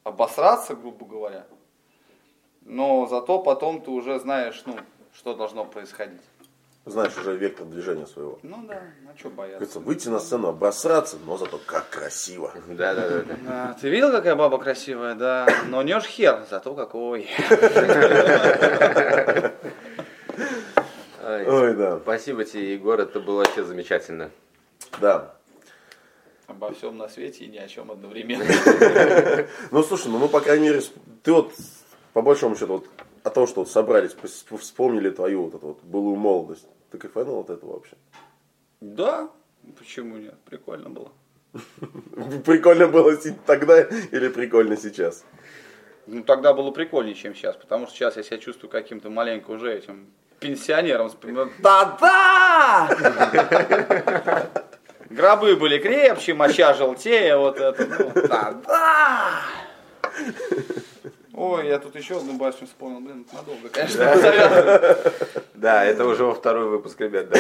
обосраться, 0.04 0.76
грубо 0.76 1.06
говоря, 1.06 1.48
но 2.66 3.08
зато 3.08 3.40
потом 3.40 3.82
ты 3.82 3.92
уже 3.92 4.20
знаешь, 4.20 4.62
ну, 4.66 4.76
что 5.14 5.34
должно 5.34 5.66
происходить. 5.66 6.22
Знаешь 6.86 7.18
уже 7.18 7.36
вектор 7.36 7.66
движения 7.66 8.06
своего. 8.06 8.38
Ну 8.44 8.64
да, 8.68 8.80
а 9.12 9.18
что 9.18 9.30
бояться? 9.30 9.80
выйти 9.80 10.08
на 10.08 10.20
сцену, 10.20 10.50
обосраться, 10.50 11.18
но 11.26 11.36
зато 11.36 11.60
как 11.66 11.90
красиво. 11.90 12.54
Да, 12.68 12.94
да, 12.94 13.10
да, 13.10 13.22
да. 13.24 13.36
А, 13.48 13.74
ты 13.74 13.90
видел, 13.90 14.12
какая 14.12 14.36
баба 14.36 14.60
красивая, 14.60 15.16
да? 15.16 15.48
Но 15.68 15.82
не 15.82 16.00
ж 16.00 16.04
хер, 16.04 16.46
зато 16.48 16.76
какой. 16.76 17.28
Ай, 21.24 21.48
Ой, 21.48 21.74
да. 21.74 22.00
Спасибо 22.04 22.46
тебе, 22.46 22.74
Егор, 22.74 23.00
это 23.00 23.20
было 23.20 23.38
вообще 23.40 23.64
замечательно. 23.64 24.30
Да. 25.02 25.34
Обо 26.46 26.72
всем 26.72 26.98
на 26.98 27.08
свете 27.10 27.46
и 27.46 27.48
ни 27.48 27.58
о 27.58 27.68
чем 27.68 27.90
одновременно. 27.90 28.46
Ну, 29.72 29.82
слушай, 29.82 30.10
ну, 30.10 30.20
мы, 30.20 30.28
по 30.28 30.40
крайней 30.40 30.70
мере, 30.70 30.84
ты 31.24 31.34
вот, 31.34 31.52
по 32.16 32.22
большому 32.22 32.56
счету, 32.56 32.74
вот, 32.76 32.88
о 33.24 33.30
том, 33.30 33.46
что 33.46 33.60
вот 33.60 33.70
собрались, 33.70 34.16
вспомнили 34.58 35.10
твою 35.10 35.44
вот 35.44 35.56
эту 35.56 35.68
вот 35.68 35.84
былую 35.84 36.16
молодость. 36.16 36.66
Ты 36.90 36.98
кайфанул 36.98 37.42
от 37.42 37.50
этого 37.50 37.74
вообще? 37.74 37.98
Да, 38.80 39.30
почему 39.78 40.16
нет? 40.16 40.36
Прикольно 40.46 40.90
было. 40.90 41.12
Прикольно 42.46 42.88
было 42.88 43.18
тогда 43.46 43.82
или 43.82 44.30
прикольно 44.30 44.78
сейчас? 44.78 45.26
Ну, 46.08 46.24
тогда 46.24 46.54
было 46.54 46.72
прикольнее, 46.72 47.16
чем 47.16 47.36
сейчас, 47.36 47.58
потому 47.58 47.86
что 47.88 47.98
сейчас 47.98 48.16
я 48.16 48.24
себя 48.24 48.38
чувствую 48.38 48.72
каким-то 48.72 49.10
маленько 49.10 49.52
уже 49.52 49.74
этим 49.74 50.08
пенсионером. 50.40 51.10
вспоминаю, 51.10 51.52
Да-да! 51.60 52.88
Гробы 55.10 55.58
были 55.58 55.80
крепче, 55.80 56.34
моча 56.34 56.74
желтее, 56.76 57.36
вот 57.36 57.60
это. 57.60 57.86
ну, 57.86 58.28
Да-да! 58.30 59.42
Ой, 61.46 61.68
я 61.68 61.80
тут 61.80 61.96
еще 61.96 62.18
одну 62.18 62.34
басню 62.34 62.66
вспомнил, 62.68 63.00
блин, 63.02 63.26
надолго, 63.32 63.70
конечно. 63.70 64.06
Да, 65.54 65.86
это 65.86 66.06
уже 66.06 66.24
во 66.26 66.34
второй 66.34 66.68
выпуск, 66.68 67.00
ребят. 67.02 67.30
да. 67.30 67.40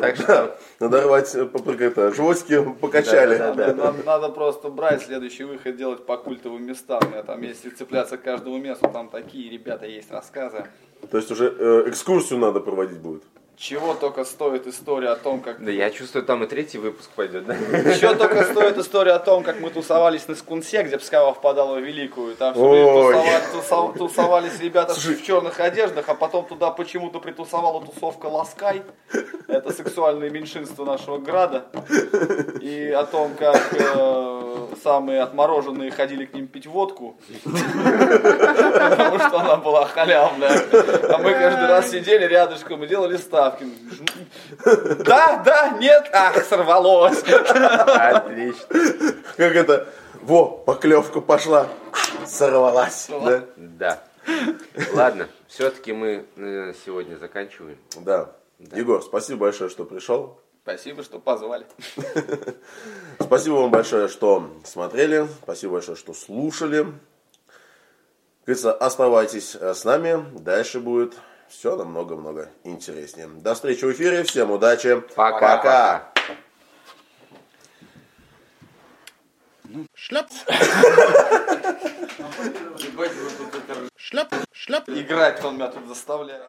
Так 0.00 0.16
что, 0.16 0.58
Надо 0.80 1.02
рвать, 1.02 1.34
э, 1.34 1.44
по- 1.44 1.62
как 1.62 1.80
это, 1.80 2.12
жвачки 2.12 2.62
покачали. 2.80 3.38
Да, 3.38 3.52
да, 3.54 3.72
да. 3.72 3.84
Надо, 3.84 4.02
надо 4.04 4.28
просто 4.28 4.68
брать 4.68 5.02
следующий 5.02 5.44
выход, 5.44 5.76
делать 5.76 6.04
по 6.06 6.16
культовым 6.16 6.66
местам. 6.66 7.00
У 7.04 7.08
меня 7.10 7.22
там, 7.22 7.42
если 7.42 7.70
цепляться 7.70 8.16
к 8.18 8.22
каждому 8.22 8.58
месту, 8.58 8.88
там 8.92 9.08
такие 9.08 9.50
ребята 9.50 9.86
есть 9.86 10.10
рассказы. 10.10 10.66
То 11.10 11.16
есть 11.16 11.30
уже 11.30 11.54
э, 11.58 11.84
экскурсию 11.88 12.38
надо 12.38 12.60
проводить 12.60 12.98
будет. 12.98 13.22
Чего 13.58 13.94
только 13.94 14.24
стоит 14.24 14.68
история 14.68 15.08
о 15.08 15.16
том, 15.16 15.40
как... 15.40 15.64
да, 15.64 15.72
я 15.72 15.90
чувствую, 15.90 16.24
там 16.24 16.44
и 16.44 16.46
третий 16.46 16.78
выпуск 16.78 17.10
пойдет, 17.16 17.44
да? 17.44 17.56
Чего 17.94 18.14
только 18.14 18.44
стоит 18.44 18.78
история 18.78 19.12
о 19.12 19.18
том, 19.18 19.42
как 19.42 19.58
мы 19.58 19.70
тусовались 19.70 20.28
на 20.28 20.36
Скунсе, 20.36 20.84
где 20.84 20.96
Пскава 20.96 21.34
впадала 21.34 21.74
в 21.74 21.82
Великую. 21.82 22.36
Там 22.36 22.54
все 22.54 22.68
время 22.68 22.92
тусова- 22.92 23.42
тусов- 23.52 23.98
тусовались 23.98 24.60
ребята 24.60 24.94
в 24.94 25.22
черных 25.24 25.58
одеждах, 25.58 26.08
а 26.08 26.14
потом 26.14 26.46
туда 26.46 26.70
почему-то 26.70 27.18
притусовала 27.18 27.84
тусовка 27.84 28.26
Ласкай. 28.26 28.84
Это 29.48 29.72
сексуальное 29.72 30.30
меньшинство 30.30 30.84
нашего 30.84 31.18
града. 31.18 31.64
И 32.60 32.90
о 32.90 33.04
том, 33.06 33.34
как 33.34 33.60
э, 33.72 34.66
самые 34.84 35.22
отмороженные 35.22 35.90
ходили 35.90 36.26
к 36.26 36.34
ним 36.34 36.46
пить 36.46 36.66
водку. 36.66 37.18
Потому 37.42 39.18
что 39.18 39.40
она 39.40 39.56
была 39.56 39.86
халявная. 39.86 40.62
А 41.08 41.18
мы 41.18 41.32
каждый 41.32 41.66
раз 41.66 41.90
сидели 41.90 42.24
рядышком 42.24 42.84
и 42.84 42.86
делали 42.86 43.16
ставки. 43.48 43.66
Да, 45.04 45.42
да, 45.44 45.78
нет, 45.78 46.08
ах, 46.12 46.44
сорвалось. 46.44 47.22
Отлично. 47.22 48.66
Как 49.36 49.54
это? 49.54 49.88
Во, 50.22 50.46
поклевка 50.50 51.20
пошла. 51.20 51.68
Сорвалась. 52.26 53.08
Да? 53.08 53.44
Да. 53.56 54.02
Ладно, 54.92 55.28
все-таки 55.46 55.92
мы 55.92 56.26
э, 56.36 56.74
сегодня 56.84 57.16
заканчиваем. 57.16 57.78
Да. 57.96 58.32
Егор, 58.58 59.02
спасибо 59.02 59.40
большое, 59.40 59.70
что 59.70 59.84
пришел. 59.84 60.40
Спасибо, 60.62 61.02
что 61.02 61.18
позвали. 61.18 61.64
Спасибо 63.20 63.54
вам 63.54 63.70
большое, 63.70 64.08
что 64.08 64.50
смотрели. 64.64 65.26
Спасибо 65.42 65.74
большое, 65.74 65.96
что 65.96 66.12
слушали. 66.12 66.86
Говорится, 68.44 68.74
оставайтесь 68.74 69.56
э, 69.58 69.72
с 69.72 69.84
нами. 69.84 70.26
Дальше 70.38 70.80
будет 70.80 71.14
все 71.48 71.76
намного-много 71.76 72.50
интереснее. 72.64 73.26
До 73.26 73.54
встречи 73.54 73.84
в 73.84 73.92
эфире. 73.92 74.22
Всем 74.24 74.50
удачи. 74.50 75.00
Пока. 75.16 75.56
Пока. 75.56 76.12
Шляп. 79.94 80.26
Играть 84.88 85.44
он 85.44 85.56
меня 85.56 85.68
тут 85.68 85.86
заставляет. 85.88 86.42